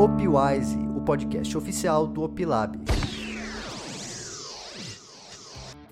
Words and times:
Opwise, 0.00 0.78
o 0.96 1.02
podcast 1.02 1.58
oficial 1.58 2.06
do 2.06 2.22
Opilab. 2.22 2.78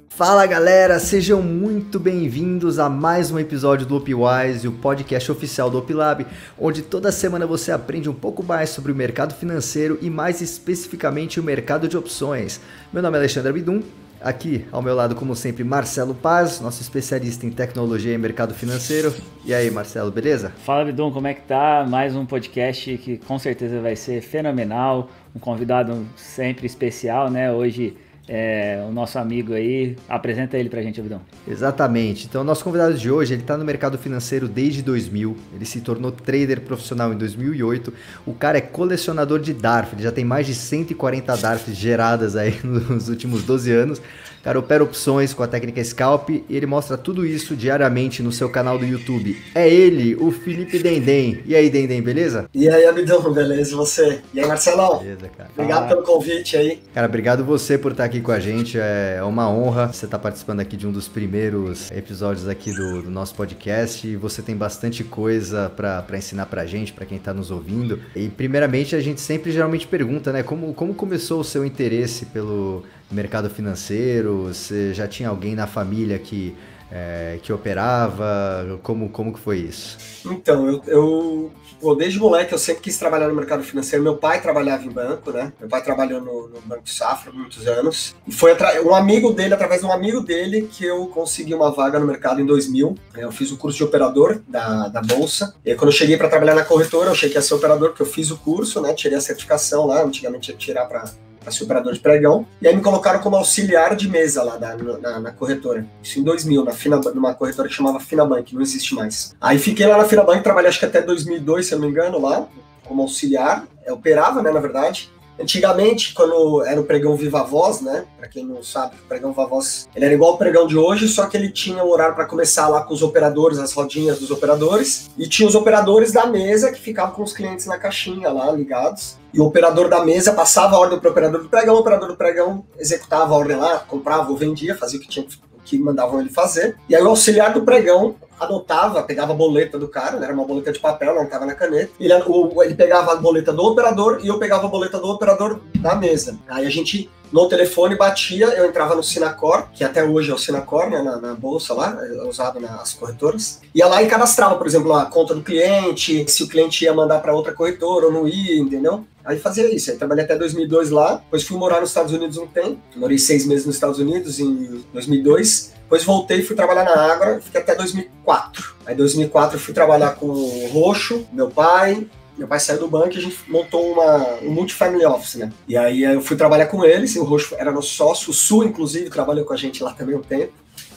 Fala 0.09 0.46
galera, 0.46 0.98
sejam 0.98 1.42
muito 1.42 2.00
bem-vindos 2.00 2.79
a 2.79 2.88
mais 2.88 3.30
um 3.30 3.38
episódio 3.38 3.84
do 3.84 3.96
Opwise, 3.96 4.66
o 4.66 4.73
podcast 4.73 5.30
oficial 5.30 5.68
do 5.68 5.77
Opilab, 5.77 6.27
onde 6.59 6.80
toda 6.80 7.12
semana 7.12 7.46
você 7.46 7.70
aprende 7.70 8.09
um 8.09 8.14
pouco 8.14 8.42
mais 8.42 8.70
sobre 8.70 8.92
o 8.92 8.95
mercado 8.95 9.34
financeiro 9.34 9.98
e 10.00 10.09
mais 10.09 10.40
especificamente 10.40 11.38
o 11.38 11.43
mercado 11.43 11.86
de 11.86 11.95
opções. 11.95 12.62
Meu 12.90 13.02
nome 13.02 13.18
é 13.18 13.20
Alexandre 13.20 13.50
Abidum 13.50 13.82
Aqui 14.20 14.66
ao 14.72 14.82
meu 14.82 14.96
lado, 14.96 15.14
como 15.14 15.36
sempre, 15.36 15.62
Marcelo 15.62 16.12
Paz, 16.12 16.60
nosso 16.60 16.82
especialista 16.82 17.46
em 17.46 17.50
tecnologia 17.50 18.12
e 18.12 18.18
mercado 18.18 18.52
financeiro. 18.52 19.14
E 19.45 19.54
aí, 19.54 19.70
Marcelo, 19.70 20.10
beleza? 20.10 20.52
Fala, 20.64 20.84
Bidon, 20.84 21.12
como 21.12 21.28
é 21.28 21.34
que 21.34 21.42
tá? 21.42 21.86
Mais 21.88 22.16
um 22.16 22.26
podcast 22.26 22.98
que 22.98 23.16
com 23.18 23.38
certeza 23.38 23.80
vai 23.80 23.95
ser 23.95 24.20
fenomenal. 24.20 25.09
Um 25.34 25.38
convidado 25.38 26.04
sempre 26.16 26.66
especial, 26.66 27.30
né? 27.30 27.52
Hoje 27.52 27.96
é, 28.28 28.84
o 28.87 28.92
nosso 28.92 29.18
amigo 29.18 29.55
aí. 29.55 29.96
Apresenta 30.09 30.59
ele 30.59 30.68
pra 30.68 30.82
gente, 30.82 31.00
Abidão. 31.00 31.20
Exatamente. 31.46 32.27
Então, 32.27 32.42
o 32.42 32.45
nosso 32.45 32.62
convidado 32.62 32.95
de 32.95 33.10
hoje, 33.10 33.34
ele 33.34 33.42
tá 33.42 33.56
no 33.56 33.64
mercado 33.64 33.96
financeiro 33.96 34.46
desde 34.46 34.82
2000. 34.82 35.37
Ele 35.54 35.64
se 35.64 35.80
tornou 35.80 36.12
trader 36.12 36.60
profissional 36.60 37.12
em 37.12 37.16
2008. 37.16 37.92
O 38.27 38.34
cara 38.34 38.59
é 38.59 38.60
colecionador 38.60 39.41
de 39.41 39.54
DARF. 39.54 39.95
Ele 39.95 40.02
já 40.02 40.12
tem 40.12 40.24
mais 40.24 40.46
de 40.46 40.54
140 40.54 41.37
DARFs 41.37 41.74
geradas 41.74 42.37
aí 42.37 42.59
nos 42.62 43.09
últimos 43.09 43.42
12 43.45 43.73
anos. 43.73 44.02
Cara, 44.48 44.61
opera 44.61 44.83
opções 44.83 45.34
com 45.34 45.43
a 45.43 45.47
técnica 45.47 45.84
Scalp 45.84 46.30
e 46.30 46.45
ele 46.48 46.65
mostra 46.65 46.97
tudo 46.97 47.27
isso 47.27 47.54
diariamente 47.54 48.23
no 48.23 48.32
seu 48.32 48.49
canal 48.49 48.79
do 48.79 48.87
YouTube. 48.87 49.37
É 49.55 49.68
ele, 49.68 50.15
o 50.15 50.30
Felipe 50.30 50.79
Dendem. 50.79 51.43
E 51.45 51.55
aí, 51.55 51.68
Dendem, 51.68 52.01
beleza? 52.01 52.49
E 52.55 52.66
aí, 52.66 52.87
Abidão, 52.87 53.30
beleza? 53.30 53.73
E 53.73 53.74
você? 53.74 54.23
E 54.32 54.40
aí, 54.40 54.46
Marcelão? 54.46 55.01
Beleza, 55.01 55.29
cara. 55.37 55.51
Obrigado 55.55 55.85
ah. 55.85 55.88
pelo 55.88 56.02
convite 56.02 56.57
aí. 56.57 56.80
Cara, 56.95 57.07
obrigado 57.07 57.45
você 57.45 57.77
por 57.77 57.93
estar 57.93 58.05
aqui 58.05 58.23
com 58.23 58.32
a 58.32 58.40
gente. 58.40 58.79
É 58.80 59.23
uma 59.23 59.51
honra 59.51 59.88
você 59.88 60.07
estar 60.07 60.18
participando 60.18 60.60
aqui 60.60 60.79
de 60.79 60.87
um 60.87 60.93
dos 60.93 61.09
primeiros 61.09 61.90
episódios 61.90 62.49
aqui 62.49 62.73
do, 62.73 63.02
do 63.02 63.10
nosso 63.10 63.35
podcast. 63.35 64.09
E 64.09 64.16
você 64.16 64.41
tem 64.41 64.56
bastante 64.56 65.05
coisa 65.05 65.71
para 65.77 66.16
ensinar 66.16 66.47
pra 66.47 66.65
gente, 66.65 66.94
para 66.94 67.05
quem 67.05 67.19
tá 67.19 67.34
nos 67.34 67.50
ouvindo. 67.50 68.00
E 68.16 68.31
primeiramente, 68.31 68.97
a 68.97 69.00
gente 69.00 69.21
sempre 69.21 69.53
geralmente 69.53 69.87
pergunta, 69.87 70.33
né? 70.33 70.43
Como, 70.43 70.72
como 70.72 70.94
começou 70.94 71.38
o 71.38 71.44
seu 71.44 71.66
interesse 71.66 72.25
pelo 72.25 72.83
mercado 73.10 73.48
financeiro? 73.50 74.44
Você 74.48 74.92
já 74.94 75.06
tinha 75.06 75.28
alguém 75.28 75.54
na 75.54 75.66
família 75.66 76.19
que, 76.19 76.56
é, 76.91 77.38
que 77.42 77.53
operava? 77.53 78.78
Como, 78.82 79.09
como 79.10 79.32
que 79.32 79.41
foi 79.41 79.59
isso? 79.59 79.98
Então, 80.25 80.69
eu, 80.69 80.82
eu 80.87 81.53
pô, 81.81 81.94
desde 81.94 82.19
moleque 82.19 82.53
eu 82.53 82.59
sempre 82.59 82.82
quis 82.82 82.98
trabalhar 82.98 83.28
no 83.28 83.34
mercado 83.34 83.62
financeiro. 83.62 84.03
Meu 84.03 84.16
pai 84.16 84.41
trabalhava 84.41 84.84
em 84.84 84.91
banco, 84.91 85.31
né? 85.31 85.53
Meu 85.59 85.69
pai 85.69 85.82
trabalhou 85.82 86.20
no, 86.20 86.48
no 86.48 86.60
Banco 86.62 86.88
Safra 86.88 87.32
muitos 87.32 87.66
anos. 87.66 88.15
E 88.26 88.32
foi 88.32 88.56
um 88.84 88.94
amigo 88.94 89.32
dele, 89.32 89.54
através 89.54 89.81
de 89.81 89.87
um 89.87 89.93
amigo 89.93 90.20
dele, 90.20 90.69
que 90.70 90.84
eu 90.84 91.06
consegui 91.06 91.54
uma 91.54 91.70
vaga 91.70 91.98
no 91.98 92.06
mercado 92.06 92.41
em 92.41 92.47
2000. 92.47 92.97
Eu 93.16 93.32
fiz 93.32 93.50
o 93.50 93.56
curso 93.56 93.76
de 93.76 93.84
operador 93.84 94.41
da, 94.48 94.88
da 94.88 95.00
Bolsa. 95.00 95.54
E 95.65 95.70
aí, 95.70 95.76
quando 95.76 95.91
eu 95.91 95.97
cheguei 95.97 96.16
para 96.16 96.28
trabalhar 96.28 96.54
na 96.54 96.65
corretora, 96.65 97.09
eu 97.09 97.12
achei 97.12 97.28
que 97.28 97.37
ia 97.37 97.43
ser 97.43 97.54
operador, 97.54 97.91
porque 97.91 98.03
eu 98.03 98.06
fiz 98.06 98.31
o 98.31 98.37
curso, 98.37 98.81
né? 98.81 98.93
Tirei 98.93 99.19
a 99.19 99.20
certificação 99.20 99.87
lá. 99.87 100.03
Antigamente 100.03 100.50
ia 100.50 100.56
tirar 100.56 100.87
para 100.87 101.04
ser 101.50 101.64
operador 101.64 101.92
de 101.92 102.00
pregão, 102.00 102.47
e 102.60 102.69
aí 102.69 102.75
me 102.75 102.82
colocaram 102.82 103.20
como 103.20 103.36
auxiliar 103.36 103.97
de 103.97 104.08
mesa 104.08 104.42
lá 104.42 104.56
da, 104.56 104.76
na, 104.76 105.20
na, 105.20 105.32
corretora. 105.32 105.86
Isso 106.03 106.19
em 106.19 106.22
2000, 106.22 106.64
na 106.64 106.72
Fina, 106.72 107.00
numa 107.14 107.34
corretora 107.34 107.69
que 107.69 107.75
chamava 107.75 108.00
Finabank, 108.00 108.54
não 108.54 108.62
existe 108.62 108.94
mais. 108.94 109.34
Aí 109.41 109.59
fiquei 109.59 109.86
lá 109.86 109.98
na 109.98 110.04
Finabank, 110.04 110.42
trabalhei 110.42 110.69
acho 110.69 110.78
que 110.78 110.86
até 110.86 111.00
2002, 111.00 111.66
se 111.66 111.75
eu 111.75 111.78
não 111.78 111.87
me 111.87 111.93
engano, 111.93 112.21
lá, 112.21 112.47
como 112.84 113.03
auxiliar, 113.03 113.66
eu 113.87 113.94
operava, 113.94 114.43
né, 114.43 114.50
na 114.50 114.60
verdade, 114.60 115.10
Antigamente, 115.41 116.15
quando 116.15 116.65
era 116.65 116.81
o 116.81 116.84
pregão 116.84 117.16
Viva 117.16 117.43
Voz, 117.43 117.81
né? 117.81 118.04
Para 118.19 118.28
quem 118.28 118.44
não 118.44 118.62
sabe, 118.62 118.97
o 118.97 119.09
pregão 119.09 119.31
Viva 119.31 119.47
Voz, 119.47 119.88
ele 119.94 120.04
era 120.04 120.15
igual 120.15 120.34
o 120.34 120.38
pregão 120.38 120.66
de 120.66 120.76
hoje, 120.76 121.09
só 121.09 121.26
que 121.26 121.37
ele 121.37 121.50
tinha 121.50 121.82
o 121.84 121.91
horário 121.91 122.15
para 122.15 122.25
começar 122.25 122.69
lá 122.69 122.82
com 122.82 122.93
os 122.93 123.03
operadores, 123.03 123.59
as 123.59 123.72
rodinhas 123.72 124.19
dos 124.19 124.31
operadores, 124.31 125.10
e 125.16 125.28
tinha 125.28 125.48
os 125.48 125.54
operadores 125.54 126.12
da 126.12 126.27
mesa 126.27 126.72
que 126.72 126.81
ficavam 126.81 127.15
com 127.15 127.22
os 127.22 127.32
clientes 127.32 127.66
na 127.66 127.78
caixinha 127.78 128.31
lá, 128.31 128.50
ligados. 128.50 129.16
E 129.32 129.41
o 129.41 129.44
operador 129.44 129.88
da 129.88 130.04
mesa 130.04 130.32
passava 130.32 130.77
a 130.77 130.78
ordem 130.78 130.98
para 130.98 131.09
o 131.09 131.10
operador 131.12 131.43
do 131.43 131.48
pregão, 131.48 131.75
o 131.75 131.78
operador 131.78 132.09
do 132.09 132.16
pregão 132.16 132.65
executava 132.78 133.34
a 133.34 133.37
ordem 133.37 133.56
lá, 133.56 133.78
comprava 133.78 134.31
ou 134.31 134.37
vendia, 134.37 134.77
fazia 134.77 134.98
o 134.98 135.03
que 135.03 135.09
tinha 135.09 135.27
que 135.69 135.78
mandavam 135.78 136.19
ele 136.19 136.31
fazer. 136.31 136.77
E 136.88 136.97
aí 136.97 137.03
o 137.03 137.09
auxiliar 137.09 137.53
do 137.53 137.62
pregão 137.62 138.16
anotava, 138.41 139.03
pegava 139.03 139.32
a 139.32 139.37
boleta 139.37 139.78
do 139.78 139.88
cara, 139.88 140.19
né, 140.19 140.26
era 140.26 140.34
uma 140.34 140.44
boleta 140.44 140.72
de 140.72 140.78
papel, 140.78 141.15
não 141.15 141.25
estava 141.25 141.47
na 141.47 141.54
caneta. 141.54 141.91
Ele, 141.99 142.15
o, 142.26 142.62
ele 142.62 142.75
pegava 142.75 143.12
a 143.12 143.16
boleta 143.16 143.53
do 143.53 143.62
operador 143.65 144.21
e 144.22 144.28
eu 144.28 144.38
pegava 144.38 144.66
a 144.66 144.71
boleta 144.71 144.99
do 144.99 145.09
operador 145.09 145.60
da 145.76 145.94
mesa. 145.94 146.38
Aí 146.48 146.66
a 146.66 146.71
gente 146.71 147.10
no 147.32 147.47
telefone 147.47 147.94
batia, 147.94 148.47
eu 148.47 148.66
entrava 148.66 148.94
no 148.94 149.03
Sinacor, 149.03 149.69
que 149.72 149.84
até 149.84 150.03
hoje 150.03 150.31
é 150.31 150.34
o 150.34 150.38
Sinacor, 150.38 150.88
né, 150.88 151.03
na, 151.03 151.16
na, 151.19 151.34
bolsa 151.34 151.75
lá, 151.75 151.98
é 152.03 152.27
usado 152.27 152.59
nas 152.59 152.94
corretoras. 152.94 153.60
Ia 153.75 153.87
lá 153.87 154.03
e 154.03 154.06
cadastrava, 154.06 154.56
por 154.56 154.66
exemplo, 154.66 154.94
a 154.94 155.04
conta 155.06 155.34
do 155.34 155.43
cliente, 155.43 156.25
se 156.28 156.43
o 156.43 156.48
cliente 156.48 156.84
ia 156.84 156.94
mandar 156.94 157.21
para 157.21 157.34
outra 157.34 157.53
corretora 157.53 158.06
ou 158.06 158.12
não 158.12 158.27
ia, 158.27 158.59
entendeu? 158.59 159.04
Aí 159.28 159.39
fazia 159.39 159.71
isso. 159.72 159.91
Aí 159.91 159.99
trabalhei 159.99 160.25
até 160.25 160.34
2002 160.34 160.89
lá, 160.89 161.16
depois 161.16 161.47
fui 161.47 161.59
morar 161.59 161.81
nos 161.83 161.91
Estados 161.91 162.15
Unidos 162.15 162.39
um 162.39 162.47
tempo. 162.47 162.78
Morei 162.97 163.19
seis 163.19 163.44
meses 163.44 163.66
nos 163.66 163.75
Estados 163.75 163.99
Unidos 163.99 164.41
em 164.41 164.83
2002. 164.91 165.75
Depois 165.83 166.03
voltei 166.03 166.39
e 166.39 166.43
fui 166.43 166.56
trabalhar 166.56 166.84
na 166.84 167.12
Água, 167.12 167.39
fiquei 167.39 167.61
até 167.61 167.75
2004. 167.75 168.75
Aí 168.87 168.94
em 168.94 168.97
2004 168.97 169.56
eu 169.56 169.61
fui 169.61 169.75
trabalhar 169.75 170.15
com 170.15 170.27
o 170.28 170.69
Roxo, 170.69 171.27
meu 171.31 171.50
pai, 171.50 172.06
meu 172.39 172.49
pai 172.49 172.59
saiu 172.59 172.78
do 172.78 172.89
banco 172.89 173.16
e 173.16 173.19
a 173.19 173.21
gente 173.21 173.37
montou 173.49 173.93
uma, 173.93 174.39
um 174.43 174.50
multifamily 174.50 175.05
office, 175.05 175.34
né? 175.34 175.53
E 175.66 175.77
aí 175.77 176.05
eu 176.05 176.22
fui 176.22 176.37
trabalhar 176.37 176.66
com 176.66 176.83
eles, 176.83 177.15
o 177.16 177.25
Roxo 177.25 177.55
era 177.59 177.71
nosso 177.71 177.89
sócio, 177.89 178.31
o 178.31 178.34
Sul, 178.34 178.65
inclusive, 178.65 179.10
trabalhou 179.10 179.45
com 179.45 179.53
a 179.53 179.59
gente 179.59 179.83
lá 179.83 179.93
também 179.93 180.16
um 180.16 180.22
tempo. 180.22 180.55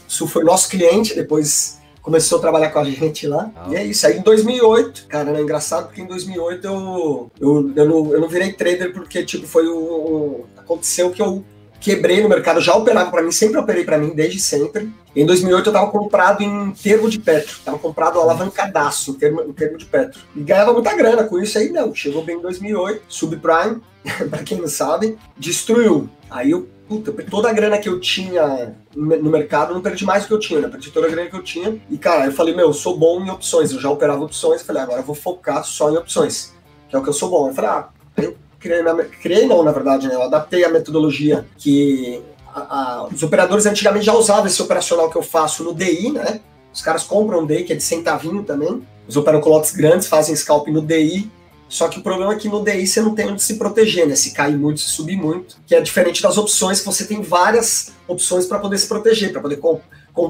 O 0.08 0.12
Sul 0.12 0.28
foi 0.28 0.46
nosso 0.46 0.70
cliente, 0.70 1.14
depois 1.14 1.81
começou 2.02 2.38
a 2.38 2.42
trabalhar 2.42 2.70
com 2.70 2.80
a 2.80 2.84
gente 2.84 3.28
lá. 3.28 3.52
Ah. 3.56 3.68
E 3.70 3.76
é 3.76 3.84
isso. 3.84 4.06
Aí 4.06 4.18
em 4.18 4.22
2008, 4.22 5.08
cara, 5.08 5.38
é 5.38 5.42
engraçado 5.42 5.88
porque 5.88 6.02
em 6.02 6.08
2008 6.08 6.66
eu, 6.66 7.32
eu, 7.40 7.72
eu, 7.76 7.86
não, 7.88 8.14
eu 8.14 8.22
não 8.22 8.28
virei 8.28 8.54
trader 8.54 8.94
porque, 8.94 9.24
tipo, 9.24 9.48
foi 9.48 9.68
o. 9.68 9.78
o 9.78 10.46
aconteceu 10.58 11.12
que 11.12 11.22
eu 11.22 11.44
quebrei 11.82 12.22
no 12.22 12.30
mercado, 12.30 12.62
já 12.62 12.76
operava 12.76 13.10
para 13.10 13.24
mim, 13.24 13.32
sempre 13.32 13.58
operei 13.58 13.84
para 13.84 13.98
mim, 13.98 14.14
desde 14.14 14.40
sempre. 14.40 14.90
Em 15.16 15.26
2008 15.26 15.66
eu 15.66 15.72
estava 15.72 15.92
comprado 15.92 16.42
em 16.44 16.72
termo 16.72 17.10
de 17.10 17.20
petro, 17.20 17.58
estava 17.58 17.78
comprado 17.78 18.20
alavancadaço 18.20 19.12
em 19.12 19.14
termo, 19.16 19.42
em 19.42 19.52
termo 19.52 19.78
de 19.78 19.86
petro. 19.86 20.22
E 20.36 20.42
ganhava 20.42 20.72
muita 20.72 20.96
grana 20.96 21.24
com 21.24 21.40
isso 21.40 21.58
aí, 21.58 21.70
não. 21.70 21.94
Chegou 21.94 22.24
bem 22.24 22.38
em 22.38 22.42
2008, 22.42 23.02
subprime, 23.10 23.82
para 24.30 24.44
quem 24.44 24.60
não 24.60 24.68
sabe, 24.68 25.18
destruiu. 25.38 26.08
Aí 26.30 26.52
eu, 26.52 26.70
puta, 26.92 27.14
toda 27.24 27.50
a 27.50 27.54
grana 27.54 27.78
que 27.78 27.88
eu 27.88 28.02
tinha 28.02 28.76
no 28.94 29.30
mercado, 29.30 29.74
não 29.74 29.80
perdi 29.80 30.06
mais 30.06 30.24
do 30.24 30.28
que 30.28 30.34
eu 30.34 30.40
tinha, 30.40 30.60
né? 30.60 30.68
Perdi 30.68 30.92
toda 30.92 31.08
a 31.08 31.10
grana 31.10 31.30
que 31.30 31.36
eu 31.38 31.42
tinha. 31.42 31.82
E 31.90 31.98
cara, 31.98 32.26
eu 32.26 32.34
falei, 32.34 32.54
meu, 32.54 32.68
eu 32.68 32.74
sou 32.74 32.98
bom 32.98 33.24
em 33.24 33.30
opções, 33.30 33.72
eu 33.72 33.80
já 33.80 33.90
operava 33.90 34.22
opções, 34.22 34.60
eu 34.60 34.68
falei, 34.68 34.82
agora 34.82 35.00
eu 35.00 35.06
vou 35.06 35.16
focar 35.16 35.64
só 35.64 35.90
em 35.90 35.96
opções, 35.96 36.54
que 36.90 36.96
é 36.96 37.00
o 37.00 37.02
que 37.02 37.08
eu 37.08 37.14
sou 37.14 37.30
bom. 37.30 37.48
Eu 37.48 37.54
falei, 37.54 37.70
ah, 37.72 37.88
eu 38.18 38.36
criei, 38.60 38.84
criei 39.22 39.46
não, 39.46 39.64
na 39.64 39.72
verdade, 39.72 40.06
né? 40.06 40.16
Eu 40.16 40.24
adaptei 40.24 40.66
a 40.66 40.70
metodologia 40.70 41.46
que 41.58 42.22
a, 42.54 42.60
a, 42.60 43.06
os 43.06 43.24
operadores 43.24 43.66
antigamente 43.66 44.06
já 44.06 44.14
usavam 44.14 44.48
esse 44.48 44.62
operacional 44.62 45.10
que 45.10 45.18
eu 45.18 45.24
faço 45.24 45.64
no 45.64 45.74
DI, 45.74 46.12
né? 46.12 46.42
Os 46.74 46.82
caras 46.82 47.04
compram 47.04 47.46
DI, 47.46 47.64
que 47.64 47.72
é 47.72 47.76
de 47.78 47.84
centavinho 47.84 48.44
também. 48.44 48.86
Eles 49.06 49.16
operam 49.16 49.40
com 49.40 49.50
lotes 49.50 49.72
grandes, 49.72 50.08
fazem 50.08 50.36
scalp 50.36 50.68
no 50.68 50.82
DI. 50.82 51.32
Só 51.72 51.88
que 51.88 52.00
o 52.00 52.04
problema 52.04 52.34
é 52.34 52.36
que 52.36 52.50
no 52.50 52.62
DI 52.62 52.86
você 52.86 53.00
não 53.00 53.16
tem 53.16 53.26
onde 53.28 53.42
se 53.42 53.56
proteger, 53.56 54.06
né? 54.06 54.14
Se 54.14 54.32
cair 54.32 54.58
muito, 54.58 54.82
se 54.82 54.90
subir 54.90 55.16
muito. 55.16 55.56
Que 55.66 55.74
é 55.74 55.80
diferente 55.80 56.22
das 56.22 56.38
opções, 56.38 56.82
que 56.82 56.86
você 56.86 57.06
tem 57.06 57.22
várias 57.22 57.94
opções 58.10 58.46
para 58.46 58.60
poder 58.60 58.78
se 58.78 58.90
proteger, 58.90 59.32
para 59.32 59.40
poder. 59.40 59.58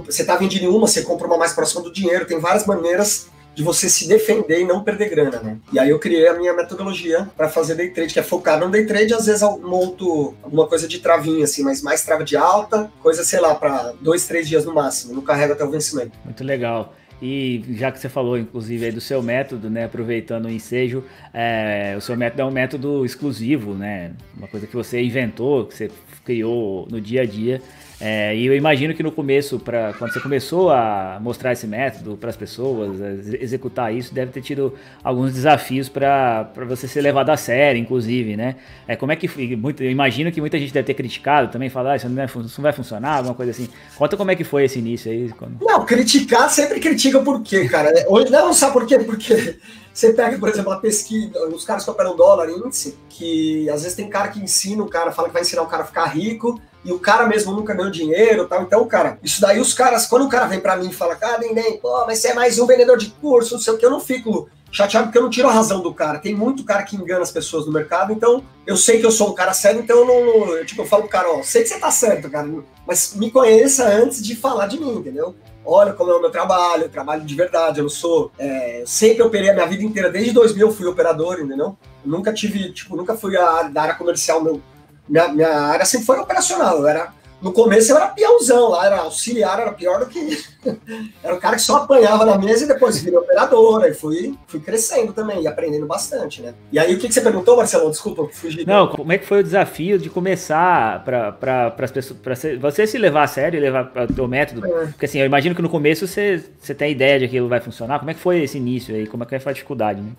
Você 0.06 0.24
tá 0.24 0.36
vendendo 0.36 0.70
uma, 0.70 0.88
você 0.88 1.02
compra 1.02 1.26
uma 1.26 1.40
mais 1.40 1.54
próxima 1.54 1.82
do 1.82 1.92
dinheiro. 1.92 2.28
Tem 2.28 2.40
várias 2.40 2.68
maneiras 2.68 3.32
de 3.56 3.64
você 3.64 3.90
se 3.90 4.08
defender 4.08 4.62
e 4.62 4.66
não 4.66 4.84
perder 4.84 5.10
grana, 5.10 5.40
né? 5.40 5.58
E 5.74 5.80
aí 5.80 5.90
eu 5.90 5.98
criei 5.98 6.28
a 6.28 6.38
minha 6.38 6.54
metodologia 6.54 7.28
para 7.36 7.50
fazer 7.50 7.74
day 7.74 7.90
trade, 7.90 8.14
que 8.14 8.20
é 8.20 8.24
focar 8.24 8.60
no 8.60 8.70
day 8.70 8.86
trade, 8.86 9.14
às 9.14 9.26
vezes 9.26 9.42
eu 9.42 9.58
monto 9.58 10.36
alguma 10.42 10.68
coisa 10.68 10.88
de 10.88 11.00
travinha, 11.00 11.44
assim, 11.44 11.64
mas 11.64 11.82
mais 11.82 12.04
trava 12.04 12.24
de 12.24 12.38
alta, 12.38 12.90
coisa, 13.02 13.24
sei 13.24 13.42
lá, 13.42 13.54
para 13.56 13.94
dois, 14.00 14.26
três 14.26 14.48
dias 14.48 14.64
no 14.64 14.74
máximo, 14.74 15.14
não 15.14 15.22
carrega 15.22 15.54
até 15.54 15.66
o 15.66 15.70
vencimento. 15.70 16.18
Muito 16.24 16.44
legal. 16.44 16.94
E 17.22 17.64
já 17.70 17.92
que 17.92 18.00
você 18.00 18.10
falou, 18.10 18.38
inclusive, 18.38 18.86
aí 18.86 18.92
do 18.92 19.00
seu 19.00 19.22
método, 19.22 19.70
né? 19.70 19.86
Aproveitando 19.86 20.46
o 20.46 20.50
ensejo, 20.50 21.04
é, 21.32 21.94
o 21.96 22.02
seu 22.02 22.18
método 22.18 22.42
é 22.42 22.46
um 22.46 22.52
método 22.52 23.06
exclusivo, 23.06 23.76
né? 23.76 24.14
Uma 24.36 24.48
coisa 24.48 24.66
que 24.66 24.76
você 24.76 25.04
inventou, 25.04 25.66
que 25.66 25.76
você 25.76 25.92
criou 26.26 26.88
no 26.90 27.00
dia 27.00 27.22
a 27.22 27.26
dia. 27.26 27.62
É, 28.02 28.36
e 28.36 28.48
eu 28.48 28.56
imagino 28.56 28.96
que 28.96 29.04
no 29.04 29.12
começo, 29.12 29.60
pra, 29.60 29.94
quando 29.94 30.12
você 30.12 30.20
começou 30.20 30.72
a 30.72 31.20
mostrar 31.22 31.54
esse 31.54 31.68
método 31.68 32.18
para 32.18 32.32
as 32.32 32.36
pessoas, 32.36 33.00
executar 33.40 33.94
isso, 33.94 34.12
deve 34.12 34.32
ter 34.32 34.42
tido 34.42 34.74
alguns 35.04 35.34
desafios 35.34 35.88
para 35.88 36.52
você 36.68 36.88
ser 36.88 37.02
levado 37.02 37.30
a 37.30 37.38
sério, 37.38 37.80
inclusive, 37.80 38.36
né? 38.36 38.56
É, 38.88 38.96
como 38.96 39.12
é 39.12 39.16
que 39.16 39.56
muito, 39.56 39.84
eu 39.84 39.92
imagino 39.92 40.32
que 40.32 40.42
muita 40.42 40.58
gente 40.58 40.74
deve 40.74 40.88
ter 40.88 40.96
criticado 40.96 41.52
também, 41.52 41.70
falar 41.70 41.92
ah, 41.92 41.96
isso 41.96 42.10
não, 42.10 42.16
vai, 42.16 42.26
isso 42.26 42.38
não 42.40 42.64
vai 42.64 42.74
funcionar, 42.74 43.18
alguma 43.18 43.36
coisa 43.36 43.52
assim. 43.52 43.70
Conta 43.96 44.18
como 44.18 44.32
é 44.32 44.36
que 44.36 44.44
foi 44.44 44.66
esse 44.66 44.80
início 44.80 45.12
aí. 45.12 45.30
Quando... 45.38 45.58
Não, 45.62 45.86
criticar 45.86 46.50
sempre 46.50 46.80
critica 46.80 47.20
por 47.20 47.44
quê, 47.44 47.70
cara. 47.70 47.90
É, 47.90 48.06
hoje 48.10 48.32
não 48.32 48.52
sabe 48.52 48.74
por 48.74 48.88
quê? 48.88 48.98
Porque 48.98 49.60
você 49.94 50.14
pega, 50.14 50.40
por 50.40 50.50
exemplo, 50.50 50.72
a 50.72 50.80
pesquisa, 50.80 51.38
os 51.50 51.66
caras 51.66 51.84
que 51.84 51.92
operam 51.92 52.16
dólar 52.16 52.50
índice, 52.50 52.98
que 53.10 53.70
às 53.70 53.84
vezes 53.84 53.96
tem 53.96 54.10
cara 54.10 54.30
que 54.30 54.40
ensina, 54.40 54.82
o 54.82 54.88
cara 54.88 55.12
fala 55.12 55.28
que 55.28 55.34
vai 55.34 55.44
ensinar 55.44 55.62
o 55.62 55.68
cara 55.68 55.84
a 55.84 55.86
ficar 55.86 56.06
rico, 56.06 56.60
e 56.84 56.92
o 56.92 57.00
cara 57.00 57.28
mesmo 57.28 57.54
nunca 57.54 57.74
ganhou 57.74 57.92
dinheiro 57.92 58.48
tal. 58.48 58.64
Então, 58.64 58.88
cara, 58.88 59.20
isso 59.24 59.42
daí 59.42 59.60
os 59.60 59.74
caras, 59.74 60.06
quando 60.06 60.26
o 60.26 60.30
cara 60.30 60.46
vem 60.46 60.60
para 60.60 60.76
mim 60.76 60.90
e 60.90 60.94
fala, 60.94 61.18
ah, 61.22 61.38
nem, 61.40 61.54
nem, 61.54 61.78
pô, 61.78 62.06
mas 62.06 62.20
você 62.20 62.30
é 62.30 62.34
mais 62.34 62.60
um 62.60 62.66
vendedor 62.66 62.98
de 62.98 63.10
curso, 63.22 63.54
não 63.54 63.62
sei 63.62 63.74
o 63.74 63.78
que, 63.78 63.86
eu 63.86 63.92
não 63.92 64.00
fico 64.00 64.50
chateado 64.72 65.08
porque 65.08 65.18
eu 65.18 65.24
não 65.24 65.30
tiro 65.30 65.50
a 65.50 65.52
razão 65.52 65.82
do 65.82 65.94
cara. 65.94 66.20
Tem 66.20 66.34
muito 66.34 66.64
cara 66.64 66.84
que 66.84 66.96
engana 66.96 67.22
as 67.22 67.32
pessoas 67.32 67.66
no 67.66 67.72
mercado, 67.72 68.14
então 68.14 68.44
eu 68.66 68.78
sei 68.78 69.00
que 69.00 69.06
eu 69.06 69.12
sou 69.12 69.30
um 69.30 69.34
cara 69.34 69.54
sério, 69.54 69.82
então 69.82 69.98
eu 70.00 70.06
não. 70.06 70.56
Eu, 70.56 70.66
tipo, 70.66 70.82
eu 70.82 70.86
falo 70.86 71.04
pro 71.04 71.12
cara, 71.12 71.30
ó, 71.30 71.44
sei 71.44 71.64
que 71.64 71.70
você 71.70 71.80
tá 71.80 71.92
certo, 71.92 72.30
cara, 72.30 72.48
mas 72.88 73.14
me 73.16 73.30
conheça 73.30 73.88
antes 73.88 74.24
de 74.24 74.36
falar 74.36 74.68
de 74.68 74.80
mim, 74.80 74.96
entendeu? 74.96 75.36
Olha 75.64 75.94
como 75.94 76.10
é 76.10 76.16
o 76.16 76.22
meu 76.22 76.32
trabalho, 76.32 76.84
eu 76.84 76.90
trabalho 76.90 77.24
de 77.24 77.36
verdade, 77.36 77.80
eu 77.80 77.84
não 77.84 77.90
sou. 77.90 78.32
É, 78.40 78.84
sempre 78.86 79.22
operei 79.22 79.50
a 79.50 79.54
minha 79.54 79.68
vida 79.68 79.84
inteira, 79.84 80.10
desde 80.10 80.32
2000 80.32 80.68
eu 80.68 80.74
fui 80.74 80.88
operador, 80.88 81.40
entendeu? 81.40 81.78
Eu 82.04 82.12
nunca 82.12 82.34
tive, 82.34 82.72
tipo, 82.72 82.96
nunca 82.96 83.16
fui 83.16 83.38
a, 83.38 83.64
da 83.64 83.84
área 83.84 83.96
comercial, 83.96 84.42
meu, 84.42 84.60
minha, 85.08 85.28
minha 85.30 85.50
área 85.50 85.86
sempre 85.86 86.06
foi 86.06 86.20
operacional, 86.20 86.80
eu 86.80 86.88
era 86.88 87.14
no 87.42 87.52
começo 87.52 87.92
eu 87.92 87.98
era 87.98 88.08
peãozão 88.08 88.70
lá, 88.70 88.86
era 88.86 88.98
auxiliar, 89.00 89.60
era 89.60 89.72
pior 89.72 90.00
do 90.00 90.06
que. 90.06 90.38
era 91.24 91.34
o 91.34 91.40
cara 91.40 91.56
que 91.56 91.64
só 91.64 91.78
apanhava 91.78 92.24
na 92.24 92.38
mesa 92.38 92.66
e 92.66 92.68
depois 92.68 93.02
virei 93.02 93.18
operadora. 93.18 93.90
E 93.90 93.96
fui, 93.96 94.36
fui 94.48 94.60
crescendo 94.60 95.12
também 95.12 95.42
e 95.42 95.48
aprendendo 95.48 95.88
bastante, 95.88 96.42
né? 96.42 96.54
E 96.72 96.78
aí 96.78 96.94
o 96.94 97.00
que, 97.00 97.08
que 97.08 97.14
você 97.14 97.22
perguntou, 97.22 97.58
Marcelo? 97.58 97.90
Desculpa, 97.90 98.28
fugi. 98.32 98.64
Não, 98.66 98.88
como 98.88 99.12
é 99.12 99.18
que 99.18 99.26
foi 99.26 99.40
o 99.40 99.44
desafio 99.44 99.98
de 99.98 100.10
começar 100.10 101.04
para 101.04 101.74
as 101.80 101.92
pessoas. 101.92 102.20
Pra 102.20 102.36
você 102.60 102.86
se 102.86 103.00
levar 103.00 103.24
a 103.24 103.28
sério 103.28 103.58
e 103.58 103.60
levar 103.60 103.92
o 103.96 104.14
teu 104.14 104.28
método? 104.28 104.64
É. 104.64 104.86
Porque 104.88 105.06
assim, 105.06 105.18
eu 105.18 105.26
imagino 105.26 105.56
que 105.56 105.64
no 105.64 105.70
começo 105.70 106.08
você, 106.08 106.44
você 106.60 106.76
tem 106.76 106.92
ideia 106.92 107.18
de 107.18 107.26
que 107.26 107.38
aquilo 107.38 107.50
vai 107.50 107.60
funcionar. 107.60 107.98
Como 107.98 108.12
é 108.12 108.14
que 108.14 108.20
foi 108.20 108.44
esse 108.44 108.60
início 108.60 108.94
aí? 108.94 109.08
Como 109.08 109.24
é 109.24 109.26
que 109.26 109.40
foi 109.40 109.50
a 109.50 109.54
dificuldade, 109.54 110.00
né? 110.00 110.12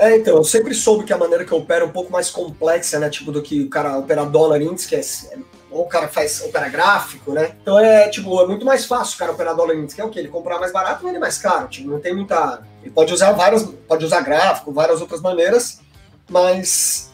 É, 0.00 0.16
então, 0.16 0.38
eu 0.38 0.44
sempre 0.44 0.74
soube 0.74 1.04
que 1.04 1.12
a 1.12 1.18
maneira 1.18 1.44
que 1.44 1.52
eu 1.52 1.58
opero 1.58 1.84
é 1.84 1.88
um 1.88 1.92
pouco 1.92 2.10
mais 2.10 2.30
complexa, 2.30 2.98
né? 2.98 3.10
Tipo, 3.10 3.30
do 3.30 3.42
que 3.42 3.64
o 3.64 3.68
cara 3.68 3.98
operar 3.98 4.24
dólar 4.30 4.62
índice, 4.62 4.88
que 4.88 4.96
é 4.96 5.02
ou 5.70 5.82
o 5.82 5.88
cara 5.88 6.08
faz 6.08 6.40
opera 6.40 6.70
gráfico, 6.70 7.32
né? 7.32 7.54
Então 7.60 7.78
é 7.78 8.08
tipo, 8.08 8.40
é 8.40 8.46
muito 8.46 8.64
mais 8.64 8.86
fácil 8.86 9.14
o 9.14 9.18
cara 9.18 9.32
operar 9.32 9.54
dólar 9.54 9.74
índice, 9.74 9.94
que 9.94 10.00
é 10.00 10.04
o 10.04 10.08
que? 10.08 10.18
Ele 10.18 10.28
comprar 10.28 10.58
mais 10.58 10.72
barato 10.72 11.02
e 11.02 11.06
vender 11.06 11.18
mais 11.18 11.36
caro. 11.36 11.68
Tipo, 11.68 11.90
não 11.90 12.00
tem 12.00 12.14
muita. 12.14 12.62
Ele 12.80 12.90
pode 12.90 13.12
usar 13.12 13.32
várias, 13.32 13.62
pode 13.62 14.02
usar 14.02 14.22
gráfico, 14.22 14.72
várias 14.72 15.02
outras 15.02 15.20
maneiras, 15.20 15.80
mas 16.30 17.10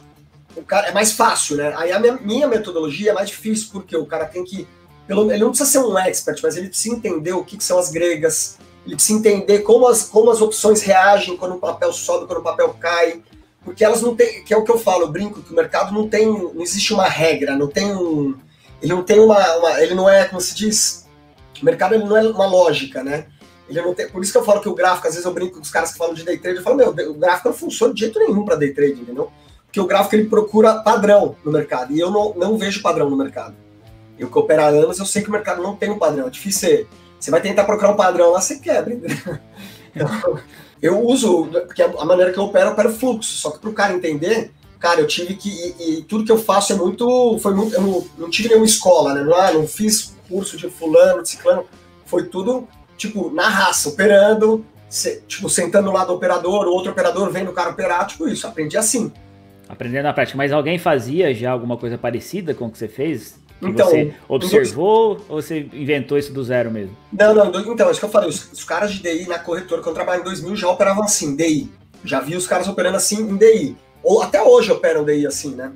o 0.56 0.62
cara 0.62 0.86
é 0.86 0.92
mais 0.92 1.10
fácil, 1.10 1.56
né? 1.56 1.74
Aí 1.76 1.90
a 1.90 1.98
minha, 1.98 2.12
minha 2.18 2.46
metodologia 2.46 3.10
é 3.10 3.14
mais 3.14 3.30
difícil, 3.30 3.68
porque 3.72 3.96
o 3.96 4.06
cara 4.06 4.26
tem 4.26 4.44
que. 4.44 4.66
Ele 5.08 5.38
não 5.38 5.48
precisa 5.48 5.68
ser 5.68 5.78
um 5.80 5.98
expert, 5.98 6.38
mas 6.40 6.56
ele 6.56 6.68
precisa 6.68 6.94
entender 6.94 7.32
o 7.32 7.44
que, 7.44 7.56
que 7.56 7.64
são 7.64 7.80
as 7.80 7.90
gregas, 7.90 8.58
ele 8.86 8.94
precisa 8.94 9.18
entender 9.18 9.60
como 9.60 9.88
as, 9.88 10.04
como 10.04 10.30
as 10.30 10.40
opções 10.40 10.80
reagem 10.82 11.36
quando 11.36 11.56
o 11.56 11.58
papel 11.58 11.92
sobe, 11.92 12.26
quando 12.26 12.38
o 12.38 12.42
papel 12.42 12.74
cai, 12.80 13.20
porque 13.64 13.84
elas 13.84 14.00
não 14.00 14.14
têm, 14.14 14.44
que 14.44 14.54
é 14.54 14.56
o 14.56 14.62
que 14.62 14.70
eu 14.70 14.78
falo, 14.78 15.02
eu 15.02 15.12
brinco 15.12 15.42
que 15.42 15.52
o 15.52 15.56
mercado 15.56 15.92
não 15.92 16.08
tem, 16.08 16.26
não 16.26 16.62
existe 16.62 16.94
uma 16.94 17.08
regra, 17.08 17.56
não 17.56 17.66
tem 17.66 17.92
um, 17.92 18.36
ele 18.80 18.94
não 18.94 19.02
tem 19.02 19.18
uma, 19.18 19.56
uma, 19.56 19.82
ele 19.82 19.94
não 19.94 20.08
é, 20.08 20.24
como 20.24 20.40
se 20.40 20.54
diz, 20.54 21.04
o 21.60 21.64
mercado 21.64 21.96
ele 21.96 22.04
não 22.04 22.16
é 22.16 22.22
uma 22.22 22.46
lógica, 22.46 23.02
né? 23.02 23.26
Ele 23.68 23.82
não 23.82 23.92
tem, 23.92 24.08
por 24.08 24.22
isso 24.22 24.30
que 24.30 24.38
eu 24.38 24.44
falo 24.44 24.60
que 24.60 24.68
o 24.68 24.74
gráfico, 24.74 25.08
às 25.08 25.14
vezes 25.14 25.26
eu 25.26 25.34
brinco 25.34 25.56
com 25.56 25.60
os 25.60 25.70
caras 25.70 25.90
que 25.90 25.98
falam 25.98 26.14
de 26.14 26.24
day 26.24 26.38
trade, 26.38 26.58
eu 26.58 26.62
falo, 26.62 26.76
meu, 26.76 26.90
o 26.90 27.14
gráfico 27.14 27.48
não 27.48 27.56
funciona 27.56 27.92
de 27.92 28.00
jeito 28.00 28.20
nenhum 28.20 28.44
para 28.44 28.54
day 28.54 28.72
trade, 28.72 29.00
entendeu? 29.00 29.32
Porque 29.64 29.80
o 29.80 29.86
gráfico 29.86 30.14
ele 30.14 30.28
procura 30.28 30.82
padrão 30.82 31.34
no 31.44 31.50
mercado, 31.50 31.92
e 31.92 31.98
eu 31.98 32.10
não, 32.10 32.34
não 32.34 32.56
vejo 32.56 32.80
padrão 32.80 33.10
no 33.10 33.16
mercado. 33.16 33.56
Eu 34.16 34.30
que 34.30 34.38
opero 34.38 34.62
há 34.62 34.66
anos, 34.66 35.00
eu 35.00 35.04
sei 35.06 35.22
que 35.22 35.28
o 35.28 35.32
mercado 35.32 35.60
não 35.60 35.74
tem 35.74 35.90
um 35.90 35.98
padrão, 35.98 36.28
é 36.28 36.30
difícil 36.30 36.68
ser, 36.68 36.88
você 37.18 37.30
vai 37.30 37.40
tentar 37.40 37.64
procurar 37.64 37.92
um 37.92 37.96
padrão 37.96 38.32
lá, 38.32 38.40
você 38.40 38.58
quebra? 38.58 38.96
Então, 39.96 40.38
eu 40.82 41.00
uso, 41.00 41.46
porque 41.46 41.80
a 41.80 42.04
maneira 42.04 42.30
que 42.30 42.38
eu 42.38 42.44
opero, 42.44 42.66
eu 42.66 42.72
opero 42.72 42.92
fluxo, 42.92 43.32
só 43.32 43.50
que 43.50 43.58
para 43.58 43.70
o 43.70 43.72
cara 43.72 43.94
entender, 43.94 44.52
cara, 44.78 45.00
eu 45.00 45.06
tive 45.06 45.34
que. 45.34 45.48
E, 45.48 46.00
e, 46.00 46.02
tudo 46.02 46.24
que 46.24 46.30
eu 46.30 46.38
faço 46.38 46.72
é 46.72 46.76
muito. 46.76 47.38
Foi 47.38 47.54
muito. 47.54 47.74
Eu 47.74 47.80
não, 47.80 48.06
não 48.18 48.30
tive 48.30 48.48
nenhuma 48.48 48.66
escola, 48.66 49.14
né? 49.14 49.22
Não, 49.22 49.34
ah, 49.34 49.52
não 49.52 49.66
fiz 49.66 50.14
curso 50.28 50.56
de 50.56 50.68
fulano, 50.68 51.22
de 51.22 51.30
ciclano. 51.30 51.64
Foi 52.04 52.24
tudo, 52.24 52.68
tipo, 52.96 53.30
na 53.30 53.48
raça, 53.48 53.88
operando, 53.88 54.64
se, 54.88 55.22
tipo, 55.26 55.48
sentando 55.48 55.90
lá 55.90 56.04
do 56.04 56.12
operador, 56.12 56.66
o 56.66 56.72
outro 56.72 56.92
operador 56.92 57.30
vendo 57.30 57.50
o 57.50 57.54
cara 57.54 57.70
operar, 57.70 58.06
tipo 58.06 58.28
isso, 58.28 58.46
aprendi 58.46 58.76
assim. 58.76 59.12
Aprendendo 59.68 60.04
na 60.04 60.12
prática, 60.12 60.38
mas 60.38 60.52
alguém 60.52 60.78
fazia 60.78 61.34
já 61.34 61.50
alguma 61.50 61.76
coisa 61.76 61.98
parecida 61.98 62.54
com 62.54 62.66
o 62.66 62.70
que 62.70 62.78
você 62.78 62.86
fez? 62.86 63.40
Que 63.60 63.66
então, 63.68 63.88
você 63.88 64.14
observou 64.28 65.18
ou 65.28 65.40
você 65.40 65.68
inventou 65.72 66.18
isso 66.18 66.32
do 66.32 66.44
zero 66.44 66.70
mesmo? 66.70 66.96
Não, 67.12 67.34
não, 67.34 67.72
então, 67.72 67.88
acho 67.88 67.98
que 67.98 68.04
eu 68.04 68.10
falei, 68.10 68.28
os, 68.28 68.52
os 68.52 68.64
caras 68.64 68.92
de 68.92 69.02
DI 69.02 69.26
na 69.26 69.38
corretora, 69.38 69.80
quando 69.80 69.96
eu 69.96 70.04
trabalhei 70.04 70.20
em 70.20 70.24
2000, 70.24 70.56
já 70.56 70.68
operavam 70.68 71.04
assim, 71.04 71.34
DI. 71.34 71.70
Já 72.04 72.20
vi 72.20 72.36
os 72.36 72.46
caras 72.46 72.68
operando 72.68 72.96
assim 72.96 73.20
em 73.20 73.36
DI 73.36 73.76
ou 74.06 74.22
até 74.22 74.40
hoje 74.40 74.70
operam 74.70 75.04
daí 75.04 75.26
assim, 75.26 75.56
né? 75.56 75.72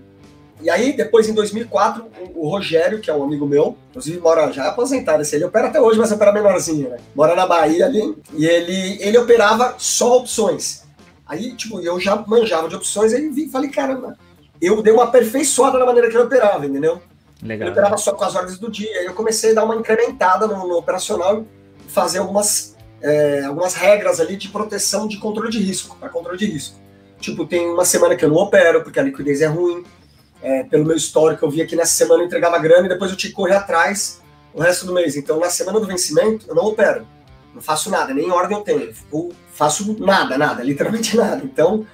E 0.63 0.71
aí, 0.71 0.93
depois, 0.93 1.29
em 1.29 1.35
2004, 1.35 2.07
o, 2.35 2.49
Rogério, 2.49 3.01
que 3.01 3.11
é 3.11 3.15
um 3.15 3.25
amigo 3.25 3.45
meu, 3.45 3.77
inclusive 3.89 4.21
mora 4.21 4.53
já 4.53 4.67
é 4.67 4.69
aposentado, 4.69 5.23
esse, 5.23 5.35
ele 5.35 5.47
opera 5.47 5.67
até 5.67 5.81
hoje, 5.81 5.99
mas 5.99 6.13
opera 6.13 6.31
menorzinho, 6.31 6.91
né? 6.91 6.99
Mora 7.15 7.35
na 7.35 7.45
Bahia 7.45 7.87
ali, 7.87 8.15
e 8.35 8.47
ele, 8.47 9.03
ele 9.03 9.19
operava 9.19 9.75
só 9.79 10.19
opções. 10.19 10.85
Aí, 11.27 11.57
tipo, 11.57 11.81
eu 11.81 11.99
já 11.99 12.15
manjava 12.27 12.69
de 12.69 12.77
opções, 12.77 13.13
aí 13.13 13.29
vi 13.31 13.49
falei, 13.49 13.71
caramba, 13.71 14.17
eu 14.61 14.81
dei 14.81 14.93
uma 14.93 15.05
aperfeiçoada 15.05 15.79
na 15.79 15.87
maneira 15.87 16.09
que 16.09 16.17
ele 16.17 16.25
operava, 16.25 16.67
entendeu? 16.67 17.03
Legal. 17.43 17.69
Ele 17.69 17.71
operava 17.73 17.97
só 17.97 18.13
com 18.13 18.25
as 18.25 18.35
ordens 18.35 18.59
do 18.59 18.71
dia, 18.71 19.03
eu 19.03 19.15
comecei 19.15 19.53
a 19.53 19.55
dar 19.55 19.65
uma 19.65 19.77
incrementada 19.77 20.47
no, 20.47 20.67
no 20.67 20.77
operacional 20.77 21.45
e 21.87 21.91
fazer 21.91 22.19
algumas, 22.19 22.77
é, 23.01 23.45
algumas 23.45 23.75
regras 23.75 24.21
ali 24.21 24.37
de 24.37 24.49
proteção 24.49 25.09
de 25.09 25.17
controle 25.17 25.51
de 25.51 25.59
risco, 25.59 25.97
para 25.99 26.09
controle 26.09 26.39
de 26.39 26.47
risco. 26.47 26.79
Tipo, 27.19 27.47
tem 27.47 27.69
uma 27.69 27.85
semana 27.85 28.17
que 28.17 28.25
eu 28.25 28.29
não 28.29 28.37
opero, 28.37 28.83
porque 28.83 28.99
a 28.99 29.03
liquidez 29.03 29.41
é 29.41 29.47
ruim. 29.47 29.85
É, 30.43 30.65
pelo 30.65 30.87
meu 30.87 30.97
histórico, 30.97 31.45
eu 31.45 31.51
via 31.51 31.67
que 31.67 31.77
nessa 31.77 31.93
semana 31.93 32.23
eu 32.23 32.27
entregava 32.27 32.59
grana 32.59 32.87
e 32.87 32.89
depois 32.89 33.11
eu 33.11 33.17
tinha 33.17 33.31
que 33.31 33.37
correr 33.37 33.55
atrás 33.55 34.23
o 34.55 34.61
resto 34.61 34.87
do 34.87 34.95
mês. 34.95 35.17
Então, 35.17 35.39
na 35.39 35.51
semana 35.51 35.79
do 35.79 35.87
vencimento, 35.87 36.47
eu 36.49 36.55
não 36.55 36.65
opero. 36.65 37.07
Não 37.55 37.61
faço 37.61 37.91
nada, 37.91 38.15
nem 38.15 38.31
ordem 38.31 38.57
eu 38.57 38.63
tenho. 38.63 38.95
Eu 39.13 39.33
faço 39.53 39.97
nada, 39.99 40.39
nada, 40.39 40.63
literalmente 40.63 41.15
nada. 41.17 41.43
Então, 41.45 41.87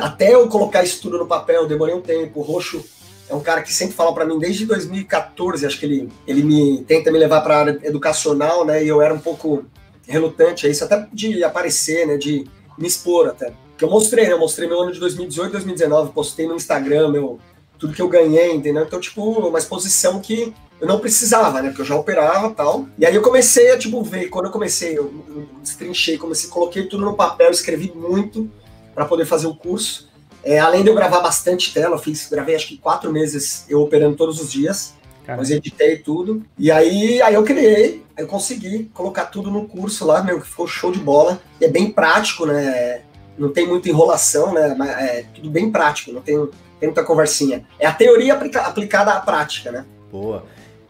até 0.00 0.34
eu 0.34 0.48
colocar 0.48 0.84
isso 0.84 1.02
tudo 1.02 1.18
no 1.18 1.26
papel, 1.26 1.62
eu 1.62 1.68
demorei 1.68 1.94
um 1.94 2.00
tempo. 2.00 2.40
O 2.40 2.42
Roxo 2.42 2.84
é 3.28 3.34
um 3.34 3.40
cara 3.40 3.62
que 3.62 3.72
sempre 3.72 3.94
fala 3.94 4.12
para 4.12 4.24
mim 4.24 4.38
desde 4.38 4.66
2014, 4.66 5.66
acho 5.66 5.78
que 5.78 5.86
ele, 5.86 6.08
ele 6.26 6.42
me 6.42 6.84
tenta 6.84 7.10
me 7.10 7.18
levar 7.18 7.40
para 7.40 7.56
a 7.56 7.60
área 7.60 7.80
educacional, 7.82 8.64
né? 8.64 8.84
E 8.84 8.88
eu 8.88 9.00
era 9.00 9.14
um 9.14 9.18
pouco 9.18 9.64
relutante 10.06 10.66
a 10.66 10.70
isso, 10.70 10.84
até 10.84 11.06
de 11.12 11.42
aparecer, 11.42 12.06
né? 12.06 12.16
De 12.16 12.46
me 12.76 12.86
expor 12.86 13.28
até 13.28 13.52
que 13.76 13.84
eu 13.84 13.90
mostrei, 13.90 14.26
né? 14.26 14.32
Eu 14.32 14.38
mostrei 14.38 14.68
meu 14.68 14.80
ano 14.80 14.92
de 14.92 15.00
2018, 15.00 15.52
2019, 15.52 16.12
postei 16.12 16.46
no 16.46 16.54
Instagram, 16.54 17.08
meu, 17.08 17.38
tudo 17.78 17.92
que 17.92 18.02
eu 18.02 18.08
ganhei, 18.08 18.52
entendeu? 18.52 18.84
Então, 18.84 19.00
tipo, 19.00 19.22
uma 19.22 19.58
exposição 19.58 20.20
que 20.20 20.54
eu 20.80 20.86
não 20.86 20.98
precisava, 20.98 21.60
né? 21.60 21.68
Porque 21.68 21.82
eu 21.82 21.86
já 21.86 21.96
operava 21.96 22.50
tal. 22.50 22.86
E 22.98 23.04
aí 23.04 23.14
eu 23.14 23.22
comecei 23.22 23.72
a, 23.72 23.78
tipo, 23.78 24.02
ver. 24.02 24.28
Quando 24.28 24.46
eu 24.46 24.52
comecei, 24.52 24.96
eu, 24.96 25.12
eu 25.28 25.48
destrinchei, 25.60 26.18
comecei, 26.18 26.48
coloquei 26.48 26.86
tudo 26.86 27.04
no 27.04 27.14
papel, 27.14 27.50
escrevi 27.50 27.92
muito 27.94 28.50
para 28.94 29.04
poder 29.04 29.24
fazer 29.24 29.46
o 29.46 29.54
curso. 29.54 30.08
É, 30.44 30.58
além 30.58 30.82
de 30.82 30.90
eu 30.90 30.94
gravar 30.94 31.20
bastante 31.20 31.72
tela, 31.72 31.94
eu 31.94 31.98
fiz, 31.98 32.28
gravei 32.28 32.54
acho 32.54 32.68
que 32.68 32.76
quatro 32.76 33.12
meses 33.12 33.64
eu 33.68 33.80
operando 33.80 34.16
todos 34.16 34.40
os 34.40 34.52
dias. 34.52 34.94
Mas 35.26 35.50
editei 35.50 35.96
tudo. 35.96 36.42
E 36.58 36.70
aí, 36.70 37.22
aí 37.22 37.32
eu 37.32 37.42
criei, 37.42 38.04
eu 38.16 38.26
consegui 38.26 38.90
colocar 38.92 39.24
tudo 39.24 39.50
no 39.50 39.66
curso 39.66 40.04
lá, 40.04 40.22
meu, 40.22 40.38
que 40.38 40.46
ficou 40.46 40.66
show 40.66 40.92
de 40.92 40.98
bola. 40.98 41.40
E 41.58 41.64
é 41.64 41.68
bem 41.68 41.90
prático, 41.90 42.44
né? 42.44 43.02
não 43.38 43.50
tem 43.52 43.66
muita 43.66 43.88
enrolação, 43.88 44.52
né? 44.52 44.76
É 45.00 45.24
tudo 45.34 45.50
bem 45.50 45.70
prático, 45.70 46.12
não 46.12 46.20
tem, 46.20 46.36
tem 46.78 46.88
muita 46.88 47.04
conversinha. 47.04 47.66
É 47.78 47.86
a 47.86 47.92
teoria 47.92 48.34
aplica, 48.34 48.62
aplicada 48.62 49.12
à 49.12 49.20
prática, 49.20 49.70
né? 49.70 49.84
Boa. 50.10 50.44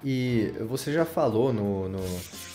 E 0.04 0.52
você 0.68 0.92
já 0.92 1.06
falou 1.06 1.50
no, 1.52 1.88
no, 1.88 1.98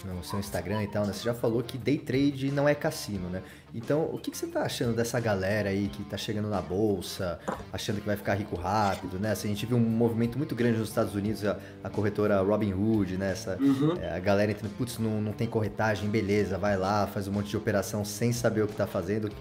no, 0.05 0.23
seu 0.23 0.39
Instagram 0.39 0.83
e 0.83 0.87
tal, 0.87 1.05
né? 1.05 1.13
Você 1.13 1.23
já 1.23 1.33
falou 1.33 1.63
que 1.63 1.77
day 1.77 1.97
trade 1.97 2.51
não 2.51 2.69
é 2.69 2.75
cassino, 2.75 3.27
né? 3.27 3.41
Então, 3.73 4.03
o 4.13 4.19
que, 4.19 4.29
que 4.29 4.37
você 4.37 4.45
tá 4.45 4.61
achando 4.61 4.95
dessa 4.95 5.19
galera 5.19 5.69
aí 5.69 5.87
que 5.87 6.03
tá 6.03 6.15
chegando 6.15 6.47
na 6.47 6.61
bolsa, 6.61 7.39
achando 7.73 7.99
que 7.99 8.05
vai 8.05 8.15
ficar 8.15 8.35
rico 8.35 8.55
rápido, 8.55 9.17
né? 9.19 9.31
Assim, 9.31 9.47
a 9.47 9.51
gente 9.51 9.65
viu 9.65 9.77
um 9.77 9.81
movimento 9.81 10.37
muito 10.37 10.53
grande 10.53 10.77
nos 10.77 10.89
Estados 10.89 11.15
Unidos, 11.15 11.43
a, 11.43 11.57
a 11.83 11.89
corretora 11.89 12.39
Robinhood, 12.41 13.17
né? 13.17 13.31
Essa, 13.31 13.57
uhum. 13.59 13.97
é, 13.99 14.15
a 14.15 14.19
galera 14.19 14.51
entrando, 14.51 14.71
putz, 14.77 14.99
não, 14.99 15.19
não 15.19 15.33
tem 15.33 15.47
corretagem, 15.47 16.07
beleza, 16.07 16.57
vai 16.57 16.77
lá, 16.77 17.07
faz 17.07 17.27
um 17.27 17.31
monte 17.31 17.49
de 17.49 17.57
operação 17.57 18.05
sem 18.05 18.31
saber 18.31 18.61
o 18.61 18.67
que 18.67 18.75
tá 18.75 18.85
fazendo 18.85 19.31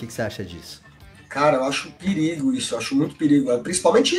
que, 0.00 0.06
que 0.06 0.12
você 0.12 0.22
acha 0.22 0.42
disso? 0.42 0.82
Cara, 1.28 1.58
eu 1.58 1.64
acho 1.64 1.92
perigo 1.92 2.52
isso, 2.52 2.74
eu 2.74 2.78
acho 2.78 2.96
muito 2.96 3.14
perigo. 3.14 3.56
Principalmente 3.60 4.16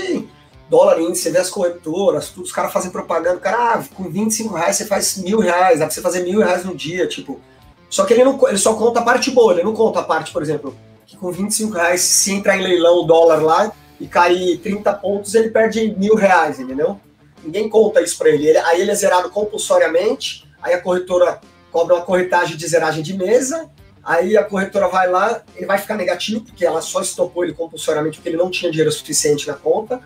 dólar 0.72 1.02
índice, 1.02 1.24
você 1.24 1.32
vê 1.32 1.38
as 1.38 1.50
corretoras, 1.50 2.30
tudo, 2.30 2.46
os 2.46 2.52
caras 2.54 2.72
fazem 2.72 2.90
propaganda, 2.90 3.38
cara, 3.42 3.74
ah, 3.74 3.84
com 3.94 4.10
25 4.10 4.56
reais 4.56 4.78
você 4.78 4.86
faz 4.86 5.18
mil 5.18 5.40
reais, 5.40 5.80
dá 5.80 5.86
pra 5.86 5.94
você 5.94 6.00
fazer 6.00 6.24
mil 6.24 6.40
reais 6.40 6.64
no 6.64 6.74
dia, 6.74 7.06
tipo. 7.06 7.42
Só 7.90 8.06
que 8.06 8.14
ele, 8.14 8.24
não, 8.24 8.40
ele 8.48 8.58
só 8.58 8.74
conta 8.74 9.02
a 9.02 9.04
parte 9.04 9.32
boa, 9.32 9.52
ele 9.52 9.64
não 9.64 9.74
conta 9.74 10.00
a 10.00 10.04
parte, 10.04 10.32
por 10.32 10.42
exemplo, 10.42 10.74
que 11.06 11.18
com 11.18 11.30
25 11.30 11.74
reais, 11.74 12.00
se 12.00 12.32
entrar 12.32 12.58
em 12.58 12.62
leilão 12.62 13.00
o 13.00 13.04
dólar 13.04 13.44
lá 13.44 13.74
e 14.00 14.08
cair 14.08 14.60
30 14.60 14.94
pontos, 14.94 15.36
ele 15.36 15.50
perde 15.50 15.94
mil 15.98 16.16
reais, 16.16 16.58
entendeu? 16.58 16.98
Ninguém 17.44 17.68
conta 17.68 18.02
isso 18.02 18.18
pra 18.18 18.30
ele. 18.30 18.48
ele 18.48 18.58
aí 18.60 18.80
ele 18.80 18.92
é 18.92 18.96
zerado 18.96 19.30
compulsoriamente, 19.30 20.48
aí 20.62 20.74
a 20.74 20.82
corretora 20.82 21.42
cobra 21.70 21.96
uma 21.96 22.06
corretagem 22.06 22.56
de 22.56 22.66
zeragem 22.66 23.04
de 23.04 23.18
mesa, 23.18 23.70
aí 24.02 24.38
a 24.38 24.44
corretora 24.46 24.88
vai 24.88 25.10
lá, 25.10 25.42
ele 25.54 25.66
vai 25.66 25.78
ficar 25.78 25.98
negativo, 25.98 26.46
porque 26.46 26.66
ela 26.66 26.82
só 26.82 27.02
estopou 27.02 27.44
ele 27.44 27.54
compulsoriamente 27.54 28.18
porque 28.18 28.30
ele 28.30 28.38
não 28.38 28.50
tinha 28.50 28.72
dinheiro 28.72 28.92
suficiente 28.92 29.48
na 29.48 29.54
conta, 29.54 30.02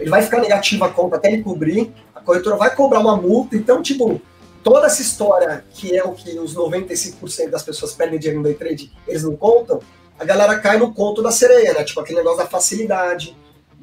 ele 0.00 0.10
vai 0.10 0.22
ficar 0.22 0.40
negativo 0.40 0.84
a 0.84 0.88
conta 0.88 1.16
até 1.16 1.32
ele 1.32 1.42
cobrir, 1.42 1.92
a 2.14 2.20
corretora 2.20 2.56
vai 2.56 2.74
cobrar 2.74 3.00
uma 3.00 3.16
multa, 3.16 3.54
então, 3.54 3.82
tipo, 3.82 4.20
toda 4.62 4.86
essa 4.86 5.02
história, 5.02 5.64
que 5.70 5.96
é 5.96 6.02
o 6.02 6.12
que 6.12 6.38
os 6.38 6.54
95% 6.54 7.50
das 7.50 7.62
pessoas 7.62 7.92
perdem 7.92 8.18
dinheiro 8.18 8.40
no 8.40 8.44
day 8.44 8.54
trade, 8.54 8.92
eles 9.06 9.22
não 9.22 9.36
contam, 9.36 9.80
a 10.18 10.24
galera 10.24 10.58
cai 10.58 10.78
no 10.78 10.92
conto 10.92 11.22
da 11.22 11.30
sereia, 11.30 11.72
né? 11.72 11.82
Tipo 11.82 12.00
aquele 12.00 12.18
negócio 12.18 12.38
da 12.38 12.46
facilidade. 12.46 13.34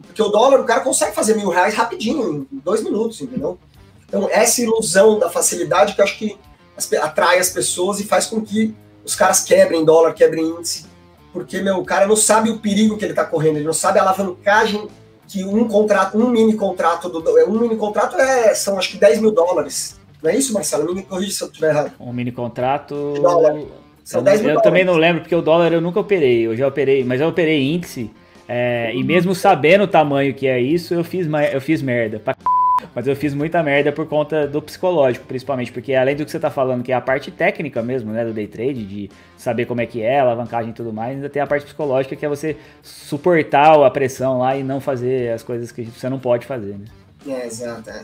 Porque 0.05 0.21
o 0.21 0.29
dólar, 0.29 0.59
o 0.59 0.65
cara 0.65 0.81
consegue 0.81 1.15
fazer 1.15 1.35
mil 1.35 1.49
reais 1.49 1.73
rapidinho, 1.73 2.47
em 2.51 2.59
dois 2.59 2.83
minutos, 2.83 3.19
entendeu? 3.21 3.57
Então, 4.07 4.29
essa 4.31 4.61
ilusão 4.61 5.17
da 5.17 5.29
facilidade 5.29 5.95
que 5.95 6.01
eu 6.01 6.05
acho 6.05 6.17
que 6.17 6.37
atrai 7.01 7.39
as 7.39 7.49
pessoas 7.49 7.99
e 7.99 8.03
faz 8.03 8.27
com 8.27 8.39
que 8.39 8.75
os 9.03 9.15
caras 9.15 9.41
quebrem 9.41 9.83
dólar, 9.83 10.13
quebrem 10.13 10.45
índice. 10.45 10.85
Porque, 11.33 11.59
meu, 11.59 11.77
o 11.77 11.85
cara 11.85 12.05
não 12.05 12.15
sabe 12.15 12.51
o 12.51 12.59
perigo 12.59 12.97
que 12.97 13.03
ele 13.03 13.15
tá 13.15 13.25
correndo, 13.25 13.57
ele 13.57 13.65
não 13.65 13.73
sabe 13.73 13.97
a 13.97 14.03
alavancagem 14.03 14.87
que 15.27 15.43
um 15.43 15.67
contrato, 15.67 16.17
um 16.17 16.29
mini 16.29 16.53
contrato, 16.55 17.09
do, 17.09 17.21
um 17.47 17.59
mini 17.59 17.75
contrato 17.75 18.15
é, 18.17 18.53
são 18.55 18.77
acho 18.77 18.91
que 18.91 18.97
10 18.97 19.19
mil 19.21 19.31
dólares. 19.31 19.99
Não 20.23 20.31
é 20.31 20.35
isso, 20.35 20.53
Marcelo? 20.53 20.95
Me 20.95 21.03
corrija 21.03 21.31
se 21.31 21.43
eu 21.43 21.47
estiver 21.47 21.69
errado. 21.69 21.91
Um 21.99 22.13
mini 22.13 22.31
contrato. 22.31 23.13
São 24.03 24.23
10 24.23 24.41
mil 24.41 24.51
Eu 24.51 24.61
também 24.61 24.85
não 24.85 24.95
lembro, 24.95 25.21
porque 25.21 25.35
o 25.35 25.41
dólar 25.41 25.73
eu 25.73 25.81
nunca 25.81 25.99
operei. 25.99 26.47
Eu 26.47 26.55
já 26.55 26.67
operei, 26.67 27.03
mas 27.03 27.21
eu 27.21 27.27
operei 27.27 27.61
índice. 27.61 28.09
É, 28.47 28.95
e 28.95 29.03
mesmo 29.03 29.35
sabendo 29.35 29.83
o 29.83 29.87
tamanho 29.87 30.33
que 30.33 30.47
é 30.47 30.59
isso, 30.59 30.93
eu 30.93 31.03
fiz, 31.03 31.27
eu 31.51 31.59
fiz 31.59 31.81
merda. 31.81 32.19
Pra... 32.19 32.35
Mas 32.97 33.05
eu 33.05 33.15
fiz 33.15 33.31
muita 33.31 33.61
merda 33.61 33.91
por 33.91 34.07
conta 34.07 34.47
do 34.47 34.59
psicológico, 34.59 35.23
principalmente, 35.27 35.71
porque 35.71 35.93
além 35.93 36.15
do 36.15 36.25
que 36.25 36.31
você 36.31 36.39
tá 36.39 36.49
falando, 36.49 36.81
que 36.81 36.91
é 36.91 36.95
a 36.95 36.99
parte 36.99 37.29
técnica 37.29 37.83
mesmo, 37.83 38.11
né, 38.11 38.25
do 38.25 38.33
day 38.33 38.47
trade, 38.47 38.83
de 38.83 39.11
saber 39.37 39.67
como 39.67 39.79
é 39.79 39.85
que 39.85 40.01
é, 40.01 40.19
alavancagem 40.19 40.71
e 40.71 40.73
tudo 40.73 40.91
mais, 40.91 41.15
ainda 41.15 41.29
tem 41.29 41.39
a 41.39 41.45
parte 41.45 41.65
psicológica, 41.65 42.15
que 42.15 42.25
é 42.25 42.27
você 42.27 42.57
suportar 42.81 43.79
a 43.85 43.91
pressão 43.91 44.39
lá 44.39 44.57
e 44.57 44.63
não 44.63 44.81
fazer 44.81 45.31
as 45.31 45.43
coisas 45.43 45.71
que 45.71 45.83
você 45.83 46.09
não 46.09 46.17
pode 46.17 46.47
fazer, 46.47 46.75
né? 46.75 46.85
É, 47.27 47.45
exato, 47.45 47.87
é. 47.87 48.03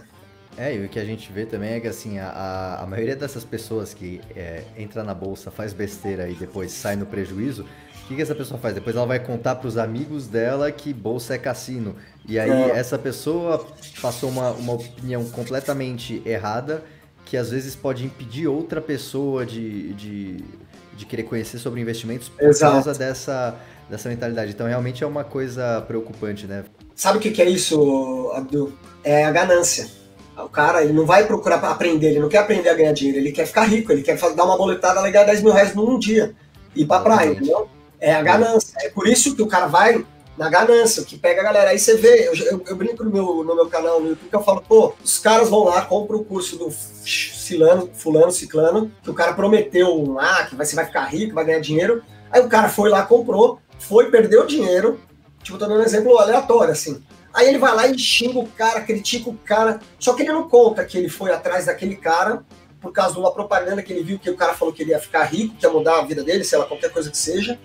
É, 0.59 0.75
e 0.75 0.85
o 0.85 0.87
que 0.87 0.99
a 0.99 1.05
gente 1.05 1.31
vê 1.31 1.47
também 1.47 1.73
é 1.73 1.79
que 1.79 1.87
assim, 1.87 2.19
a, 2.19 2.81
a 2.83 2.85
maioria 2.85 3.15
dessas 3.15 3.43
pessoas 3.43 3.95
que 3.95 4.21
é, 4.35 4.61
entra 4.77 5.03
na 5.03 5.15
bolsa, 5.15 5.49
faz 5.49 5.73
besteira 5.73 6.29
e 6.29 6.35
depois 6.35 6.71
sai 6.71 6.95
no 6.95 7.07
prejuízo, 7.07 7.65
o 8.03 8.07
que, 8.07 8.15
que 8.15 8.21
essa 8.21 8.35
pessoa 8.35 8.59
faz? 8.59 8.75
Depois 8.75 8.95
ela 8.95 9.05
vai 9.05 9.19
contar 9.19 9.55
para 9.55 9.67
os 9.67 9.77
amigos 9.77 10.27
dela 10.27 10.71
que 10.71 10.93
bolsa 10.93 11.35
é 11.35 11.37
cassino. 11.37 11.95
E 12.27 12.37
aí 12.37 12.49
é. 12.49 12.71
essa 12.71 12.97
pessoa 12.99 13.65
passou 14.01 14.29
uma, 14.29 14.51
uma 14.51 14.73
opinião 14.73 15.23
completamente 15.29 16.21
errada 16.25 16.83
que 17.25 17.37
às 17.37 17.49
vezes 17.49 17.75
pode 17.75 18.05
impedir 18.05 18.47
outra 18.47 18.81
pessoa 18.81 19.45
de, 19.45 19.93
de, 19.93 20.37
de 20.95 21.05
querer 21.05 21.23
conhecer 21.23 21.57
sobre 21.57 21.79
investimentos 21.79 22.27
por 22.27 22.43
Exato. 22.43 22.73
causa 22.73 22.93
dessa, 22.93 23.55
dessa 23.89 24.09
mentalidade. 24.09 24.51
Então 24.51 24.67
realmente 24.67 25.03
é 25.03 25.07
uma 25.07 25.23
coisa 25.23 25.81
preocupante, 25.87 26.45
né? 26.45 26.65
Sabe 26.93 27.17
o 27.17 27.21
que, 27.21 27.31
que 27.31 27.41
é 27.41 27.49
isso, 27.49 28.31
Abdul? 28.35 28.73
É 29.03 29.23
a 29.23 29.31
ganância 29.31 29.87
o 30.37 30.49
cara, 30.49 30.83
ele 30.83 30.93
não 30.93 31.05
vai 31.05 31.27
procurar 31.27 31.57
aprender, 31.57 32.09
ele 32.09 32.19
não 32.19 32.29
quer 32.29 32.39
aprender 32.39 32.69
a 32.69 32.73
ganhar 32.73 32.91
dinheiro, 32.91 33.19
ele 33.19 33.31
quer 33.31 33.45
ficar 33.45 33.63
rico, 33.65 33.91
ele 33.91 34.01
quer 34.01 34.17
dar 34.17 34.45
uma 34.45 34.57
boletada 34.57 35.07
e 35.07 35.11
ganhar 35.11 35.25
10 35.25 35.43
mil 35.43 35.53
reais 35.53 35.75
num 35.75 35.99
dia. 35.99 36.33
E 36.75 36.81
ir 36.81 36.85
pra 36.87 37.01
praia, 37.01 37.29
entendeu? 37.29 37.69
É 38.03 38.13
a 38.13 38.21
ganância. 38.21 38.75
É 38.81 38.89
por 38.89 39.07
isso 39.07 39.33
que 39.33 39.41
o 39.41 39.47
cara 39.47 39.65
vai 39.65 40.05
na 40.37 40.49
ganância, 40.49 41.05
que 41.05 41.17
pega 41.17 41.39
a 41.39 41.43
galera. 41.45 41.69
Aí 41.69 41.79
você 41.79 41.95
vê, 41.95 42.27
eu, 42.27 42.35
eu, 42.35 42.63
eu, 42.67 42.75
brinco 42.75 43.01
no 43.01 43.09
meu, 43.09 43.45
no 43.45 43.55
meu 43.55 43.67
canal 43.67 44.01
no 44.01 44.09
YouTube 44.09 44.29
que 44.29 44.35
eu 44.35 44.43
falo, 44.43 44.61
pô, 44.61 44.93
os 45.01 45.19
caras 45.19 45.49
vão 45.49 45.63
lá, 45.63 45.85
compram 45.85 46.19
o 46.19 46.25
curso 46.25 46.57
do 46.57 46.69
Cilano, 46.69 47.89
Fulano, 47.93 48.29
Ciclano, 48.29 48.91
que 49.01 49.09
o 49.09 49.13
cara 49.13 49.33
prometeu, 49.33 50.17
ah, 50.19 50.45
que 50.49 50.53
você 50.53 50.75
vai 50.75 50.85
ficar 50.85 51.05
rico, 51.05 51.33
vai 51.33 51.45
ganhar 51.45 51.61
dinheiro. 51.61 52.03
Aí 52.29 52.41
o 52.41 52.49
cara 52.49 52.67
foi 52.67 52.89
lá, 52.89 53.03
comprou, 53.03 53.61
foi, 53.79 54.11
perdeu 54.11 54.45
dinheiro. 54.45 54.99
Tipo, 55.41 55.57
tô 55.57 55.65
dando 55.65 55.79
um 55.79 55.83
exemplo 55.83 56.17
aleatório, 56.17 56.73
assim. 56.73 57.01
Aí 57.33 57.47
ele 57.47 57.57
vai 57.57 57.73
lá 57.73 57.87
e 57.87 57.97
xinga 57.97 58.37
o 58.37 58.47
cara, 58.47 58.81
critica 58.81 59.29
o 59.29 59.37
cara. 59.37 59.79
Só 59.97 60.13
que 60.13 60.23
ele 60.23 60.33
não 60.33 60.49
conta 60.49 60.83
que 60.83 60.97
ele 60.97 61.07
foi 61.07 61.31
atrás 61.31 61.67
daquele 61.67 61.95
cara 61.95 62.43
por 62.81 62.91
causa 62.91 63.13
de 63.13 63.19
uma 63.21 63.33
propaganda 63.33 63.81
que 63.81 63.93
ele 63.93 64.03
viu 64.03 64.19
que 64.19 64.29
o 64.29 64.35
cara 64.35 64.53
falou 64.53 64.73
que 64.73 64.83
ele 64.83 64.91
ia 64.91 64.99
ficar 64.99 65.23
rico, 65.23 65.55
que 65.55 65.65
ia 65.65 65.71
mudar 65.71 65.99
a 65.99 66.03
vida 66.03 66.21
dele, 66.21 66.43
sei 66.43 66.57
lá, 66.57 66.65
qualquer 66.65 66.91
coisa 66.91 67.09
que 67.09 67.17
seja. 67.17 67.57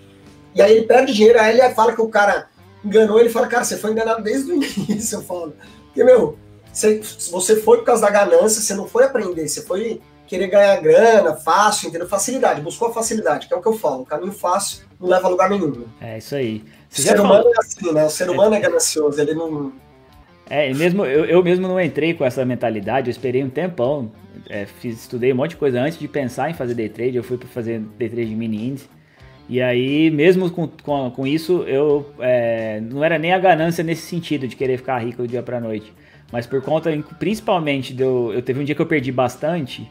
E 0.58 0.62
aí 0.62 0.76
ele 0.76 0.86
perde 0.86 1.14
dinheiro, 1.14 1.38
aí 1.38 1.56
ele 1.56 1.72
fala 1.72 1.94
que 1.94 2.00
o 2.00 2.08
cara 2.08 2.48
enganou, 2.84 3.20
ele 3.20 3.28
fala, 3.28 3.46
cara, 3.46 3.62
você 3.62 3.76
foi 3.76 3.92
enganado 3.92 4.24
desde 4.24 4.50
o 4.50 4.54
início, 4.58 5.18
eu 5.18 5.22
falo. 5.22 5.54
Porque, 5.86 6.02
meu, 6.02 6.36
você, 6.72 7.00
você 7.30 7.54
foi 7.54 7.78
por 7.78 7.84
causa 7.84 8.02
da 8.02 8.10
ganância, 8.10 8.60
você 8.60 8.74
não 8.74 8.88
foi 8.88 9.04
aprender, 9.04 9.46
você 9.48 9.62
foi 9.62 10.00
querer 10.26 10.48
ganhar 10.48 10.80
grana, 10.80 11.36
fácil, 11.36 11.88
entendeu? 11.88 12.08
Facilidade, 12.08 12.60
buscou 12.60 12.88
a 12.88 12.92
facilidade, 12.92 13.46
que 13.46 13.54
é 13.54 13.56
o 13.56 13.62
que 13.62 13.68
eu 13.68 13.74
falo, 13.74 14.02
o 14.02 14.04
caminho 14.04 14.32
fácil 14.32 14.82
não 15.00 15.08
leva 15.08 15.28
a 15.28 15.30
lugar 15.30 15.48
nenhum. 15.48 15.84
É 16.00 16.18
isso 16.18 16.34
aí. 16.34 16.64
Você 16.90 17.02
o 17.02 17.04
ser 17.04 17.20
humano 17.20 17.42
falou... 17.44 17.52
é 17.54 17.58
assim, 17.60 17.92
né? 17.92 18.04
O 18.04 18.10
ser 18.10 18.28
humano 18.28 18.54
é, 18.56 18.58
é 18.58 18.60
ganancioso, 18.60 19.20
ele 19.20 19.34
não. 19.34 19.72
É, 20.50 20.74
mesmo, 20.74 21.04
eu, 21.04 21.24
eu 21.24 21.40
mesmo 21.40 21.68
não 21.68 21.80
entrei 21.80 22.14
com 22.14 22.24
essa 22.24 22.44
mentalidade, 22.44 23.08
eu 23.08 23.12
esperei 23.12 23.44
um 23.44 23.50
tempão. 23.50 24.10
É, 24.48 24.66
fiz, 24.66 25.02
estudei 25.02 25.32
um 25.32 25.36
monte 25.36 25.50
de 25.50 25.56
coisa 25.56 25.80
antes 25.80 26.00
de 26.00 26.08
pensar 26.08 26.50
em 26.50 26.54
fazer 26.54 26.74
day 26.74 26.88
trade, 26.88 27.16
eu 27.16 27.22
fui 27.22 27.38
para 27.38 27.48
fazer 27.48 27.78
day 27.96 28.08
trade 28.08 28.30
de 28.30 28.34
mini 28.34 28.70
índice. 28.70 28.97
E 29.48 29.62
aí, 29.62 30.10
mesmo 30.10 30.50
com, 30.50 30.68
com, 30.68 31.10
com 31.10 31.26
isso, 31.26 31.62
eu 31.62 32.10
é, 32.20 32.80
não 32.80 33.02
era 33.02 33.18
nem 33.18 33.32
a 33.32 33.38
ganância 33.38 33.82
nesse 33.82 34.02
sentido 34.02 34.46
de 34.46 34.54
querer 34.54 34.76
ficar 34.76 34.98
rico 34.98 35.22
do 35.22 35.28
dia 35.28 35.42
para 35.42 35.58
noite. 35.58 35.92
Mas 36.30 36.46
por 36.46 36.60
conta, 36.60 36.90
principalmente, 37.18 37.94
de 37.94 38.02
eu, 38.02 38.32
eu 38.34 38.42
teve 38.42 38.60
um 38.60 38.64
dia 38.64 38.74
que 38.74 38.82
eu 38.82 38.86
perdi 38.86 39.10
bastante. 39.10 39.90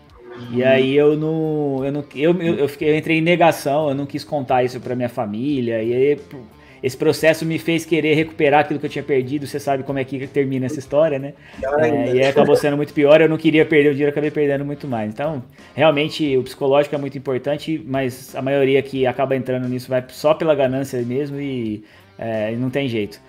E 0.52 0.64
aí 0.64 0.96
eu 0.96 1.18
não. 1.18 1.84
Eu, 1.84 1.92
não 1.92 2.06
eu, 2.16 2.40
eu, 2.40 2.56
eu, 2.56 2.70
fiquei, 2.70 2.92
eu 2.92 2.96
entrei 2.96 3.18
em 3.18 3.22
negação, 3.22 3.90
eu 3.90 3.96
não 3.96 4.06
quis 4.06 4.24
contar 4.24 4.64
isso 4.64 4.80
para 4.80 4.96
minha 4.96 5.10
família. 5.10 5.82
E 5.82 5.94
aí 5.94 6.20
esse 6.82 6.96
processo 6.96 7.46
me 7.46 7.58
fez 7.58 7.86
querer 7.86 8.14
recuperar 8.14 8.62
aquilo 8.62 8.80
que 8.80 8.86
eu 8.86 8.90
tinha 8.90 9.04
perdido. 9.04 9.48
Você 9.48 9.60
sabe 9.60 9.84
como 9.84 10.00
é 10.00 10.04
que 10.04 10.28
termina 10.28 10.66
essa 10.66 10.80
história, 10.80 11.18
né? 11.18 11.34
É, 11.80 12.16
e 12.16 12.26
acabou 12.26 12.56
sendo 12.56 12.78
muito 12.78 12.94
pior. 12.94 13.20
Eu 13.22 13.30
não 13.30 13.38
queria 13.38 13.66
perder 13.66 13.90
o 13.90 13.92
dinheiro, 13.94 14.12
acabei 14.12 14.32
perdendo 14.32 14.64
muito 14.64 14.88
mais. 14.88 15.10
Então, 15.10 15.44
realmente, 15.76 16.38
o 16.38 16.44
psicológico 16.44 16.96
é 16.96 16.98
muito 16.98 17.18
importante, 17.18 17.82
mas 17.86 18.36
a 18.36 18.42
maioria 18.42 18.82
que 18.82 19.06
acaba 19.06 19.36
entrando 19.36 19.68
nisso 19.68 19.90
vai 19.90 20.04
só 20.10 20.34
pela 20.34 20.54
ganância 20.54 21.02
mesmo 21.02 21.40
e 21.40 21.84
é, 22.18 22.52
não 22.56 22.70
tem 22.70 22.88
jeito. 22.88 23.20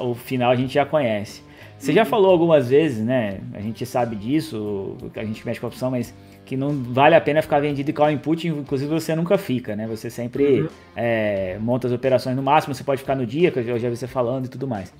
O 0.00 0.14
final 0.14 0.50
a 0.50 0.56
gente 0.56 0.74
já 0.74 0.86
conhece. 0.86 1.42
Você 1.78 1.92
já 1.92 2.04
falou 2.04 2.30
algumas 2.30 2.68
vezes, 2.70 3.04
né? 3.04 3.40
A 3.54 3.60
gente 3.60 3.84
sabe 3.84 4.14
disso, 4.14 4.96
a 5.16 5.24
gente 5.24 5.44
mexe 5.44 5.58
com 5.58 5.66
a 5.66 5.68
opção, 5.68 5.90
mas 5.90 6.14
que 6.44 6.56
não 6.56 6.70
vale 6.70 7.14
a 7.14 7.20
pena 7.20 7.40
ficar 7.40 7.60
vendido 7.60 7.90
em 7.90 7.94
call 7.94 8.10
input, 8.10 8.48
inclusive 8.48 8.90
você 8.90 9.14
nunca 9.14 9.38
fica, 9.38 9.76
né? 9.76 9.86
Você 9.86 10.10
sempre 10.10 10.62
uhum. 10.62 10.68
é, 10.96 11.56
monta 11.60 11.86
as 11.86 11.92
operações 11.92 12.36
no 12.36 12.42
máximo, 12.42 12.74
você 12.74 12.84
pode 12.84 13.00
ficar 13.00 13.14
no 13.14 13.26
dia, 13.26 13.50
que 13.50 13.58
eu 13.58 13.78
já 13.78 13.88
vi 13.88 13.96
você 13.96 14.06
falando 14.06 14.46
e 14.46 14.48
tudo 14.48 14.66
mais. 14.66 14.92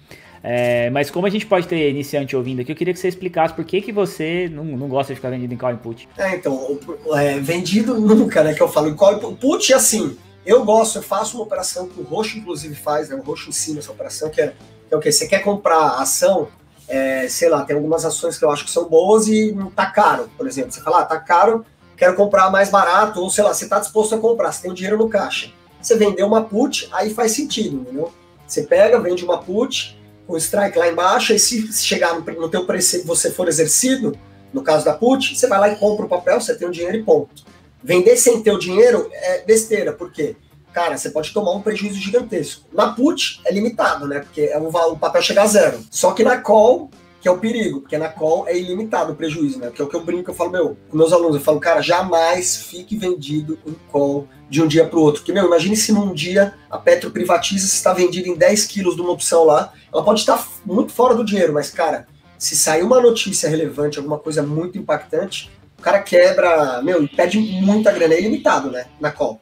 É, 0.43 0.91
mas 0.91 1.09
como 1.09 1.27
a 1.27 1.31
gente 1.31 1.47
pode 1.47 1.69
ter 1.69 1.89
iniciante 1.89 2.35
ouvindo 2.35 2.61
aqui, 2.61 2.73
eu 2.73 2.77
queria 2.77 2.93
que 2.93 2.99
você 2.99 3.09
explicasse 3.09 3.55
por 3.55 3.65
que, 3.65 3.81
que 3.81 3.93
você 3.93 4.49
não, 4.53 4.65
não 4.65 4.89
gosta 4.89 5.13
de 5.13 5.17
ficar 5.17 5.31
vendido 5.31 5.55
em 5.55 5.57
call 5.57 5.73
input. 5.73 6.09
É, 6.19 6.35
então, 6.35 6.79
é, 7.15 7.39
vendido 7.39 8.01
nunca, 8.01 8.43
né? 8.43 8.53
Que 8.53 8.61
eu 8.61 8.69
falo, 8.69 8.89
em 8.89 8.95
call 8.95 9.15
input, 9.15 9.73
assim, 9.73 10.17
eu 10.45 10.65
gosto, 10.65 10.99
eu 10.99 11.03
faço 11.03 11.37
uma 11.37 11.45
operação 11.45 11.89
que 11.89 12.01
o 12.01 12.03
Roxo, 12.03 12.39
inclusive, 12.39 12.75
faz, 12.75 13.09
né? 13.09 13.17
O 13.17 13.23
Roxo 13.23 13.51
ensina 13.51 13.79
essa 13.79 13.93
operação, 13.93 14.31
que 14.31 14.41
é, 14.41 14.49
que 14.89 14.95
é 14.95 14.97
o 14.97 15.01
quê? 15.01 15.13
Você 15.13 15.29
quer 15.29 15.41
comprar 15.41 16.01
ação 16.01 16.49
é, 16.89 17.29
sei 17.29 17.49
lá, 17.49 17.65
tem 17.65 17.77
algumas 17.77 18.05
ações 18.05 18.39
que 18.39 18.45
eu 18.45 18.51
acho 18.51 18.65
que 18.65 18.71
são 18.71 18.89
boas 18.89 19.27
e 19.29 19.57
tá 19.75 19.87
caro, 19.87 20.29
por 20.37 20.47
exemplo. 20.47 20.73
Você 20.73 20.81
fala, 20.81 21.01
ah, 21.01 21.05
tá 21.05 21.19
caro, 21.19 21.65
quero 21.97 22.15
comprar 22.15 22.51
mais 22.51 22.71
barato, 22.71 23.21
ou 23.21 23.31
sei 23.31 23.45
lá, 23.45 23.55
você 23.55 23.69
tá 23.69 23.79
disposto 23.79 24.15
a 24.15 24.19
comprar, 24.19 24.53
você 24.53 24.63
tem 24.63 24.71
o 24.71 24.75
dinheiro 24.75 24.99
no 24.99 25.09
caixa. 25.09 25.51
Você 25.81 25.97
vendeu 25.97 26.27
uma 26.27 26.45
put, 26.45 26.89
aí 26.93 27.13
faz 27.13 27.33
sentido, 27.33 27.77
entendeu? 27.77 28.13
Você 28.47 28.63
pega, 28.63 29.01
vende 29.01 29.25
uma 29.25 29.39
put, 29.39 29.99
o 30.29 30.37
strike 30.37 30.79
lá 30.79 30.89
embaixo, 30.89 31.33
e 31.33 31.39
se 31.39 31.73
chegar 31.83 32.15
no, 32.15 32.21
no 32.21 32.49
teu 32.49 32.67
preço 32.67 33.05
você 33.07 33.31
for 33.31 33.49
exercido, 33.49 34.17
no 34.53 34.63
caso 34.63 34.85
da 34.85 34.93
put, 34.93 35.37
você 35.37 35.47
vai 35.47 35.59
lá 35.59 35.69
e 35.71 35.77
compra 35.77 36.07
o 36.07 36.09
papel, 36.09 36.41
você 36.41 36.55
tem 36.55 36.69
o 36.69 36.71
dinheiro 36.71 36.97
e 36.97 37.03
ponto. 37.03 37.45
Vender 37.83 38.17
sem 38.17 38.43
ter 38.43 38.53
o 38.53 38.59
dinheiro 38.59 39.09
é 39.13 39.43
besteira, 39.43 39.93
por 39.93 40.13
quê? 40.13 40.37
Cara, 40.73 40.97
você 40.97 41.11
pode 41.11 41.33
tomar 41.33 41.53
um 41.53 41.61
prejuízo 41.61 41.99
gigantesco. 41.99 42.65
Na 42.73 42.93
put 42.93 43.41
é 43.45 43.53
limitado, 43.53 44.07
né? 44.07 44.21
Porque 44.21 44.43
é 44.43 44.59
o, 44.59 44.69
o 44.69 44.99
papel 44.99 45.23
chega 45.23 45.43
a 45.43 45.47
zero. 45.47 45.81
Só 45.91 46.13
que 46.13 46.25
na 46.25 46.39
call, 46.39 46.91
que 47.21 47.29
é 47.29 47.31
o 47.31 47.39
perigo, 47.39 47.81
porque 47.81 47.97
na 47.97 48.09
call 48.09 48.49
é 48.49 48.59
ilimitado 48.59 49.13
o 49.13 49.15
prejuízo, 49.15 49.61
né? 49.61 49.71
Que 49.73 49.81
é 49.81 49.85
o 49.85 49.89
que 49.89 49.95
eu 49.95 50.05
brinco, 50.05 50.31
eu 50.31 50.35
falo, 50.35 50.51
meu, 50.51 50.77
com 50.89 50.97
meus 50.97 51.13
alunos, 51.13 51.37
eu 51.37 51.41
falo, 51.41 51.61
cara, 51.61 51.81
jamais 51.81 52.57
fique 52.57 52.97
vendido 52.97 53.59
em 53.67 53.77
call 53.93 54.27
de 54.51 54.61
um 54.63 54.67
dia 54.67 54.85
para 54.87 54.99
o 54.99 55.03
outro. 55.03 55.21
Porque, 55.21 55.33
meu, 55.33 55.47
imagine 55.47 55.77
se 55.77 55.93
num 55.93 56.13
dia 56.13 56.55
a 56.71 56.79
Petro 56.79 57.11
privatiza, 57.11 57.67
se 57.67 57.77
está 57.77 57.93
vendida 57.93 58.29
em 58.29 58.35
10 58.35 58.65
quilos 58.67 58.97
de 58.97 59.03
uma 59.03 59.13
opção 59.13 59.45
lá, 59.45 59.73
ela 59.93 60.03
pode 60.03 60.21
estar 60.21 60.45
muito 60.65 60.93
fora 60.93 61.15
do 61.15 61.25
dinheiro, 61.25 61.53
mas, 61.53 61.71
cara, 61.71 62.09
se 62.39 62.57
sair 62.57 62.83
uma 62.83 63.01
notícia 63.01 63.49
relevante, 63.49 63.99
alguma 63.99 64.19
coisa 64.19 64.43
muito 64.43 64.77
impactante, 64.77 65.49
o 65.79 65.83
cara 65.83 66.01
quebra, 66.01 66.83
meu, 66.83 67.05
e 67.05 67.09
perde 67.09 67.39
muita 67.39 67.93
grana, 67.93 68.15
é 68.15 68.21
ilimitado, 68.21 68.71
né? 68.71 68.87
Na 69.01 69.13
call 69.13 69.41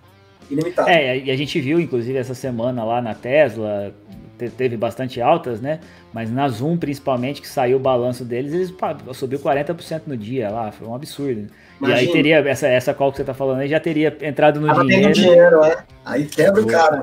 ilimitado. 0.51 0.89
É, 0.89 1.19
e 1.19 1.31
a 1.31 1.37
gente 1.37 1.61
viu, 1.61 1.81
inclusive, 1.81 2.19
essa 2.19 2.35
semana 2.35 2.85
lá 2.85 3.01
na 3.01 3.15
Tesla, 3.15 3.95
teve 4.49 4.77
bastante 4.77 5.21
altas, 5.21 5.61
né? 5.61 5.81
Mas 6.13 6.31
na 6.31 6.49
Zoom, 6.49 6.77
principalmente, 6.77 7.43
que 7.43 7.49
saiu 7.49 7.77
o 7.77 7.81
balanço 7.81 8.25
deles, 8.25 8.53
eles 8.53 8.75
subiu 9.13 9.39
40% 9.39 10.03
no 10.07 10.17
dia 10.17 10.49
lá, 10.49 10.73
foi 10.73 10.89
um 10.89 10.95
absurdo. 10.95 11.47
Imagina. 11.79 12.03
E 12.03 12.07
aí 12.07 12.13
teria, 12.13 12.37
essa, 12.49 12.67
essa 12.67 12.95
call 12.95 13.11
que 13.11 13.19
você 13.19 13.25
tá 13.25 13.35
falando 13.35 13.61
aí, 13.61 13.69
já 13.69 13.81
teria 13.81 14.17
entrado 14.23 14.61
no 14.61 14.67
Tava 14.67 14.85
dinheiro. 14.85 15.13
dinheiro, 15.13 15.65
é. 15.65 15.85
Aí 16.05 16.27
quebra 16.27 16.63
o 16.63 16.67
cara. 16.67 17.03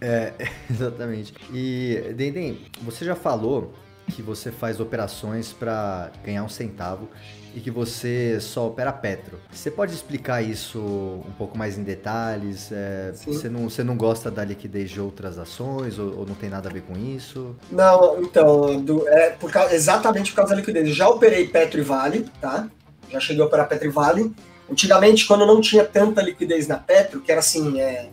É, 0.00 0.32
exatamente. 0.70 1.34
E, 1.52 2.12
Dendem, 2.16 2.58
você 2.82 3.04
já 3.04 3.14
falou 3.14 3.72
que 4.08 4.22
você 4.22 4.50
faz 4.50 4.80
operações 4.80 5.52
para 5.52 6.10
ganhar 6.24 6.44
um 6.44 6.48
centavo 6.48 7.08
e 7.54 7.60
que 7.60 7.70
você 7.70 8.38
só 8.40 8.66
opera 8.66 8.92
Petro. 8.92 9.38
Você 9.52 9.70
pode 9.70 9.94
explicar 9.94 10.42
isso 10.42 10.78
um 10.80 11.32
pouco 11.38 11.56
mais 11.56 11.78
em 11.78 11.82
detalhes? 11.82 12.70
É, 12.72 13.12
você, 13.12 13.48
não, 13.48 13.70
você 13.70 13.84
não 13.84 13.96
gosta 13.96 14.30
da 14.30 14.44
liquidez 14.44 14.90
de 14.90 15.00
outras 15.00 15.38
ações 15.38 15.98
ou, 15.98 16.18
ou 16.18 16.26
não 16.26 16.34
tem 16.34 16.50
nada 16.50 16.68
a 16.68 16.72
ver 16.72 16.82
com 16.82 16.96
isso? 16.96 17.54
Não, 17.70 18.20
então, 18.22 18.80
do, 18.82 19.08
é 19.08 19.30
por 19.30 19.50
exatamente 19.70 20.32
por 20.32 20.36
causa 20.36 20.54
da 20.54 20.60
liquidez. 20.60 20.88
já 20.90 21.08
operei 21.08 21.46
Petro 21.46 21.78
e 21.78 21.82
Vale, 21.82 22.26
tá? 22.40 22.68
Já 23.10 23.20
cheguei 23.20 23.42
a 23.42 23.46
operar 23.46 23.68
Petro 23.68 23.86
e 23.86 23.90
Vale. 23.90 24.32
Antigamente, 24.70 25.26
quando 25.26 25.46
não 25.46 25.60
tinha 25.60 25.84
tanta 25.84 26.22
liquidez 26.22 26.66
na 26.66 26.76
Petro, 26.76 27.20
que 27.20 27.30
era 27.30 27.40
assim, 27.40 27.80
é, 27.80 28.08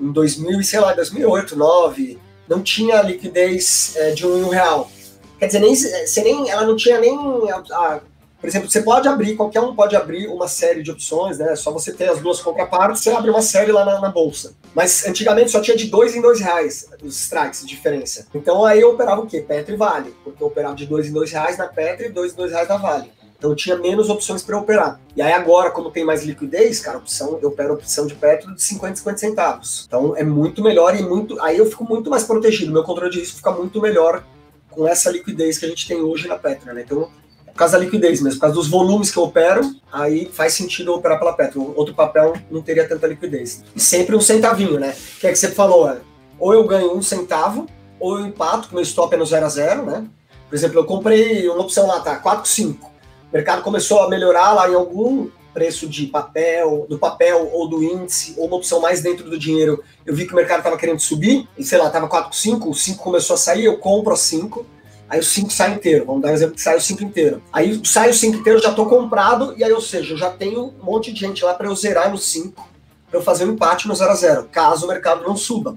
em 0.00 0.12
2000, 0.12 0.62
sei 0.62 0.80
lá, 0.80 0.92
2008, 0.92 1.56
2009, 1.56 2.18
não 2.48 2.62
tinha 2.62 3.02
liquidez 3.02 3.94
é, 3.96 4.10
de 4.12 4.26
um 4.26 4.48
real. 4.48 4.90
Quer 5.38 5.46
dizer, 5.46 5.60
nem, 5.60 5.74
você 5.74 6.22
nem, 6.22 6.50
ela 6.50 6.64
não 6.64 6.76
tinha 6.76 7.00
nem 7.00 7.18
a, 7.50 7.56
a 7.56 8.00
por 8.44 8.48
exemplo, 8.48 8.70
você 8.70 8.82
pode 8.82 9.08
abrir, 9.08 9.36
qualquer 9.36 9.62
um 9.62 9.74
pode 9.74 9.96
abrir 9.96 10.28
uma 10.28 10.46
série 10.46 10.82
de 10.82 10.90
opções, 10.90 11.38
né? 11.38 11.56
Só 11.56 11.72
você 11.72 11.94
ter 11.94 12.10
as 12.10 12.20
duas 12.20 12.42
contrapartes, 12.42 13.02
você 13.02 13.10
abre 13.10 13.30
uma 13.30 13.40
série 13.40 13.72
lá 13.72 13.86
na, 13.86 13.98
na, 14.02 14.10
bolsa. 14.10 14.52
Mas 14.74 15.06
antigamente 15.06 15.50
só 15.50 15.62
tinha 15.62 15.74
de 15.74 15.86
dois 15.86 16.14
em 16.14 16.20
dois 16.20 16.40
reais 16.40 16.90
os 17.02 17.18
strikes 17.18 17.62
de 17.62 17.68
diferença. 17.68 18.26
Então 18.34 18.62
aí 18.62 18.82
eu 18.82 18.90
operava 18.90 19.22
o 19.22 19.26
quê? 19.26 19.40
Petro 19.40 19.72
e 19.72 19.78
Vale. 19.78 20.14
Porque 20.22 20.42
eu 20.42 20.48
operava 20.48 20.74
de 20.74 20.84
dois 20.84 21.08
em 21.08 21.12
dois 21.14 21.32
reais 21.32 21.56
na 21.56 21.68
Petro 21.68 22.04
e 22.04 22.10
dois 22.10 22.34
em 22.34 22.36
dois 22.36 22.52
reais 22.52 22.68
na 22.68 22.76
Vale. 22.76 23.10
Então 23.38 23.54
tinha 23.54 23.76
menos 23.76 24.10
opções 24.10 24.42
para 24.42 24.58
operar. 24.58 25.00
E 25.16 25.22
aí 25.22 25.32
agora, 25.32 25.70
como 25.70 25.90
tem 25.90 26.04
mais 26.04 26.22
liquidez, 26.22 26.80
cara, 26.80 26.98
opção, 26.98 27.38
eu 27.40 27.48
opero 27.48 27.72
opção 27.72 28.06
de 28.06 28.14
Petro 28.14 28.54
de 28.54 28.62
50 28.62 28.96
50 28.96 29.18
centavos. 29.20 29.84
Então 29.88 30.14
é 30.18 30.22
muito 30.22 30.62
melhor 30.62 30.94
e 30.94 31.02
muito. 31.02 31.40
Aí 31.40 31.56
eu 31.56 31.64
fico 31.64 31.84
muito 31.84 32.10
mais 32.10 32.24
protegido. 32.24 32.70
Meu 32.70 32.84
controle 32.84 33.10
de 33.10 33.20
risco 33.20 33.38
fica 33.38 33.52
muito 33.52 33.80
melhor 33.80 34.22
com 34.68 34.86
essa 34.86 35.10
liquidez 35.10 35.56
que 35.56 35.64
a 35.64 35.68
gente 35.68 35.88
tem 35.88 36.02
hoje 36.02 36.28
na 36.28 36.36
Petro, 36.36 36.74
né? 36.74 36.82
Então 36.82 37.10
por 37.54 37.58
causa 37.58 37.78
da 37.78 37.84
liquidez 37.84 38.20
mesmo, 38.20 38.36
por 38.38 38.46
causa 38.46 38.56
dos 38.56 38.66
volumes 38.66 39.12
que 39.12 39.16
eu 39.16 39.22
opero, 39.22 39.62
aí 39.92 40.28
faz 40.32 40.54
sentido 40.54 40.90
eu 40.90 40.96
operar 40.96 41.20
pela 41.20 41.32
Petro. 41.32 41.72
Outro 41.76 41.94
papel 41.94 42.34
não 42.50 42.60
teria 42.60 42.86
tanta 42.86 43.06
liquidez. 43.06 43.62
E 43.76 43.80
sempre 43.80 44.16
um 44.16 44.20
centavinho, 44.20 44.78
né? 44.78 44.92
Que 45.20 45.28
é 45.28 45.30
que 45.30 45.38
você 45.38 45.52
falou, 45.52 45.96
ou 46.36 46.52
eu 46.52 46.64
ganho 46.64 46.96
um 46.96 47.00
centavo, 47.00 47.66
ou 48.00 48.18
eu 48.18 48.26
empato, 48.26 48.68
que 48.68 48.74
meu 48.74 48.82
stop 48.82 49.14
é 49.14 49.16
no 49.16 49.24
0 49.24 49.46
a 49.46 49.48
0 49.48 49.86
né? 49.86 50.04
Por 50.48 50.56
exemplo, 50.56 50.80
eu 50.80 50.84
comprei 50.84 51.48
uma 51.48 51.62
opção 51.62 51.86
lá, 51.86 52.00
tá? 52.00 52.20
4,5. 52.20 52.74
O 52.74 52.88
mercado 53.32 53.62
começou 53.62 54.00
a 54.02 54.08
melhorar 54.08 54.52
lá 54.52 54.68
em 54.68 54.74
algum 54.74 55.28
preço 55.52 55.86
de 55.86 56.08
papel, 56.08 56.86
do 56.88 56.98
papel 56.98 57.48
ou 57.52 57.68
do 57.68 57.84
índice, 57.84 58.34
ou 58.36 58.48
uma 58.48 58.56
opção 58.56 58.80
mais 58.80 59.00
dentro 59.00 59.30
do 59.30 59.38
dinheiro. 59.38 59.84
Eu 60.04 60.12
vi 60.12 60.26
que 60.26 60.32
o 60.32 60.36
mercado 60.36 60.58
estava 60.58 60.76
querendo 60.76 60.98
subir, 60.98 61.48
e 61.56 61.62
sei 61.62 61.78
lá, 61.78 61.88
tava 61.88 62.08
4,5, 62.08 62.68
o 62.68 62.74
5 62.74 63.02
começou 63.02 63.34
a 63.34 63.36
sair, 63.36 63.64
eu 63.64 63.78
compro 63.78 64.12
a 64.12 64.16
5 64.16 64.66
Aí 65.08 65.20
o 65.20 65.22
5 65.22 65.50
sai 65.50 65.74
inteiro. 65.74 66.04
Vamos 66.06 66.22
dar 66.22 66.30
um 66.30 66.34
exemplo 66.34 66.54
que 66.54 66.60
sai 66.60 66.76
o 66.76 66.80
5 66.80 67.04
inteiro. 67.04 67.42
Aí 67.52 67.80
sai 67.84 68.10
o 68.10 68.14
5 68.14 68.38
inteiro, 68.38 68.60
já 68.60 68.70
estou 68.70 68.86
comprado, 68.86 69.54
e 69.56 69.64
aí, 69.64 69.72
ou 69.72 69.80
seja, 69.80 70.14
eu 70.14 70.16
já 70.16 70.30
tenho 70.30 70.74
um 70.80 70.84
monte 70.84 71.12
de 71.12 71.20
gente 71.20 71.44
lá 71.44 71.54
para 71.54 71.66
eu 71.66 71.76
zerar 71.76 72.10
no 72.10 72.18
5, 72.18 72.68
para 73.10 73.18
eu 73.18 73.22
fazer 73.22 73.44
um 73.44 73.52
empate 73.52 73.86
no 73.86 73.94
0 73.94 74.10
a 74.10 74.14
0 74.14 74.48
caso 74.50 74.86
o 74.86 74.88
mercado 74.88 75.22
não 75.22 75.36
suba. 75.36 75.76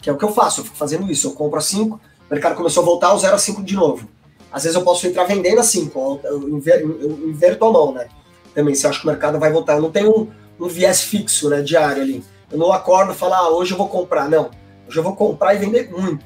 Que 0.00 0.10
é 0.10 0.12
o 0.12 0.16
que 0.16 0.24
eu 0.24 0.32
faço, 0.32 0.60
eu 0.60 0.64
fico 0.64 0.76
fazendo 0.76 1.10
isso. 1.10 1.26
Eu 1.28 1.32
compro 1.32 1.58
a 1.58 1.62
5, 1.62 1.96
o 1.96 2.00
mercado 2.32 2.54
começou 2.54 2.82
a 2.82 2.86
voltar 2.86 3.08
ao 3.08 3.18
0 3.18 3.34
a 3.34 3.38
5 3.38 3.62
de 3.62 3.74
novo. 3.74 4.08
Às 4.52 4.62
vezes 4.62 4.76
eu 4.76 4.84
posso 4.84 5.06
entrar 5.06 5.24
vendendo 5.24 5.58
a 5.58 5.64
5, 5.64 6.20
eu, 6.24 6.48
inver, 6.48 6.80
eu 6.80 7.28
inverto 7.28 7.64
a 7.64 7.72
mão, 7.72 7.92
né? 7.92 8.08
Também, 8.54 8.74
se 8.74 8.86
eu 8.86 8.90
acho 8.90 9.00
que 9.00 9.06
o 9.06 9.10
mercado 9.10 9.38
vai 9.38 9.52
voltar. 9.52 9.74
Eu 9.74 9.82
não 9.82 9.90
tenho 9.90 10.10
um, 10.10 10.64
um 10.64 10.68
viés 10.68 11.02
fixo, 11.02 11.50
né, 11.50 11.60
diário 11.60 12.02
ali. 12.02 12.24
Eu 12.50 12.58
não 12.58 12.72
acordo 12.72 13.12
e 13.12 13.14
falo, 13.14 13.34
ah, 13.34 13.50
hoje 13.50 13.72
eu 13.72 13.76
vou 13.76 13.88
comprar. 13.88 14.30
Não, 14.30 14.50
hoje 14.88 14.98
eu 14.98 15.02
vou 15.02 15.14
comprar 15.14 15.54
e 15.54 15.58
vender 15.58 15.90
muito. 15.90 16.24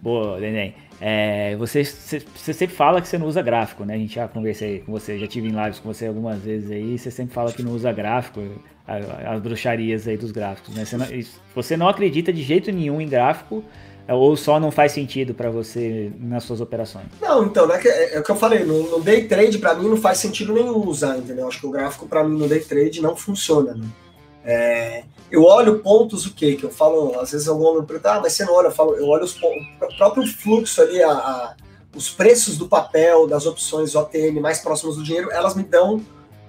Boa, 0.00 0.40
Neném. 0.40 0.74
É, 1.04 1.56
você, 1.56 1.82
você, 1.82 2.52
sempre 2.52 2.76
fala 2.76 3.00
que 3.00 3.08
você 3.08 3.18
não 3.18 3.26
usa 3.26 3.42
gráfico, 3.42 3.84
né? 3.84 3.94
A 3.94 3.98
gente 3.98 4.14
já 4.14 4.28
conversei 4.28 4.78
com 4.86 4.92
você, 4.92 5.18
já 5.18 5.26
tive 5.26 5.48
em 5.48 5.50
lives 5.50 5.80
com 5.80 5.92
você 5.92 6.06
algumas 6.06 6.40
vezes 6.40 6.70
aí, 6.70 6.96
você 6.96 7.10
sempre 7.10 7.34
fala 7.34 7.52
que 7.52 7.60
não 7.60 7.72
usa 7.72 7.90
gráfico, 7.90 8.40
as 8.86 9.40
bruxarias 9.40 10.06
aí 10.06 10.16
dos 10.16 10.30
gráficos, 10.30 10.72
né? 10.76 10.84
Você 10.84 10.96
não, 10.96 11.06
você 11.56 11.76
não 11.76 11.88
acredita 11.88 12.32
de 12.32 12.40
jeito 12.40 12.70
nenhum 12.70 13.00
em 13.00 13.08
gráfico, 13.08 13.64
é, 14.06 14.14
ou 14.14 14.36
só 14.36 14.60
não 14.60 14.70
faz 14.70 14.92
sentido 14.92 15.34
para 15.34 15.50
você 15.50 16.12
nas 16.20 16.44
suas 16.44 16.60
operações? 16.60 17.06
Não, 17.20 17.46
então, 17.46 17.66
né, 17.66 17.80
é, 17.84 18.20
o 18.20 18.22
que 18.22 18.30
eu 18.30 18.36
falei, 18.36 18.62
no, 18.62 18.88
no 18.88 19.00
day 19.00 19.24
trade 19.24 19.58
para 19.58 19.74
mim 19.74 19.88
não 19.88 19.96
faz 19.96 20.18
sentido 20.18 20.52
nenhum 20.52 20.86
usar, 20.86 21.18
entendeu? 21.18 21.48
Acho 21.48 21.58
que 21.58 21.66
o 21.66 21.70
gráfico 21.72 22.06
para 22.06 22.22
mim 22.22 22.38
no 22.38 22.46
day 22.46 22.60
trade 22.60 23.02
não 23.02 23.16
funciona, 23.16 23.74
né? 23.74 23.84
É, 24.44 25.04
eu 25.30 25.44
olho 25.44 25.78
pontos 25.80 26.26
o 26.26 26.34
quê? 26.34 26.56
Que 26.56 26.64
eu 26.64 26.70
falo, 26.70 27.18
às 27.20 27.32
vezes 27.32 27.48
algum 27.48 27.66
aluno 27.66 27.86
pergunta, 27.86 28.14
ah, 28.14 28.20
mas 28.20 28.32
você 28.34 28.44
não 28.44 28.54
olha, 28.54 28.66
eu 28.66 28.72
falo, 28.72 28.94
eu 28.94 29.06
olho 29.06 29.24
os, 29.24 29.34
o 29.36 29.96
próprio 29.96 30.26
fluxo 30.26 30.82
ali, 30.82 31.02
a, 31.02 31.10
a, 31.10 31.56
os 31.96 32.10
preços 32.10 32.58
do 32.58 32.68
papel, 32.68 33.26
das 33.26 33.46
opções 33.46 33.94
OTM 33.94 34.40
mais 34.40 34.60
próximas 34.60 34.96
do 34.96 35.02
dinheiro, 35.02 35.30
elas 35.30 35.54
me 35.54 35.62
dão 35.62 36.02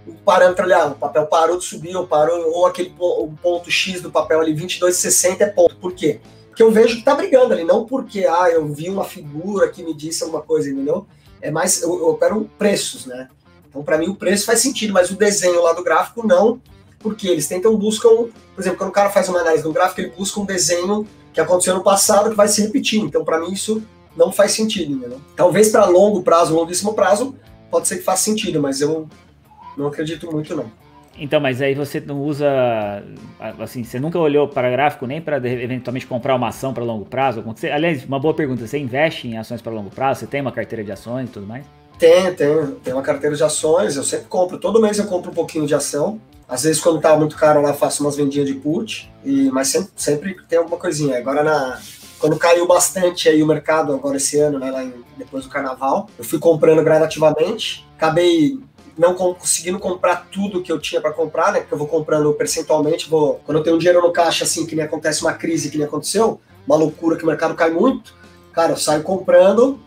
o 0.06 0.14
parâmetro 0.16 0.64
ali, 0.64 0.74
ah, 0.74 0.88
o 0.88 0.96
papel 0.96 1.26
parou 1.28 1.58
de 1.58 1.64
subir, 1.64 1.96
ou 1.96 2.06
parou, 2.06 2.52
ou 2.52 2.66
aquele 2.66 2.94
o 3.00 3.32
ponto 3.42 3.72
X 3.72 4.02
do 4.02 4.12
papel 4.12 4.42
ali, 4.42 4.54
22,60 4.54 5.42
é 5.42 5.46
ponto. 5.48 5.76
Por 5.78 5.94
quê? 5.94 6.20
Porque 6.50 6.62
eu 6.62 6.72
vejo 6.72 6.98
que 6.98 7.04
tá 7.04 7.16
brigando 7.16 7.54
ali, 7.54 7.64
não 7.64 7.86
porque, 7.86 8.26
ah, 8.28 8.50
eu 8.50 8.68
vi 8.68 8.90
uma 8.90 9.06
figura 9.06 9.70
que 9.70 9.82
me 9.82 9.94
disse 9.94 10.24
alguma 10.24 10.42
coisa, 10.42 10.70
entendeu? 10.70 11.08
É 11.42 11.50
mais, 11.50 11.82
eu, 11.82 11.98
eu 11.98 12.10
opero 12.10 12.50
preços, 12.58 13.06
né? 13.06 13.30
Então, 13.70 13.84
para 13.84 13.98
mim, 13.98 14.10
o 14.10 14.16
preço 14.16 14.46
faz 14.46 14.60
sentido, 14.60 14.94
mas 14.94 15.10
o 15.10 15.16
desenho 15.16 15.62
lá 15.64 15.74
do 15.74 15.84
gráfico 15.84 16.26
não, 16.28 16.62
porque 17.04 17.28
eles 17.28 17.48
tentam 17.48 17.76
buscam, 17.76 18.10
por 18.56 18.62
exemplo, 18.62 18.78
quando 18.80 18.90
o 18.90 18.94
cara 18.94 19.10
faz 19.10 19.28
uma 19.30 19.42
análise 19.42 19.62
do 19.62 19.72
gráfico, 19.74 20.02
ele 20.02 20.14
busca 20.18 20.40
um 20.40 20.46
desenho 20.46 21.06
que 21.34 21.42
aconteceu 21.42 21.76
no 21.76 21.84
passado 21.84 22.30
que 22.30 22.36
vai 22.36 22.48
se 22.48 22.62
repetir. 22.62 23.02
Então, 23.02 23.26
para 23.26 23.40
mim, 23.40 23.52
isso 23.52 23.84
não 24.16 24.32
faz 24.32 24.54
sentido, 24.54 24.94
entendeu? 24.94 25.20
Talvez 25.36 25.70
para 25.70 25.86
longo 25.86 26.24
prazo, 26.24 26.56
longuíssimo 26.56 26.94
prazo, 26.94 27.36
pode 27.70 27.88
ser 27.88 27.98
que 27.98 28.04
faça 28.04 28.24
sentido, 28.24 28.62
mas 28.62 28.80
eu 28.80 29.08
não 29.78 29.88
acredito 29.88 30.32
muito, 30.32 30.56
não. 30.56 30.72
Então, 31.18 31.40
mas 31.40 31.62
aí 31.62 31.76
você 31.76 32.00
não 32.00 32.22
usa, 32.22 32.48
assim, 33.60 33.84
você 33.84 34.00
nunca 34.00 34.18
olhou 34.18 34.48
para 34.48 34.70
gráfico 34.72 35.06
nem 35.06 35.22
para 35.22 35.38
eventualmente 35.38 36.08
comprar 36.08 36.36
uma 36.36 36.48
ação 36.48 36.74
para 36.74 36.84
longo 36.84 37.06
prazo? 37.06 37.44
Aliás, 37.72 38.04
uma 38.06 38.20
boa 38.20 38.34
pergunta, 38.34 38.66
você 38.66 38.80
investe 38.80 39.28
em 39.28 39.38
ações 39.38 39.62
para 39.62 39.72
longo 39.72 39.92
prazo? 39.92 40.22
Você 40.22 40.28
tem 40.28 40.42
uma 40.42 40.52
carteira 40.52 40.84
de 40.84 40.92
ações 40.92 41.30
e 41.30 41.32
tudo 41.32 41.46
mais? 41.46 41.66
Tem, 42.00 42.34
tem. 42.34 42.72
Tem 42.84 42.94
uma 42.94 43.04
carteira 43.04 43.36
de 43.36 43.44
ações, 43.44 43.96
eu 43.96 44.04
sempre 44.04 44.26
compro. 44.26 44.58
Todo 44.58 44.82
mês 44.82 44.98
eu 44.98 45.06
compro 45.06 45.30
um 45.30 45.34
pouquinho 45.34 45.68
de 45.68 45.76
ação. 45.76 46.20
Às 46.48 46.64
vezes, 46.64 46.82
quando 46.82 47.02
tá 47.02 47.16
muito 47.16 47.36
caro 47.36 47.62
lá, 47.62 47.74
faço 47.74 48.04
umas 48.04 48.16
vendinhas 48.16 48.48
de 48.48 48.54
put, 48.56 49.12
e, 49.24 49.50
mas 49.50 49.70
sempre, 49.70 49.92
sempre 49.96 50.38
tem 50.48 50.60
alguma 50.60 50.78
coisinha. 50.78 51.18
Agora, 51.18 51.44
na, 51.44 51.80
quando 52.20 52.38
caiu 52.38 52.66
bastante 52.68 53.28
aí 53.28 53.44
o 53.44 53.48
mercado, 53.48 53.94
agora 53.94 54.18
esse 54.18 54.40
ano, 54.40 54.60
né, 54.60 54.72
lá 54.72 54.84
em, 54.84 54.94
depois 55.18 55.44
do 55.44 55.50
carnaval, 55.50 56.10
eu 56.18 56.24
fui 56.24 56.40
comprando 56.40 56.84
gradativamente, 56.84 57.86
acabei 57.98 58.60
não 58.98 59.14
conseguindo 59.14 59.80
comprar 59.80 60.28
tudo 60.32 60.62
que 60.62 60.72
eu 60.72 60.80
tinha 60.80 61.02
para 61.02 61.12
comprar, 61.12 61.52
né? 61.52 61.60
Porque 61.60 61.74
eu 61.74 61.78
vou 61.78 61.88
comprando 61.88 62.32
percentualmente, 62.34 63.10
vou 63.10 63.42
quando 63.46 63.58
eu 63.58 63.64
tenho 63.64 63.78
dinheiro 63.78 64.02
no 64.02 64.14
caixa 64.14 64.44
assim, 64.44 64.66
que 64.66 64.76
nem 64.76 64.86
acontece 64.86 65.22
uma 65.22 65.34
crise 65.34 65.70
que 65.70 65.78
nem 65.78 65.88
aconteceu, 65.88 66.40
uma 66.66 66.76
loucura 66.76 67.18
que 67.18 67.24
o 67.24 67.28
mercado 67.28 67.56
cai 67.56 67.72
muito, 67.72 68.14
cara, 68.54 68.74
eu 68.74 68.78
saio 68.78 69.04
comprando, 69.04 69.80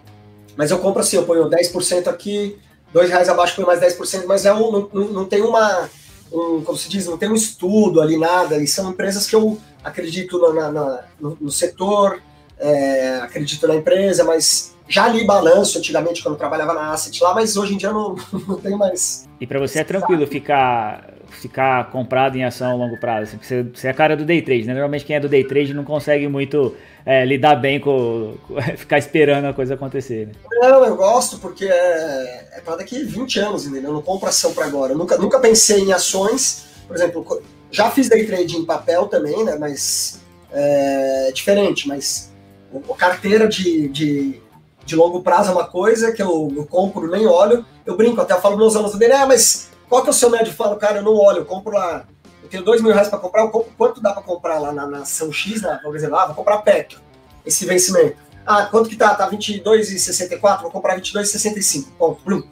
mas 0.56 0.70
eu 0.70 0.78
compro 0.78 1.00
assim, 1.00 1.16
eu 1.16 1.24
ponho 1.24 1.48
10% 1.48 2.08
aqui, 2.08 2.58
dois 2.92 3.08
reais 3.08 3.28
abaixo 3.28 3.54
põe 3.56 3.64
mais 3.64 3.80
10%, 3.80 4.26
mas 4.26 4.44
é 4.44 4.52
um, 4.52 4.88
não, 4.92 5.08
não 5.08 5.24
tem 5.24 5.42
uma 5.42 5.88
um, 6.32 6.62
como 6.62 6.76
se 6.76 6.88
diz, 6.88 7.06
não 7.06 7.18
tem 7.18 7.30
um 7.30 7.34
estudo 7.34 8.00
ali, 8.00 8.16
nada, 8.16 8.56
e 8.58 8.66
são 8.66 8.90
empresas 8.90 9.26
que 9.26 9.34
eu 9.34 9.58
acredito 9.82 10.38
na, 10.52 10.70
na, 10.70 11.04
no, 11.20 11.36
no, 11.40 11.50
setor, 11.50 12.20
é, 12.58 13.18
acredito 13.22 13.66
na 13.68 13.74
empresa, 13.76 14.24
mas 14.24 14.74
já 14.88 15.08
li 15.08 15.24
balanço 15.24 15.78
antigamente 15.78 16.22
quando 16.22 16.36
trabalhava 16.36 16.74
na 16.74 16.92
Asset 16.92 17.22
lá, 17.22 17.34
mas 17.34 17.56
hoje 17.56 17.74
em 17.74 17.76
dia 17.76 17.92
não, 17.92 18.16
não 18.46 18.56
tenho 18.56 18.78
mais. 18.78 19.28
E 19.40 19.46
para 19.46 19.58
você 19.58 19.80
é 19.80 19.84
tranquilo 19.84 20.26
ficar 20.26 21.15
ficar 21.30 21.90
comprado 21.90 22.36
em 22.36 22.44
ação 22.44 22.72
a 22.72 22.74
longo 22.74 22.98
prazo? 22.98 23.38
Você, 23.42 23.62
você 23.62 23.88
é 23.88 23.90
a 23.90 23.94
cara 23.94 24.16
do 24.16 24.24
day 24.24 24.42
trade, 24.42 24.66
né? 24.66 24.72
Normalmente 24.72 25.04
quem 25.04 25.16
é 25.16 25.20
do 25.20 25.28
day 25.28 25.44
trade 25.44 25.74
não 25.74 25.84
consegue 25.84 26.28
muito 26.28 26.74
é, 27.04 27.24
lidar 27.24 27.56
bem 27.56 27.78
com, 27.78 28.34
com, 28.46 28.60
ficar 28.76 28.98
esperando 28.98 29.46
a 29.46 29.52
coisa 29.52 29.74
acontecer. 29.74 30.26
Né? 30.26 30.32
Não, 30.60 30.84
eu 30.84 30.96
gosto 30.96 31.38
porque 31.38 31.66
é, 31.66 32.48
é 32.52 32.60
para 32.64 32.76
daqui 32.76 33.04
20 33.04 33.38
anos, 33.40 33.66
entendeu? 33.66 33.90
Eu 33.90 33.94
não 33.94 34.02
compro 34.02 34.28
ação 34.28 34.52
para 34.52 34.66
agora. 34.66 34.92
Eu 34.92 34.98
nunca, 34.98 35.16
nunca 35.16 35.38
pensei 35.38 35.80
em 35.80 35.92
ações, 35.92 36.66
por 36.86 36.96
exemplo, 36.96 37.42
já 37.70 37.90
fiz 37.90 38.08
day 38.08 38.26
trade 38.26 38.56
em 38.56 38.64
papel 38.64 39.06
também, 39.06 39.44
né? 39.44 39.56
Mas 39.58 40.20
é 40.52 41.30
diferente, 41.32 41.86
mas 41.86 42.32
a 42.74 42.94
carteira 42.94 43.48
de, 43.48 43.88
de, 43.88 44.40
de, 44.84 44.96
longo 44.96 45.22
prazo 45.22 45.50
é 45.50 45.54
uma 45.54 45.66
coisa 45.66 46.12
que 46.12 46.22
eu, 46.22 46.52
eu 46.56 46.66
compro, 46.66 47.10
nem 47.10 47.26
olho. 47.26 47.64
Eu 47.84 47.96
brinco, 47.96 48.20
até 48.20 48.34
falo 48.40 48.56
meus 48.56 48.74
alunos 48.74 48.98
dele, 48.98 49.12
ah, 49.12 49.26
mas 49.26 49.70
qual 49.88 50.02
que 50.02 50.08
é 50.08 50.10
o 50.10 50.14
seu 50.14 50.30
médio? 50.30 50.48
Eu 50.48 50.54
falo, 50.54 50.76
cara, 50.76 50.98
eu 50.98 51.02
não 51.02 51.14
olho, 51.14 51.38
eu 51.38 51.44
compro 51.44 51.72
lá 51.72 52.06
eu 52.46 52.50
tenho 52.50 52.64
dois 52.64 52.80
mil 52.80 52.92
reais 52.92 53.08
para 53.08 53.18
comprar, 53.18 53.42
eu 53.42 53.50
compro, 53.50 53.72
quanto 53.76 54.00
dá 54.00 54.12
para 54.12 54.22
comprar 54.22 54.60
lá 54.60 54.72
na, 54.72 54.86
na 54.86 54.98
ação 54.98 55.32
X, 55.32 55.62
né? 55.62 55.80
por 55.82 55.94
exemplo, 55.96 56.16
ah, 56.16 56.26
vou 56.26 56.34
comprar 56.36 56.58
Petro, 56.58 57.00
esse 57.44 57.66
vencimento. 57.66 58.16
Ah, 58.46 58.66
quanto 58.66 58.88
que 58.88 58.94
tá? 58.94 59.12
Tá 59.14 59.28
22,64, 59.28 60.62
vou 60.62 60.70
comprar 60.70 60.96
22,65. 60.96 61.88
Ponto. 61.98 62.22
Blum. 62.24 62.44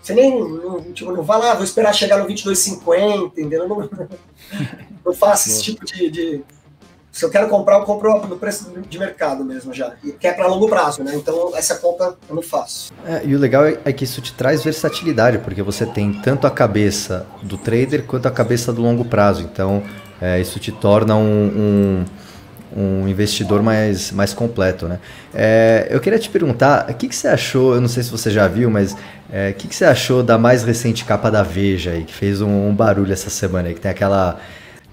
Você 0.00 0.14
nem 0.14 0.40
não, 0.40 0.80
tipo, 0.92 1.12
não 1.12 1.22
vai 1.22 1.38
lá, 1.38 1.54
vou 1.54 1.64
esperar 1.64 1.92
chegar 1.94 2.16
no 2.16 2.26
22,50, 2.26 3.26
entendeu? 3.26 3.68
Não, 3.68 3.88
não 5.04 5.12
faço 5.12 5.50
esse 5.50 5.62
tipo 5.62 5.84
de, 5.84 6.10
de, 6.10 6.44
Se 7.12 7.26
eu 7.26 7.30
quero 7.30 7.46
comprar, 7.46 7.76
eu 7.78 7.82
compro 7.82 8.26
no 8.26 8.38
preço 8.38 8.72
de 8.88 8.98
mercado 8.98 9.44
mesmo 9.44 9.74
já. 9.74 9.92
E 10.02 10.12
que 10.12 10.26
é 10.26 10.32
para 10.32 10.46
longo 10.46 10.66
prazo, 10.66 11.04
né? 11.04 11.12
Então 11.14 11.54
essa 11.54 11.74
conta 11.74 12.16
eu 12.26 12.34
não 12.34 12.42
faço. 12.42 12.90
É, 13.04 13.20
e 13.22 13.36
o 13.36 13.38
legal 13.38 13.66
é, 13.66 13.78
é 13.84 13.92
que 13.92 14.04
isso 14.04 14.22
te 14.22 14.32
traz 14.32 14.64
versatilidade, 14.64 15.36
porque 15.38 15.62
você 15.62 15.84
tem 15.84 16.10
tanto 16.14 16.46
a 16.46 16.50
cabeça 16.50 17.26
do 17.42 17.58
trader 17.58 18.04
quanto 18.04 18.26
a 18.26 18.30
cabeça 18.30 18.72
do 18.72 18.80
longo 18.80 19.04
prazo. 19.04 19.42
Então 19.42 19.82
é, 20.22 20.40
isso 20.40 20.58
te 20.58 20.72
torna 20.72 21.14
um, 21.14 22.04
um, 22.74 22.80
um, 22.80 23.08
investidor 23.08 23.62
mais, 23.62 24.10
mais 24.10 24.32
completo, 24.32 24.88
né? 24.88 24.98
É, 25.34 25.88
eu 25.90 26.00
queria 26.00 26.18
te 26.18 26.30
perguntar, 26.30 26.88
o 26.88 26.94
que, 26.94 27.08
que 27.08 27.14
você 27.14 27.28
achou, 27.28 27.74
eu 27.74 27.80
não 27.80 27.88
sei 27.88 28.02
se 28.02 28.10
você 28.10 28.30
já 28.30 28.48
viu, 28.48 28.70
mas 28.70 28.96
é, 29.30 29.50
o 29.50 29.54
que, 29.54 29.68
que 29.68 29.76
você 29.76 29.84
achou 29.84 30.22
da 30.22 30.38
mais 30.38 30.62
recente 30.62 31.04
capa 31.04 31.30
da 31.30 31.42
Veja 31.42 31.90
aí, 31.90 32.04
que 32.04 32.14
fez 32.14 32.40
um, 32.40 32.68
um 32.68 32.74
barulho 32.74 33.12
essa 33.12 33.28
semana 33.28 33.68
aí, 33.68 33.74
que 33.74 33.80
tem 33.80 33.90
aquela. 33.90 34.40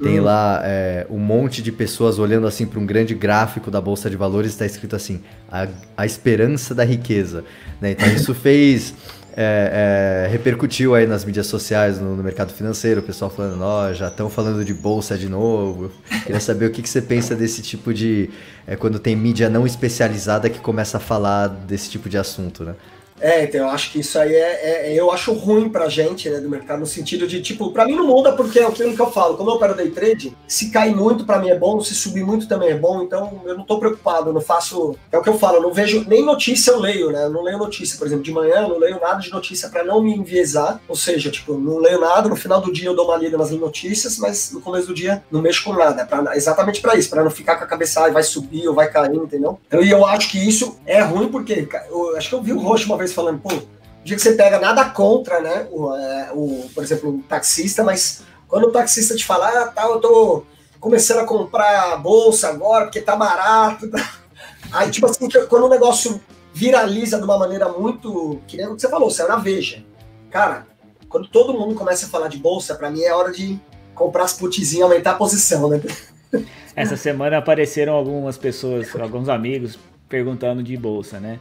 Tem 0.02 0.20
hum. 0.20 0.24
lá 0.24 0.62
é, 0.64 1.06
um 1.10 1.18
monte 1.18 1.62
de 1.62 1.72
pessoas 1.72 2.20
olhando 2.20 2.48
assim 2.48 2.66
para 2.66 2.80
um 2.80 2.86
grande 2.86 3.14
gráfico 3.14 3.70
da 3.70 3.82
Bolsa 3.82 4.10
de 4.10 4.16
Valores 4.16 4.52
e 4.52 4.54
está 4.54 4.66
escrito 4.66 4.96
assim: 4.96 5.22
a, 5.52 5.68
a 5.98 6.06
esperança 6.06 6.74
da 6.74 6.86
riqueza. 6.86 7.44
Né? 7.82 7.92
Então 7.92 8.08
isso 8.08 8.34
fez. 8.36 8.94
É, 9.42 10.26
é, 10.26 10.32
repercutiu 10.32 10.96
aí 10.96 11.08
nas 11.08 11.24
mídias 11.24 11.48
sociais, 11.48 11.98
no, 11.98 12.14
no 12.14 12.22
mercado 12.22 12.52
financeiro, 12.52 13.00
o 13.00 13.04
pessoal 13.04 13.32
falando, 13.32 13.62
ó, 13.62 13.94
já 13.94 14.08
estão 14.08 14.30
falando 14.30 14.66
de 14.66 14.74
bolsa 14.74 15.18
de 15.18 15.30
novo. 15.30 15.92
Queria 16.26 16.42
saber 16.42 16.66
o 16.66 16.72
que, 16.72 16.82
que 16.82 16.90
você 16.90 17.02
pensa 17.02 17.36
desse 17.36 17.62
tipo 17.62 17.94
de. 17.94 18.30
É, 18.68 18.76
quando 18.76 19.00
tem 19.00 19.16
mídia 19.16 19.50
não 19.50 19.66
especializada 19.66 20.50
que 20.50 20.60
começa 20.60 20.98
a 20.98 21.00
falar 21.00 21.48
desse 21.48 21.90
tipo 21.90 22.10
de 22.10 22.18
assunto, 22.18 22.64
né? 22.66 22.74
É, 23.21 23.43
então 23.43 23.62
eu 23.62 23.69
acho 23.69 23.91
que 23.91 23.99
isso 23.99 24.17
aí 24.17 24.34
é, 24.34 24.91
é, 24.91 24.93
eu 24.93 25.12
acho 25.12 25.34
ruim 25.34 25.69
pra 25.69 25.89
gente, 25.89 26.29
né, 26.29 26.39
do 26.39 26.49
mercado, 26.49 26.79
no 26.79 26.86
sentido 26.86 27.27
de, 27.27 27.41
tipo, 27.41 27.71
pra 27.71 27.86
mim 27.86 27.95
não 27.95 28.08
muda 28.08 28.34
porque 28.34 28.60
é 28.60 28.65
aquilo 28.65 28.95
que 28.95 29.01
eu 29.01 29.12
falo, 29.12 29.36
como 29.36 29.49
eu 29.49 29.55
opero 29.55 29.75
day 29.75 29.89
trade, 29.89 30.36
se 30.47 30.69
cair 30.69 30.95
muito 30.95 31.25
pra 31.25 31.39
mim 31.39 31.49
é 31.49 31.55
bom, 31.55 31.79
se 31.82 31.93
subir 31.93 32.23
muito 32.23 32.47
também 32.47 32.69
é 32.69 32.75
bom, 32.75 33.03
então 33.03 33.41
eu 33.45 33.58
não 33.58 33.63
tô 33.63 33.79
preocupado, 33.79 34.29
eu 34.29 34.34
não 34.34 34.41
faço, 34.41 34.95
é 35.12 35.17
o 35.17 35.21
que 35.21 35.29
eu 35.29 35.38
falo, 35.38 35.58
eu 35.58 35.62
não 35.62 35.73
vejo, 35.73 36.05
nem 36.08 36.23
notícia 36.23 36.71
eu 36.71 36.79
leio, 36.79 37.12
né, 37.12 37.25
eu 37.25 37.29
não 37.29 37.43
leio 37.43 37.58
notícia, 37.58 37.97
por 37.97 38.08
exemplo, 38.08 38.23
de 38.23 38.32
manhã 38.32 38.62
eu 38.62 38.69
não 38.69 38.77
leio 38.79 38.99
nada 38.99 39.19
de 39.19 39.32
notícia 39.32 39.69
pra 39.69 39.84
não 39.84 40.01
me 40.01 40.15
enviesar, 40.15 40.79
ou 40.88 40.95
seja, 40.95 41.29
tipo, 41.29 41.58
não 41.58 41.77
leio 41.77 41.99
nada, 41.99 42.29
no 42.29 42.36
final 42.36 42.62
do 42.62 42.71
dia 42.71 42.88
eu 42.88 42.95
dou 42.95 43.05
uma 43.05 43.17
lida 43.17 43.38
nas 43.38 43.51
notícias, 43.51 44.17
mas 44.17 44.51
no 44.51 44.62
começo 44.62 44.88
do 44.88 44.93
dia 44.93 45.23
não 45.32 45.41
mexo 45.41 45.63
com 45.63 45.73
nada, 45.73 46.01
é 46.01 46.05
pra, 46.05 46.36
exatamente 46.36 46.82
pra 46.82 46.95
isso, 46.95 47.10
pra 47.10 47.23
não 47.23 47.32
ficar 47.32 47.58
com 47.58 47.63
a 47.63 47.67
cabeça, 47.67 48.05
ah, 48.05 48.10
vai 48.10 48.23
subir 48.23 48.67
ou 48.67 48.73
vai 48.73 48.89
cair, 48.89 49.15
entendeu? 49.15 49.60
Então, 49.67 49.82
e 49.82 49.89
eu 49.89 50.05
acho 50.05 50.29
que 50.29 50.38
isso 50.38 50.77
é 50.86 51.01
ruim 51.01 51.29
porque, 51.29 51.67
eu, 51.89 52.15
acho 52.15 52.29
que 52.29 52.36
eu 52.36 52.41
vi 52.41 52.53
o 52.53 52.60
Roxo 52.60 52.86
uma 52.86 52.97
vez 52.97 53.09
falando, 53.13 53.39
pô, 53.39 53.50
dia 54.04 54.15
que 54.15 54.22
você 54.22 54.34
pega 54.34 54.60
nada 54.60 54.86
contra, 54.89 55.39
né? 55.39 55.67
O, 55.72 55.95
é, 55.95 56.32
o, 56.34 56.69
por 56.74 56.84
exemplo, 56.84 57.10
o 57.10 57.24
taxista, 57.24 57.84
mas 57.84 58.24
quando 58.48 58.65
o 58.65 58.72
taxista 58.72 59.15
te 59.15 59.26
fala, 59.26 59.48
ah, 59.48 59.67
tá, 59.67 59.84
eu 59.84 60.00
tô 60.00 60.43
começando 60.80 61.19
a 61.19 61.26
comprar 61.26 61.98
bolsa 61.98 62.50
agora 62.50 62.86
porque 62.86 63.02
tá 63.02 63.15
barato. 63.15 63.89
Tá? 63.89 64.13
Aí, 64.72 64.89
tipo 64.89 65.06
assim, 65.06 65.28
quando 65.48 65.65
o 65.65 65.69
negócio 65.69 66.19
viraliza 66.54 67.17
de 67.17 67.24
uma 67.24 67.38
maneira 67.38 67.69
muito. 67.69 68.41
Que 68.48 68.58
nem 68.58 68.67
o 68.67 68.76
que 68.76 68.82
você 68.82 68.89
falou, 68.89 69.10
saiu 69.10 69.30
na 69.30 69.38
Veja. 69.38 69.84
Cara, 70.30 70.67
quando 71.08 71.28
todo 71.28 71.54
mundo 71.54 71.76
começa 71.76 72.06
a 72.06 72.10
falar 72.10 72.28
de 72.28 72.38
bolsa, 72.38 72.76
para 72.76 72.89
mim 72.89 73.02
é 73.02 73.13
hora 73.13 73.32
de 73.32 73.60
comprar 73.95 74.24
as 74.24 74.34
putzinhas, 74.34 74.84
aumentar 74.84 75.12
a 75.12 75.15
posição, 75.15 75.69
né? 75.69 75.82
Essa 76.76 76.95
semana 76.95 77.38
apareceram 77.38 77.93
algumas 77.93 78.38
pessoas, 78.38 78.95
alguns 78.95 79.28
amigos, 79.28 79.78
perguntando 80.08 80.63
de 80.63 80.78
bolsa, 80.78 81.19
né? 81.19 81.39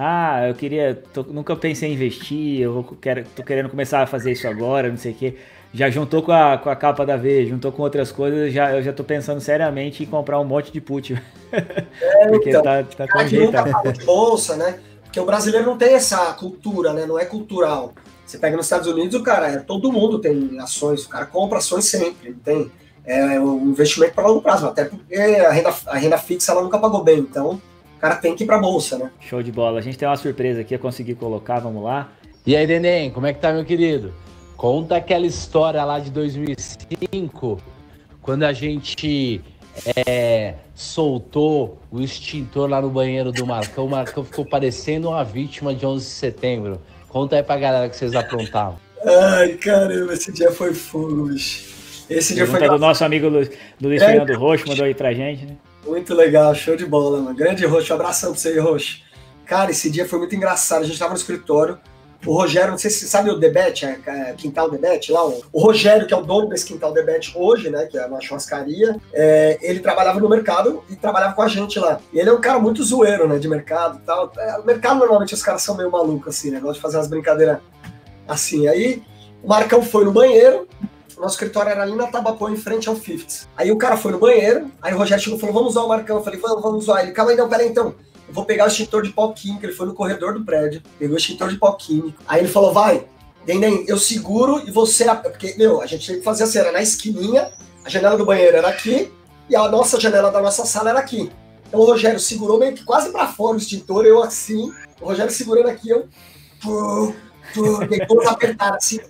Ah, 0.00 0.46
eu 0.46 0.54
queria. 0.54 1.02
Tô, 1.12 1.24
nunca 1.24 1.56
pensei 1.56 1.90
em 1.90 1.94
investir, 1.94 2.60
eu 2.60 2.96
quero, 3.00 3.24
tô 3.34 3.42
querendo 3.42 3.68
começar 3.68 4.00
a 4.00 4.06
fazer 4.06 4.30
isso 4.30 4.46
agora, 4.46 4.88
não 4.88 4.96
sei 4.96 5.10
o 5.10 5.14
quê. 5.16 5.34
Já 5.74 5.90
juntou 5.90 6.22
com 6.22 6.30
a, 6.30 6.56
com 6.56 6.70
a 6.70 6.76
capa 6.76 7.04
da 7.04 7.16
V, 7.16 7.46
juntou 7.46 7.72
com 7.72 7.82
outras 7.82 8.12
coisas, 8.12 8.52
já, 8.52 8.76
eu 8.76 8.80
já 8.80 8.92
tô 8.92 9.02
pensando 9.02 9.40
seriamente 9.40 10.04
em 10.04 10.06
comprar 10.06 10.38
um 10.38 10.44
monte 10.44 10.70
de 10.70 10.80
put. 10.80 11.20
É, 11.50 12.28
Porque 12.28 12.50
então, 12.50 12.62
tá, 12.62 12.84
tá 12.84 13.08
com 13.08 13.26
jeito. 13.26 13.50
de 13.92 14.04
bolsa, 14.04 14.54
né? 14.54 14.78
Porque 15.02 15.18
o 15.18 15.24
brasileiro 15.24 15.66
não 15.66 15.78
tem 15.78 15.94
essa 15.94 16.32
cultura, 16.34 16.92
né? 16.92 17.06
Não 17.06 17.18
é 17.18 17.24
cultural. 17.24 17.94
Você 18.24 18.36
pega 18.36 18.54
nos 18.54 18.66
Estados 18.66 18.86
Unidos, 18.86 19.18
o 19.18 19.22
cara, 19.22 19.48
é, 19.48 19.56
todo 19.56 19.90
mundo 19.90 20.20
tem 20.20 20.60
ações, 20.60 21.06
o 21.06 21.08
cara 21.08 21.24
compra 21.24 21.58
ações 21.58 21.86
sempre, 21.86 22.34
tem 22.44 22.70
é 23.04 23.40
um 23.40 23.70
investimento 23.70 24.12
para 24.12 24.28
longo 24.28 24.42
prazo, 24.42 24.66
até 24.66 24.84
porque 24.84 25.14
a 25.16 25.50
renda, 25.50 25.74
a 25.86 25.96
renda 25.96 26.18
fixa 26.18 26.52
ela 26.52 26.62
nunca 26.62 26.78
pagou 26.78 27.02
bem, 27.02 27.20
então 27.20 27.60
o 27.98 28.00
cara 28.00 28.14
tem 28.14 28.32
que 28.36 28.44
ir 28.44 28.46
pra 28.46 28.58
bolsa, 28.58 28.96
né? 28.96 29.10
Show 29.18 29.42
de 29.42 29.50
bola. 29.50 29.80
A 29.80 29.82
gente 29.82 29.98
tem 29.98 30.06
uma 30.06 30.16
surpresa 30.16 30.60
aqui, 30.60 30.72
eu 30.72 30.78
consegui 30.78 31.16
colocar, 31.16 31.58
vamos 31.58 31.82
lá. 31.82 32.08
E 32.46 32.54
aí, 32.54 32.64
Dendem, 32.64 33.10
como 33.10 33.26
é 33.26 33.32
que 33.32 33.40
tá, 33.40 33.52
meu 33.52 33.64
querido? 33.64 34.14
Conta 34.56 34.96
aquela 34.96 35.26
história 35.26 35.84
lá 35.84 35.98
de 35.98 36.08
2005, 36.12 37.60
quando 38.22 38.44
a 38.44 38.52
gente 38.52 39.40
é, 40.06 40.54
soltou 40.76 41.76
o 41.90 42.00
extintor 42.00 42.70
lá 42.70 42.80
no 42.80 42.88
banheiro 42.88 43.32
do 43.32 43.44
Marcão. 43.44 43.86
O 43.86 43.90
Marcão 43.90 44.24
ficou 44.24 44.46
parecendo 44.46 45.08
uma 45.08 45.24
vítima 45.24 45.74
de 45.74 45.84
11 45.84 46.04
de 46.04 46.10
setembro. 46.12 46.80
Conta 47.08 47.34
aí 47.34 47.42
pra 47.42 47.56
galera 47.56 47.88
que 47.88 47.96
vocês 47.96 48.14
aprontavam. 48.14 48.78
Ai, 49.04 49.54
caramba, 49.54 50.12
esse 50.12 50.30
dia 50.30 50.52
foi 50.52 50.72
fogo, 50.72 51.24
bicho. 51.26 51.66
Esse 52.08 52.32
dia 52.36 52.46
foi. 52.46 52.60
do 52.60 52.78
nosso 52.78 53.04
amigo 53.04 53.28
Luiz, 53.28 53.50
do 53.80 53.88
Luiz 53.88 54.00
é, 54.02 54.06
Fernando 54.06 54.38
Roxo, 54.38 54.68
mandou 54.68 54.84
aí 54.84 54.94
pra 54.94 55.12
gente, 55.12 55.44
né? 55.44 55.56
Muito 55.88 56.14
legal, 56.14 56.54
show 56.54 56.76
de 56.76 56.84
bola, 56.84 57.18
mano. 57.18 57.34
Grande 57.34 57.64
Roxo, 57.64 57.94
um 57.94 57.96
abração 57.96 58.32
pra 58.32 58.38
você 58.38 58.50
aí, 58.50 58.58
Roxo. 58.58 59.00
Cara, 59.46 59.70
esse 59.70 59.88
dia 59.88 60.06
foi 60.06 60.18
muito 60.18 60.36
engraçado. 60.36 60.82
A 60.82 60.86
gente 60.86 60.98
tava 60.98 61.12
no 61.12 61.16
escritório. 61.16 61.78
O 62.26 62.34
Rogério, 62.34 62.72
não 62.72 62.78
sei 62.78 62.90
se 62.90 63.00
você 63.00 63.06
sabe 63.06 63.30
o 63.30 63.38
Debete, 63.38 63.86
é, 63.86 63.98
é, 64.06 64.34
Quintal 64.34 64.70
Debete, 64.70 65.10
lá. 65.10 65.24
O, 65.24 65.40
Rogério, 65.54 66.06
que 66.06 66.12
é 66.12 66.16
o 66.16 66.20
dono 66.20 66.50
desse 66.50 66.66
Quintal 66.66 66.92
Debete 66.92 67.32
hoje, 67.34 67.70
né? 67.70 67.86
Que 67.86 67.96
é 67.96 68.04
uma 68.04 68.20
churrascaria, 68.20 68.96
é, 69.14 69.56
ele 69.62 69.80
trabalhava 69.80 70.20
no 70.20 70.28
mercado 70.28 70.84
e 70.90 70.96
trabalhava 70.96 71.34
com 71.34 71.40
a 71.40 71.48
gente 71.48 71.78
lá. 71.78 71.98
E 72.12 72.18
ele 72.18 72.28
é 72.28 72.32
um 72.32 72.40
cara 72.40 72.58
muito 72.58 72.82
zoeiro, 72.84 73.26
né? 73.26 73.38
De 73.38 73.48
mercado 73.48 73.98
e 74.02 74.04
tal. 74.04 74.30
É, 74.36 74.58
o 74.58 74.66
mercado, 74.66 74.98
normalmente, 74.98 75.32
os 75.32 75.42
caras 75.42 75.62
são 75.62 75.74
meio 75.74 75.90
malucos, 75.90 76.36
assim, 76.36 76.50
né? 76.50 76.58
Gostam 76.58 76.74
de 76.74 76.80
fazer 76.80 76.98
umas 76.98 77.08
brincadeiras 77.08 77.60
assim. 78.26 78.68
Aí 78.68 79.02
o 79.42 79.48
Marcão 79.48 79.80
foi 79.80 80.04
no 80.04 80.12
banheiro, 80.12 80.68
nosso 81.20 81.34
escritório 81.34 81.70
era 81.70 81.82
ali 81.82 81.94
na 81.94 82.06
Tabapô, 82.06 82.48
em 82.48 82.56
frente 82.56 82.88
ao 82.88 82.96
Fifth. 82.96 83.46
Aí 83.56 83.70
o 83.70 83.76
cara 83.76 83.96
foi 83.96 84.12
no 84.12 84.18
banheiro, 84.18 84.70
aí 84.80 84.94
o 84.94 84.98
Rogério 84.98 85.22
chegou 85.22 85.38
e 85.38 85.40
falou: 85.40 85.54
vamos 85.54 85.70
usar 85.70 85.82
o 85.82 85.88
Marcão. 85.88 86.18
Eu 86.18 86.24
falei: 86.24 86.40
vamos, 86.40 86.62
vamos 86.62 86.84
usar. 86.84 87.02
Ele, 87.02 87.12
calma 87.12 87.32
aí, 87.32 87.36
não, 87.36 87.48
peraí 87.48 87.68
então. 87.68 87.94
Eu 88.26 88.34
vou 88.34 88.44
pegar 88.44 88.64
o 88.64 88.68
extintor 88.68 89.02
de 89.02 89.10
pó 89.10 89.32
químico. 89.32 89.64
Ele 89.64 89.72
foi 89.72 89.86
no 89.86 89.94
corredor 89.94 90.34
do 90.34 90.44
prédio, 90.44 90.82
pegou 90.98 91.14
o 91.14 91.18
extintor 91.18 91.48
de 91.48 91.56
pó 91.56 91.72
químico. 91.72 92.22
Aí 92.26 92.40
ele 92.40 92.48
falou: 92.48 92.72
vai, 92.72 93.06
nem 93.46 93.84
eu 93.88 93.98
seguro 93.98 94.62
e 94.66 94.70
você. 94.70 95.04
Porque, 95.16 95.54
meu, 95.56 95.80
a 95.80 95.86
gente 95.86 96.04
tinha 96.04 96.18
que 96.18 96.24
fazer 96.24 96.44
assim: 96.44 96.58
era 96.58 96.72
na 96.72 96.82
esquininha, 96.82 97.50
a 97.84 97.88
janela 97.88 98.16
do 98.16 98.24
banheiro 98.24 98.56
era 98.56 98.68
aqui 98.68 99.12
e 99.48 99.56
a 99.56 99.68
nossa 99.68 99.98
janela 99.98 100.30
da 100.30 100.40
nossa 100.40 100.64
sala 100.64 100.90
era 100.90 100.98
aqui. 100.98 101.30
Então 101.66 101.80
o 101.80 101.84
Rogério 101.84 102.20
segurou 102.20 102.58
meio 102.58 102.74
que 102.74 102.84
quase 102.84 103.10
para 103.10 103.26
fora 103.26 103.54
o 103.54 103.58
extintor, 103.58 104.04
eu 104.04 104.22
assim, 104.22 104.72
o 105.00 105.06
Rogério 105.06 105.32
segurando 105.32 105.68
aqui, 105.68 105.90
eu. 105.90 106.08
Pô, 106.62 107.12
pô, 107.54 108.28
apertar 108.28 108.74
assim. 108.74 109.00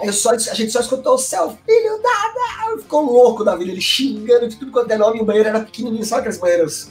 Aí 0.00 0.12
só, 0.12 0.30
a 0.30 0.36
gente 0.36 0.70
só 0.70 0.80
escutou 0.80 1.14
o 1.14 1.18
céu, 1.18 1.58
filho 1.66 2.00
da. 2.00 2.78
ficou 2.78 3.04
louco 3.04 3.44
da 3.44 3.56
vida, 3.56 3.72
ele 3.72 3.80
xingando 3.80 4.48
de 4.48 4.56
tudo 4.56 4.70
quanto 4.70 4.90
é 4.90 4.96
nome. 4.96 5.20
O 5.20 5.24
banheiro 5.24 5.48
era 5.48 5.60
pequenininho, 5.60 6.04
sabe 6.04 6.20
aqueles 6.20 6.38
banheiros 6.38 6.90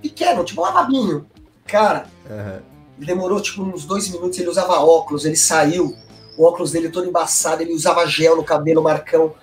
pequeno, 0.00 0.44
tipo 0.44 0.60
um 0.60 0.64
lavabinho. 0.64 1.26
Cara, 1.66 2.06
uhum. 2.30 2.60
demorou 2.98 3.40
tipo 3.40 3.62
uns 3.62 3.84
dois 3.84 4.08
minutos. 4.08 4.38
Ele 4.38 4.48
usava 4.48 4.80
óculos, 4.80 5.24
ele 5.24 5.36
saiu, 5.36 5.96
o 6.38 6.44
óculos 6.44 6.70
dele 6.70 6.88
todo 6.88 7.08
embaçado. 7.08 7.62
Ele 7.62 7.74
usava 7.74 8.06
gel 8.06 8.36
no 8.36 8.44
cabelo, 8.44 8.82
Marcão, 8.82 9.34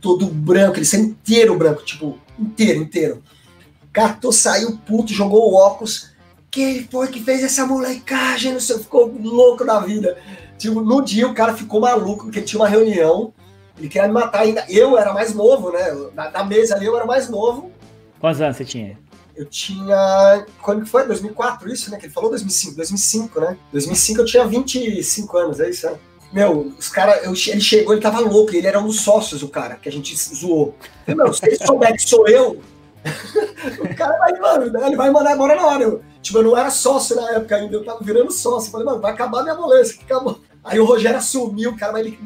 todo 0.00 0.26
branco. 0.26 0.76
Ele 0.76 0.84
saiu 0.84 1.04
inteiro 1.04 1.56
branco, 1.56 1.82
tipo, 1.82 2.18
inteiro, 2.38 2.80
inteiro. 2.80 3.22
Catou, 3.92 4.32
saiu 4.32 4.78
puto, 4.86 5.12
jogou 5.12 5.50
o 5.50 5.56
óculos. 5.56 6.12
Quem 6.50 6.84
foi 6.84 7.08
que 7.08 7.20
fez 7.20 7.42
essa 7.42 7.66
molecagem? 7.66 8.52
Não 8.52 8.60
sei, 8.60 8.78
ficou 8.78 9.12
louco 9.20 9.64
da 9.64 9.80
vida. 9.80 10.16
Tipo, 10.58 10.80
no 10.80 11.02
dia 11.02 11.26
o 11.26 11.34
cara 11.34 11.54
ficou 11.54 11.80
maluco, 11.80 12.24
porque 12.24 12.40
tinha 12.40 12.60
uma 12.60 12.68
reunião, 12.68 13.32
ele 13.78 13.88
queria 13.88 14.06
me 14.06 14.14
matar 14.14 14.40
ainda. 14.40 14.64
Eu 14.68 14.96
era 14.96 15.12
mais 15.12 15.34
novo, 15.34 15.72
né? 15.72 15.84
Da, 16.14 16.28
da 16.28 16.44
mesa 16.44 16.76
ali 16.76 16.86
eu 16.86 16.96
era 16.96 17.06
mais 17.06 17.28
novo. 17.28 17.70
Quantos 18.20 18.40
anos 18.40 18.56
você 18.56 18.64
tinha? 18.64 18.98
Eu 19.34 19.46
tinha. 19.46 20.46
Quando 20.60 20.84
que 20.84 20.88
foi? 20.90 21.06
2004, 21.06 21.72
isso, 21.72 21.90
né? 21.90 21.98
Que 21.98 22.06
ele 22.06 22.12
falou 22.12 22.30
2005, 22.30 22.76
2005, 22.76 23.40
né? 23.40 23.56
2005 23.72 24.20
eu 24.20 24.24
tinha 24.24 24.46
25 24.46 25.38
anos, 25.38 25.60
é 25.60 25.70
isso, 25.70 25.90
né? 25.90 25.98
Meu, 26.32 26.72
os 26.78 26.88
caras, 26.88 27.26
ele 27.26 27.60
chegou, 27.60 27.92
ele 27.92 28.00
tava 28.00 28.20
louco, 28.20 28.54
ele 28.54 28.66
era 28.66 28.80
um 28.80 28.86
dos 28.86 29.00
sócios, 29.00 29.42
o 29.42 29.48
cara, 29.48 29.74
que 29.74 29.88
a 29.88 29.92
gente 29.92 30.16
zoou. 30.16 30.74
Eu, 31.06 31.14
meu, 31.14 31.32
se 31.32 31.44
ele 31.44 31.56
souber 31.56 31.92
que 31.92 32.02
sou 32.02 32.26
eu, 32.26 32.58
o 33.80 33.96
cara 33.96 34.16
vai, 34.18 34.38
mano, 34.38 34.70
né? 34.70 34.86
ele 34.86 34.96
vai 34.96 35.10
mandar 35.10 35.34
embora 35.34 35.56
na 35.56 35.66
hora. 35.66 35.82
Eu, 35.82 36.02
tipo, 36.20 36.38
eu 36.38 36.42
não 36.42 36.56
era 36.56 36.70
sócio 36.70 37.16
na 37.16 37.30
época 37.32 37.56
ainda, 37.56 37.74
eu 37.74 37.84
tava 37.84 38.02
virando 38.02 38.30
sócio. 38.30 38.68
Eu 38.68 38.72
falei, 38.72 38.86
mano, 38.86 39.00
vai 39.00 39.12
acabar 39.12 39.42
minha 39.42 39.54
molência, 39.54 39.96
que 39.96 40.04
acabou. 40.04 40.40
Aí 40.64 40.78
o 40.78 40.84
Rogério 40.84 41.18
assumiu, 41.18 41.76
cara, 41.76 41.92
mas 41.92 42.06
ele. 42.06 42.18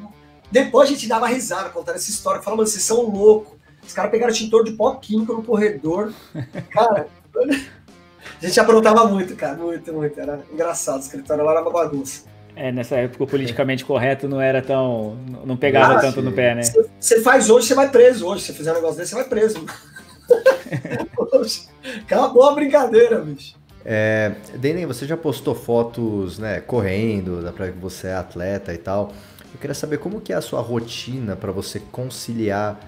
Depois 0.50 0.88
a 0.88 0.92
gente 0.92 1.08
dava 1.08 1.26
risada 1.26 1.70
contando 1.70 1.96
essa 1.96 2.10
história, 2.10 2.40
falando, 2.40 2.58
mano, 2.58 2.68
vocês 2.68 2.84
são 2.84 3.02
loucos. 3.02 3.56
Os 3.84 3.92
caras 3.92 4.10
pegaram 4.10 4.32
extintor 4.32 4.64
de 4.64 4.72
pó 4.72 4.94
químico 4.96 5.32
no 5.32 5.42
corredor. 5.42 6.12
Cara, 6.70 7.06
A 8.42 8.46
gente 8.46 8.58
aprontava 8.58 9.06
muito, 9.06 9.34
cara, 9.36 9.54
muito, 9.54 9.92
muito. 9.92 10.18
Era 10.20 10.40
engraçado, 10.52 10.96
o 10.96 11.00
escritório 11.00 11.44
lá 11.44 11.52
era 11.52 11.62
uma 11.62 11.70
bagunça. 11.70 12.24
É, 12.54 12.72
nessa 12.72 12.96
época 12.96 13.24
o 13.24 13.26
politicamente 13.26 13.84
correto 13.84 14.26
não 14.26 14.40
era 14.40 14.62
tão. 14.62 15.16
não 15.44 15.56
pegava 15.56 15.94
ah, 15.94 16.00
tanto 16.00 16.22
no 16.22 16.32
pé, 16.32 16.54
né? 16.54 16.62
Você 16.98 17.20
faz 17.20 17.50
hoje, 17.50 17.66
você 17.66 17.74
vai 17.74 17.90
preso 17.90 18.26
hoje. 18.26 18.42
Se 18.42 18.46
você 18.48 18.52
fizer 18.54 18.72
um 18.72 18.76
negócio 18.76 18.96
desse, 18.96 19.10
você 19.10 19.16
vai 19.16 19.24
preso. 19.24 19.64
Acabou 22.02 22.48
a 22.48 22.54
brincadeira, 22.54 23.20
bicho. 23.20 23.54
É, 23.88 24.32
você 24.88 25.06
já 25.06 25.16
postou 25.16 25.54
fotos, 25.54 26.40
né, 26.40 26.60
correndo, 26.60 27.40
dá 27.40 27.52
pra 27.52 27.70
que 27.70 27.78
você 27.78 28.08
é 28.08 28.14
atleta 28.14 28.74
e 28.74 28.78
tal. 28.78 29.12
Eu 29.54 29.60
queria 29.60 29.74
saber 29.74 29.98
como 29.98 30.20
que 30.20 30.32
é 30.32 30.36
a 30.36 30.40
sua 30.40 30.60
rotina 30.60 31.36
para 31.36 31.52
você 31.52 31.80
conciliar 31.92 32.80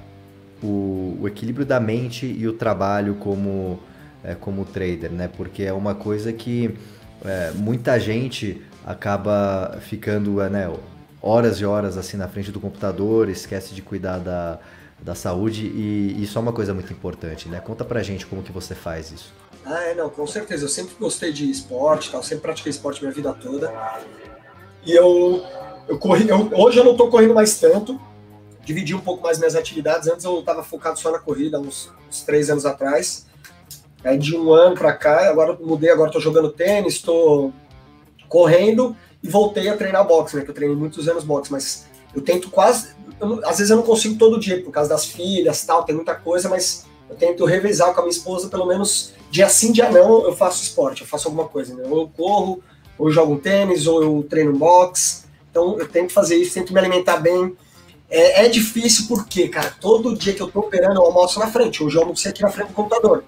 o, 0.61 1.17
o, 1.21 1.29
equilíbrio 1.29 1.65
da 1.65 1.79
mente 1.79 2.27
e 2.27 2.49
o 2.49 2.53
trabalho 2.53 3.15
como, 3.15 3.79
é, 4.25 4.35
como 4.35 4.65
trader, 4.65 5.13
né? 5.13 5.31
Porque 5.37 5.63
é 5.63 5.73
uma 5.73 5.95
coisa 5.95 6.33
que 6.33 6.75
é, 7.25 7.53
muita 7.55 7.99
gente 8.01 8.61
acaba 8.85 9.79
ficando 9.81 10.37
né, 10.51 10.69
horas 11.23 11.61
e 11.61 11.65
horas 11.65 11.97
assim 11.97 12.17
na 12.17 12.27
frente 12.27 12.51
do 12.51 12.59
computador, 12.59 13.29
esquece 13.29 13.75
de 13.75 13.83
cuidar 13.83 14.19
da, 14.19 14.59
da 15.01 15.15
saúde 15.15 15.67
e 15.67 16.23
isso 16.23 16.39
é 16.39 16.41
uma 16.41 16.53
coisa 16.53 16.75
muito 16.75 16.93
importante, 16.93 17.49
né? 17.49 17.61
Conta 17.61 17.85
pra 17.85 18.03
gente 18.03 18.27
como 18.27 18.43
que 18.43 18.53
você 18.53 18.75
faz 18.75 19.13
isso. 19.13 19.33
Ah, 19.65 19.85
é, 19.85 19.95
não, 19.95 20.09
com 20.09 20.27
certeza. 20.27 20.65
Eu 20.65 20.69
sempre 20.69 20.95
gostei 20.99 21.33
de 21.33 21.51
esporte, 21.51 22.11
tal, 22.11 22.23
sempre 22.23 22.43
pratiquei 22.43 22.71
esporte 22.71 23.01
minha 23.01 23.13
vida 23.13 23.33
toda. 23.33 23.73
E 24.85 24.93
eu, 24.93 25.45
eu 25.87 25.99
corri, 25.99 26.29
eu, 26.29 26.51
hoje 26.55 26.79
eu 26.79 26.85
não 26.85 26.97
tô 26.97 27.09
correndo 27.09 27.35
mais 27.35 27.59
tanto, 27.59 28.01
dividi 28.65 28.95
um 28.95 29.01
pouco 29.01 29.23
mais 29.23 29.39
minhas 29.39 29.55
atividades. 29.55 30.09
Antes 30.09 30.25
eu 30.25 30.41
estava 30.41 30.63
focado 30.63 30.99
só 30.99 31.11
na 31.11 31.19
corrida, 31.19 31.61
uns, 31.61 31.93
uns, 32.09 32.23
três 32.23 32.51
anos 32.51 32.67
atrás. 32.67 33.27
Aí 34.05 34.17
de 34.17 34.37
um 34.37 34.53
ano 34.53 34.77
para 34.77 34.93
cá, 34.93 35.29
agora 35.29 35.59
mudei, 35.61 35.91
agora 35.91 36.09
estou 36.09 36.23
jogando 36.23 36.51
tênis, 36.51 36.95
estou 36.95 37.53
correndo 38.29 38.97
e 39.23 39.29
voltei 39.29 39.69
a 39.69 39.77
treinar 39.77 40.07
boxe, 40.07 40.37
né? 40.37 40.43
Que 40.43 40.51
eu 40.51 40.55
treinei 40.55 40.77
muitos 40.77 41.09
anos 41.09 41.25
boxe, 41.25 41.51
mas 41.51 41.88
eu 42.15 42.23
tento 42.23 42.51
quase. 42.51 42.97
Eu, 43.21 43.41
às 43.45 43.59
vezes 43.59 43.71
eu 43.71 43.77
não 43.77 43.85
consigo 43.85 44.17
todo 44.17 44.39
dia, 44.39 44.63
por 44.63 44.71
causa 44.71 44.89
das 44.89 45.07
filhas 45.07 45.65
tal, 45.65 45.85
tem 45.85 45.95
muita 45.95 46.15
coisa, 46.15 46.49
mas 46.49 46.87
eu 47.09 47.17
tento 47.17 47.45
revezar 47.45 47.93
com 47.95 48.01
a 48.01 48.03
minha 48.03 48.13
esposa, 48.13 48.49
pelo 48.49 48.67
menos 48.67 49.13
dia 49.31 49.49
sim, 49.49 49.73
dia 49.73 49.91
não, 49.91 50.25
eu 50.25 50.35
faço 50.35 50.63
esporte, 50.63 51.03
eu 51.03 51.07
faço 51.07 51.29
alguma 51.29 51.49
coisa, 51.49 51.75
né? 51.75 51.85
Ou 51.89 52.03
eu 52.03 52.09
corro, 52.09 52.63
ou 52.99 53.09
eu 53.09 53.13
jogo 53.13 53.35
um 53.35 53.39
tênis, 53.39 53.87
ou 53.87 54.03
eu 54.03 54.27
treino 54.29 54.57
boxe. 54.57 55.25
Então 55.51 55.79
eu 55.79 55.89
tento 55.89 56.13
fazer 56.13 56.37
isso, 56.37 56.55
tento 56.55 56.73
me 56.73 56.79
alimentar 56.79 57.19
bem. 57.19 57.57
É, 58.11 58.47
é, 58.47 58.49
difícil 58.49 59.07
porque, 59.07 59.49
cara, 59.49 59.75
todo 59.81 60.17
dia 60.17 60.33
que 60.33 60.41
eu 60.41 60.51
tô 60.51 60.61
operando, 60.61 61.01
eu 61.01 61.05
almoço 61.05 61.39
na 61.39 61.47
frente. 61.47 61.83
Hoje 61.83 61.97
eu 61.97 62.03
almocei 62.03 62.31
aqui 62.31 62.43
na 62.43 62.51
frente 62.51 62.69
do 62.69 62.75
computador. 62.75 63.23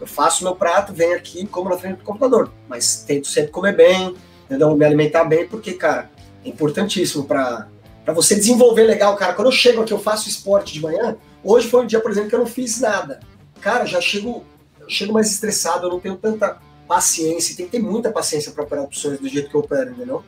Eu 0.00 0.06
faço 0.06 0.44
meu 0.44 0.56
prato, 0.56 0.92
venho 0.92 1.16
aqui 1.16 1.46
como 1.46 1.70
na 1.70 1.76
frente 1.76 1.98
do 1.98 2.04
computador. 2.04 2.52
Mas 2.68 3.04
tento 3.06 3.28
sempre 3.28 3.50
comer 3.50 3.76
bem, 3.76 4.14
entendeu? 4.44 4.76
me 4.76 4.84
alimentar 4.84 5.24
bem, 5.24 5.46
porque, 5.46 5.72
cara, 5.74 6.10
é 6.44 6.48
importantíssimo 6.48 7.24
para 7.24 7.68
você 8.12 8.34
desenvolver 8.34 8.84
legal, 8.84 9.16
cara. 9.16 9.34
Quando 9.34 9.48
eu 9.48 9.52
chego 9.52 9.82
aqui, 9.82 9.92
eu 9.92 9.98
faço 9.98 10.28
esporte 10.28 10.72
de 10.72 10.80
manhã. 10.80 11.16
Hoje 11.42 11.68
foi 11.68 11.82
um 11.82 11.86
dia, 11.86 12.00
por 12.00 12.10
exemplo, 12.10 12.28
que 12.28 12.34
eu 12.34 12.40
não 12.40 12.46
fiz 12.46 12.80
nada. 12.80 13.20
Cara, 13.60 13.84
já 13.84 14.00
chego, 14.00 14.44
chego 14.88 15.12
mais 15.12 15.30
estressado, 15.30 15.86
eu 15.86 15.90
não 15.90 16.00
tenho 16.00 16.16
tanta 16.16 16.58
paciência. 16.86 17.56
Tem 17.56 17.66
que 17.66 17.72
ter 17.72 17.82
muita 17.82 18.10
paciência 18.10 18.52
para 18.52 18.64
operar 18.64 18.84
opções 18.84 19.18
do 19.18 19.28
jeito 19.28 19.50
que 19.50 19.54
eu 19.54 19.60
opero, 19.60 19.90
entendeu? 19.90 20.24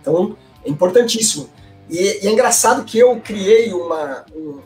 Então, 0.00 0.36
é 0.64 0.70
importantíssimo. 0.70 1.48
E, 1.88 2.24
e, 2.24 2.26
é 2.26 2.30
engraçado 2.30 2.84
que 2.84 2.98
eu 2.98 3.20
criei 3.20 3.72
uma. 3.72 4.24
Um, 4.34 4.60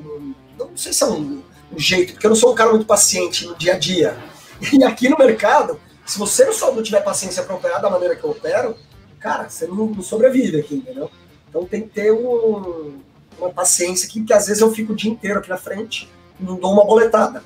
um, 0.00 0.34
não 0.58 0.76
sei 0.76 0.92
se 0.92 1.02
é 1.02 1.06
um, 1.06 1.42
um, 1.72 1.78
jeito, 1.78 2.12
porque 2.12 2.26
eu 2.26 2.30
não 2.30 2.36
sou 2.36 2.52
um 2.52 2.54
cara 2.54 2.70
muito 2.70 2.86
paciente 2.86 3.46
no 3.46 3.56
dia 3.56 3.74
a 3.74 3.78
dia. 3.78 4.16
E 4.72 4.84
aqui 4.84 5.08
no 5.08 5.18
mercado, 5.18 5.80
se 6.06 6.16
você 6.16 6.44
não, 6.44 6.52
só, 6.52 6.72
não 6.72 6.84
tiver 6.84 7.00
paciência 7.00 7.42
para 7.42 7.56
operar 7.56 7.82
da 7.82 7.90
maneira 7.90 8.14
que 8.14 8.22
eu 8.22 8.30
opero, 8.30 8.76
cara, 9.18 9.48
você 9.48 9.66
não, 9.66 9.86
não 9.86 10.02
sobrevive 10.04 10.60
aqui, 10.60 10.76
entendeu? 10.76 11.10
Então 11.52 11.66
tem 11.66 11.82
que 11.82 11.90
ter 11.90 12.10
um, 12.10 12.94
uma 13.38 13.50
paciência 13.50 14.08
aqui, 14.08 14.20
porque 14.20 14.32
às 14.32 14.46
vezes 14.46 14.62
eu 14.62 14.72
fico 14.72 14.94
o 14.94 14.96
dia 14.96 15.10
inteiro 15.10 15.38
aqui 15.38 15.50
na 15.50 15.58
frente 15.58 16.08
e 16.40 16.42
não 16.42 16.56
dou 16.56 16.72
uma 16.72 16.84
boletada. 16.84 17.44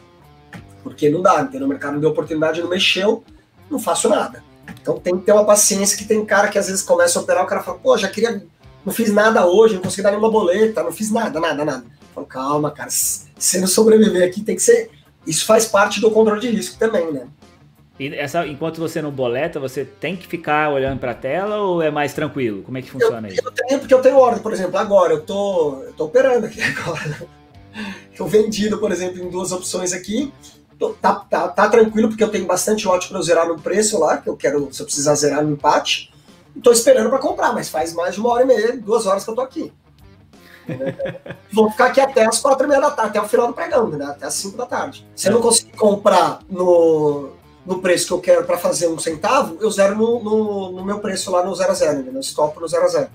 Porque 0.84 1.10
não 1.10 1.20
dá, 1.20 1.42
entendeu? 1.42 1.66
O 1.66 1.68
mercado 1.68 1.94
não 1.94 2.00
deu 2.00 2.10
oportunidade, 2.10 2.62
não 2.62 2.68
mexeu, 2.68 3.24
não 3.68 3.80
faço 3.80 4.08
nada. 4.08 4.44
Então 4.80 4.96
tem 5.00 5.18
que 5.18 5.24
ter 5.24 5.32
uma 5.32 5.44
paciência 5.44 5.98
que 5.98 6.04
tem 6.04 6.24
cara 6.24 6.46
que 6.46 6.56
às 6.56 6.68
vezes 6.68 6.82
começa 6.82 7.18
a 7.18 7.22
operar, 7.22 7.44
o 7.44 7.48
cara 7.48 7.64
fala, 7.64 7.78
pô, 7.78 7.98
já 7.98 8.08
queria 8.08 8.46
não 8.86 8.92
fiz 8.92 9.12
nada 9.12 9.44
hoje, 9.44 9.74
não 9.74 9.82
consegui 9.82 10.02
dar 10.02 10.10
nenhuma 10.10 10.30
boleta, 10.30 10.80
não 10.80 10.92
fiz 10.92 11.10
nada, 11.10 11.40
nada, 11.40 11.64
nada. 11.64 11.84
Eu 11.84 12.14
falo, 12.14 12.26
calma, 12.28 12.70
cara, 12.70 12.88
se 12.88 13.58
não 13.58 13.66
sobreviver 13.66 14.28
aqui 14.28 14.44
tem 14.44 14.54
que 14.54 14.62
ser. 14.62 14.90
Isso 15.26 15.44
faz 15.44 15.66
parte 15.66 16.00
do 16.00 16.08
controle 16.08 16.40
de 16.40 16.50
risco 16.50 16.78
também, 16.78 17.12
né? 17.12 17.26
E 17.98 18.14
essa, 18.14 18.46
enquanto 18.46 18.78
você 18.78 19.00
não 19.00 19.10
boleta, 19.10 19.58
você 19.58 19.84
tem 19.84 20.16
que 20.16 20.26
ficar 20.26 20.70
olhando 20.70 20.98
para 20.98 21.12
a 21.12 21.14
tela 21.14 21.56
ou 21.56 21.80
é 21.80 21.90
mais 21.90 22.12
tranquilo? 22.12 22.62
Como 22.62 22.76
é 22.76 22.82
que 22.82 22.90
funciona 22.90 23.26
eu, 23.28 23.32
isso? 23.32 23.42
Eu 23.42 23.52
tenho, 23.52 23.80
porque 23.80 23.94
eu 23.94 24.02
tenho 24.02 24.18
ordem, 24.18 24.42
por 24.42 24.52
exemplo, 24.52 24.76
agora 24.76 25.14
eu 25.14 25.22
tô, 25.22 25.82
eu 25.82 25.92
tô 25.94 26.04
operando 26.04 26.46
aqui 26.46 26.60
agora. 26.62 27.26
Eu 28.18 28.26
vendido, 28.26 28.78
por 28.78 28.92
exemplo, 28.92 29.22
em 29.22 29.30
duas 29.30 29.50
opções 29.50 29.92
aqui. 29.92 30.32
Tô, 30.78 30.90
tá, 30.90 31.14
tá, 31.14 31.48
tá, 31.48 31.68
tranquilo, 31.70 32.08
porque 32.08 32.22
eu 32.22 32.30
tenho 32.30 32.46
bastante 32.46 32.86
lote 32.86 33.08
para 33.08 33.18
eu 33.18 33.22
zerar 33.22 33.48
no 33.48 33.58
preço 33.58 33.98
lá, 33.98 34.18
que 34.18 34.28
eu 34.28 34.36
quero, 34.36 34.72
se 34.72 34.82
eu 34.82 34.86
precisar 34.86 35.14
zerar 35.14 35.42
no 35.42 35.52
empate. 35.52 36.12
Estou 36.54 36.72
esperando 36.72 37.08
para 37.08 37.18
comprar, 37.18 37.54
mas 37.54 37.70
faz 37.70 37.94
mais 37.94 38.14
de 38.14 38.20
uma 38.20 38.30
hora 38.30 38.42
e 38.42 38.46
meia, 38.46 38.76
duas 38.76 39.06
horas 39.06 39.24
que 39.24 39.30
eu 39.30 39.34
tô 39.34 39.40
aqui. 39.40 39.72
Vou 41.52 41.70
ficar 41.70 41.86
aqui 41.86 42.00
até 42.00 42.26
as 42.26 42.40
quatro 42.40 42.66
e 42.66 42.68
meia 42.68 42.80
da 42.80 42.90
tarde, 42.90 43.10
até 43.10 43.26
o 43.26 43.28
final 43.28 43.46
do 43.46 43.54
pregão, 43.54 43.88
né? 43.88 44.04
até 44.04 44.26
as 44.26 44.34
cinco 44.34 44.56
da 44.56 44.66
tarde. 44.66 45.06
Se 45.14 45.28
eu 45.28 45.32
não 45.32 45.40
conseguir 45.40 45.76
comprar 45.76 46.40
no, 46.48 47.30
no 47.66 47.80
preço 47.80 48.06
que 48.06 48.12
eu 48.12 48.20
quero 48.20 48.44
para 48.44 48.56
fazer 48.56 48.88
um 48.88 48.98
centavo, 48.98 49.58
eu 49.60 49.70
zero 49.70 49.96
no, 49.96 50.22
no, 50.22 50.72
no, 50.72 50.84
meu 50.84 51.00
preço 51.00 51.30
lá 51.30 51.44
no 51.44 51.54
zero 51.54 51.72
a 51.72 51.74
zero, 51.74 52.02
né? 52.02 52.10
eu 52.14 52.20
stop 52.20 52.58
no 52.60 52.68
zero 52.68 52.84
a 52.84 52.88
zero. 52.88 53.08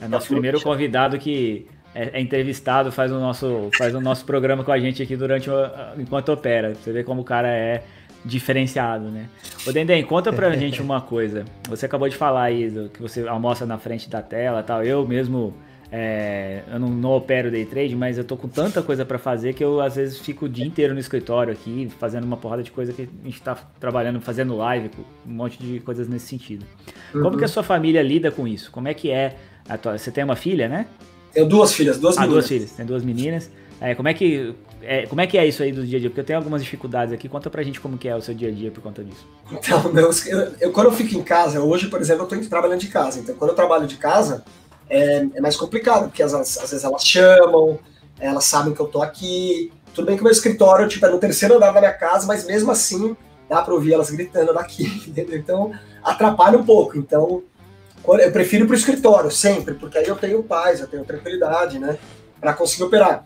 É 0.00 0.08
nosso 0.08 0.28
primeiro 0.28 0.60
convidado 0.60 1.18
que 1.18 1.66
é, 1.94 2.18
é, 2.18 2.20
entrevistado, 2.20 2.92
faz 2.92 3.10
o, 3.10 3.18
nosso, 3.18 3.70
faz 3.78 3.94
o 3.94 4.00
nosso 4.00 4.24
programa 4.26 4.62
com 4.62 4.70
a 4.70 4.78
gente 4.78 5.02
aqui 5.02 5.16
durante 5.16 5.48
enquanto 5.96 6.30
opera. 6.30 6.74
Você 6.74 6.92
vê 6.92 7.02
como 7.02 7.22
o 7.22 7.24
cara 7.24 7.48
é 7.48 7.82
diferenciado, 8.22 9.04
né? 9.04 9.28
Ô 9.66 9.72
Dendem, 9.72 10.04
conta 10.04 10.32
pra 10.32 10.50
gente 10.58 10.82
uma 10.82 11.00
coisa. 11.00 11.44
Você 11.68 11.86
acabou 11.86 12.08
de 12.08 12.16
falar 12.16 12.42
aí 12.42 12.68
do, 12.68 12.90
que 12.90 13.00
você 13.00 13.26
almoça 13.26 13.64
na 13.64 13.78
frente 13.78 14.10
da 14.10 14.20
tela 14.20 14.62
tal. 14.62 14.84
Eu 14.84 15.06
mesmo, 15.06 15.54
é, 15.90 16.62
eu 16.70 16.80
não, 16.80 16.88
não, 16.88 17.10
opero 17.12 17.50
day 17.50 17.64
trade, 17.64 17.94
mas 17.94 18.18
eu 18.18 18.24
tô 18.24 18.36
com 18.36 18.48
tanta 18.48 18.82
coisa 18.82 19.04
para 19.04 19.18
fazer 19.18 19.54
que 19.54 19.62
eu 19.62 19.80
às 19.80 19.94
vezes 19.96 20.18
fico 20.18 20.46
o 20.46 20.48
dia 20.48 20.66
inteiro 20.66 20.92
no 20.92 20.98
escritório 20.98 21.52
aqui, 21.52 21.88
fazendo 21.98 22.24
uma 22.24 22.36
porrada 22.36 22.62
de 22.62 22.72
coisa 22.72 22.92
que 22.92 23.02
a 23.02 23.24
gente 23.24 23.40
tá 23.40 23.56
trabalhando, 23.78 24.20
fazendo 24.20 24.56
live, 24.56 24.90
um 25.26 25.32
monte 25.32 25.58
de 25.58 25.78
coisas 25.80 26.08
nesse 26.08 26.26
sentido. 26.26 26.66
Uhum. 27.14 27.22
Como 27.22 27.38
que 27.38 27.44
a 27.44 27.48
sua 27.48 27.62
família 27.62 28.02
lida 28.02 28.30
com 28.30 28.48
isso? 28.48 28.70
Como 28.72 28.88
é 28.88 28.94
que 28.94 29.10
é? 29.10 29.36
Tua, 29.80 29.96
você 29.96 30.10
tem 30.10 30.24
uma 30.24 30.36
filha, 30.36 30.68
né? 30.68 30.86
Tenho 31.32 31.48
duas 31.48 31.72
filhas, 31.72 31.98
duas 31.98 32.16
ah, 32.16 32.22
meninas. 32.22 32.34
duas 32.34 32.48
filhas, 32.48 32.72
tem 32.72 32.86
duas 32.86 33.04
meninas. 33.04 33.50
É, 33.80 33.94
como, 33.94 34.08
é 34.08 34.14
que, 34.14 34.54
é, 34.82 35.06
como 35.06 35.20
é 35.20 35.26
que 35.26 35.36
é 35.36 35.46
isso 35.46 35.62
aí 35.62 35.70
do 35.70 35.84
dia 35.84 35.98
a 35.98 36.00
dia? 36.00 36.08
Porque 36.08 36.20
eu 36.20 36.24
tenho 36.24 36.38
algumas 36.38 36.62
dificuldades 36.62 37.12
aqui. 37.12 37.28
Conta 37.28 37.50
pra 37.50 37.62
gente 37.62 37.80
como 37.80 37.98
que 37.98 38.08
é 38.08 38.16
o 38.16 38.22
seu 38.22 38.34
dia 38.34 38.48
a 38.48 38.52
dia 38.52 38.70
por 38.70 38.82
conta 38.82 39.04
disso. 39.04 39.26
Então, 39.52 39.82
meus, 39.92 40.26
eu, 40.26 40.52
eu, 40.60 40.72
quando 40.72 40.86
eu 40.86 40.92
fico 40.92 41.14
em 41.14 41.22
casa, 41.22 41.60
hoje, 41.60 41.88
por 41.88 42.00
exemplo, 42.00 42.24
eu 42.24 42.28
tô 42.28 42.48
trabalhando 42.48 42.80
de 42.80 42.88
casa. 42.88 43.20
Então, 43.20 43.34
quando 43.34 43.50
eu 43.50 43.56
trabalho 43.56 43.86
de 43.86 43.96
casa, 43.96 44.44
é, 44.88 45.26
é 45.34 45.40
mais 45.40 45.56
complicado, 45.56 46.04
porque 46.08 46.22
às, 46.22 46.32
às, 46.34 46.70
vezes 46.70 46.84
elas 46.84 47.04
chamam, 47.04 47.78
elas 48.18 48.44
sabem 48.44 48.74
que 48.74 48.80
eu 48.80 48.86
tô 48.86 49.02
aqui. 49.02 49.72
Tudo 49.94 50.06
bem 50.06 50.16
que 50.16 50.22
o 50.22 50.24
meu 50.24 50.32
escritório 50.32 50.88
tipo, 50.88 51.04
é 51.06 51.10
no 51.10 51.18
terceiro 51.18 51.56
andar 51.56 51.72
da 51.72 51.80
minha 51.80 51.92
casa, 51.92 52.26
mas 52.26 52.44
mesmo 52.44 52.70
assim 52.70 53.16
dá 53.48 53.62
pra 53.62 53.74
ouvir 53.74 53.94
elas 53.94 54.10
gritando 54.10 54.52
daqui, 54.52 54.84
entendeu? 55.06 55.38
Então, 55.38 55.72
atrapalha 56.02 56.58
um 56.58 56.64
pouco. 56.64 56.98
Então, 56.98 57.42
eu 58.06 58.32
prefiro 58.32 58.64
ir 58.64 58.66
pro 58.66 58.76
escritório, 58.76 59.30
sempre, 59.30 59.74
porque 59.74 59.98
aí 59.98 60.06
eu 60.06 60.16
tenho 60.16 60.42
paz, 60.42 60.80
eu 60.80 60.86
tenho 60.86 61.04
tranquilidade, 61.04 61.78
né? 61.78 61.98
Para 62.40 62.52
conseguir 62.52 62.84
operar. 62.84 63.24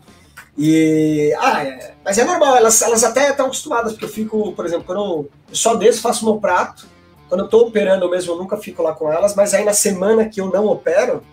E. 0.57 1.33
Ah, 1.39 1.63
é, 1.63 1.93
mas 2.03 2.17
é 2.17 2.23
normal, 2.23 2.55
elas, 2.57 2.81
elas 2.81 3.03
até 3.03 3.29
estão 3.29 3.45
acostumadas, 3.45 3.93
porque 3.93 4.05
eu 4.05 4.09
fico, 4.09 4.51
por 4.53 4.65
exemplo, 4.65 4.85
quando 4.85 5.01
eu, 5.01 5.29
eu 5.49 5.55
só 5.55 5.75
desço, 5.75 6.01
faço 6.01 6.25
meu 6.25 6.37
prato. 6.37 6.87
Quando 7.29 7.41
eu 7.41 7.47
tô 7.47 7.59
operando 7.59 8.09
mesmo, 8.09 8.33
eu 8.33 8.37
nunca 8.37 8.57
fico 8.57 8.83
lá 8.83 8.93
com 8.93 9.11
elas, 9.11 9.35
mas 9.35 9.53
aí 9.53 9.63
na 9.63 9.73
semana 9.73 10.27
que 10.27 10.41
eu 10.41 10.49
não 10.49 10.65
opero, 10.67 11.23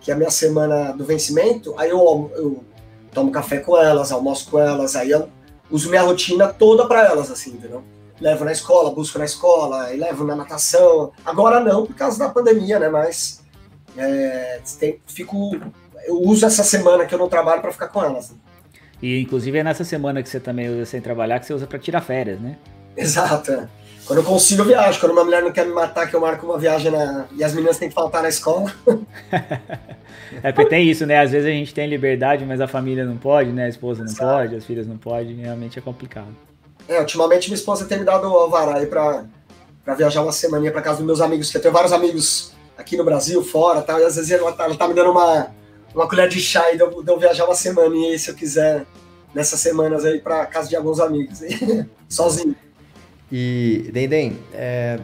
que 0.00 0.10
é 0.10 0.14
a 0.14 0.16
minha 0.16 0.30
semana 0.30 0.92
do 0.92 1.04
vencimento, 1.04 1.74
aí 1.78 1.90
eu, 1.90 2.32
eu 2.34 2.64
tomo 3.12 3.30
café 3.30 3.58
com 3.58 3.76
elas, 3.76 4.10
almoço 4.10 4.50
com 4.50 4.58
elas, 4.58 4.96
aí 4.96 5.10
eu 5.10 5.28
uso 5.70 5.88
minha 5.88 6.02
rotina 6.02 6.48
toda 6.48 6.86
para 6.86 7.06
elas, 7.06 7.30
assim, 7.30 7.50
entendeu? 7.50 7.82
Levo 8.20 8.44
na 8.44 8.52
escola, 8.52 8.90
busco 8.94 9.18
na 9.18 9.24
escola, 9.24 9.92
e 9.92 9.96
levo 9.96 10.24
na 10.24 10.36
natação. 10.36 11.12
Agora 11.24 11.60
não, 11.60 11.86
por 11.86 11.94
causa 11.94 12.18
da 12.18 12.28
pandemia, 12.28 12.78
né? 12.78 12.88
Mas 12.88 13.40
é, 13.96 14.60
tem, 14.78 15.00
fico, 15.06 15.58
eu 16.06 16.20
uso 16.20 16.44
essa 16.44 16.62
semana 16.62 17.06
que 17.06 17.14
eu 17.14 17.18
não 17.18 17.28
trabalho 17.28 17.62
para 17.62 17.72
ficar 17.72 17.88
com 17.88 18.02
elas. 18.02 18.30
Né? 18.30 18.36
E 19.02 19.20
inclusive 19.20 19.58
é 19.58 19.64
nessa 19.64 19.84
semana 19.84 20.22
que 20.22 20.28
você 20.28 20.38
também 20.38 20.68
usa 20.68 20.84
sem 20.84 21.00
trabalhar 21.00 21.40
que 21.40 21.46
você 21.46 21.54
usa 21.54 21.66
para 21.66 21.78
tirar 21.78 22.02
férias, 22.02 22.40
né? 22.40 22.58
Exato. 22.96 23.68
Quando 24.06 24.18
eu 24.20 24.24
consigo, 24.24 24.62
eu 24.62 24.66
viajo. 24.66 24.98
Quando 25.00 25.12
uma 25.12 25.24
mulher 25.24 25.42
não 25.42 25.52
quer 25.52 25.66
me 25.66 25.72
matar, 25.72 26.08
que 26.08 26.14
eu 26.14 26.20
marco 26.20 26.46
uma 26.46 26.58
viagem 26.58 26.90
na... 26.90 27.26
e 27.36 27.44
as 27.44 27.52
meninas 27.54 27.78
têm 27.78 27.88
que 27.88 27.94
faltar 27.94 28.22
na 28.22 28.28
escola. 28.28 28.72
é, 30.42 30.52
porque 30.52 30.68
tem 30.68 30.88
isso, 30.88 31.06
né? 31.06 31.20
Às 31.20 31.30
vezes 31.30 31.46
a 31.46 31.50
gente 31.50 31.72
tem 31.72 31.88
liberdade, 31.88 32.44
mas 32.44 32.60
a 32.60 32.66
família 32.66 33.04
não 33.04 33.16
pode, 33.16 33.50
né? 33.50 33.64
A 33.64 33.68
esposa 33.68 34.02
não 34.02 34.10
Exato. 34.10 34.32
pode, 34.32 34.56
as 34.56 34.64
filhas 34.64 34.86
não 34.86 34.96
podem. 34.96 35.36
Realmente 35.36 35.78
é 35.78 35.82
complicado. 35.82 36.34
É, 36.88 36.98
ultimamente 36.98 37.48
minha 37.48 37.56
esposa 37.56 37.86
tem 37.86 37.98
me 37.98 38.04
dado 38.04 38.28
o 38.28 38.36
alvará 38.36 38.78
aí 38.78 38.86
pra, 38.86 39.24
pra 39.84 39.94
viajar 39.94 40.22
uma 40.22 40.32
semaninha 40.32 40.72
pra 40.72 40.82
casa 40.82 40.98
dos 40.98 41.06
meus 41.06 41.20
amigos, 41.20 41.50
que 41.50 41.56
eu 41.56 41.62
tenho 41.62 41.72
vários 41.72 41.92
amigos 41.92 42.52
aqui 42.76 42.96
no 42.96 43.04
Brasil, 43.04 43.42
fora 43.44 43.82
tal, 43.82 44.00
e 44.00 44.04
às 44.04 44.16
vezes 44.16 44.30
ela 44.30 44.52
tá, 44.52 44.64
ela 44.64 44.74
tá 44.74 44.88
me 44.88 44.94
dando 44.94 45.10
uma, 45.12 45.52
uma 45.94 46.08
colher 46.08 46.28
de 46.28 46.40
chá 46.40 46.72
e 46.72 46.76
de 46.76 46.82
eu, 46.82 47.02
de 47.02 47.12
eu 47.12 47.18
viajar 47.18 47.44
uma 47.44 47.54
semaninha 47.54 48.10
aí, 48.10 48.18
se 48.18 48.30
eu 48.30 48.34
quiser, 48.34 48.86
nessas 49.34 49.60
semanas 49.60 50.04
aí 50.04 50.20
pra 50.20 50.46
casa 50.46 50.68
de 50.68 50.74
alguns 50.74 50.98
amigos, 50.98 51.40
sozinho. 52.08 52.56
E, 53.32 53.90
Dendem, 53.92 54.38
é, 54.52 54.98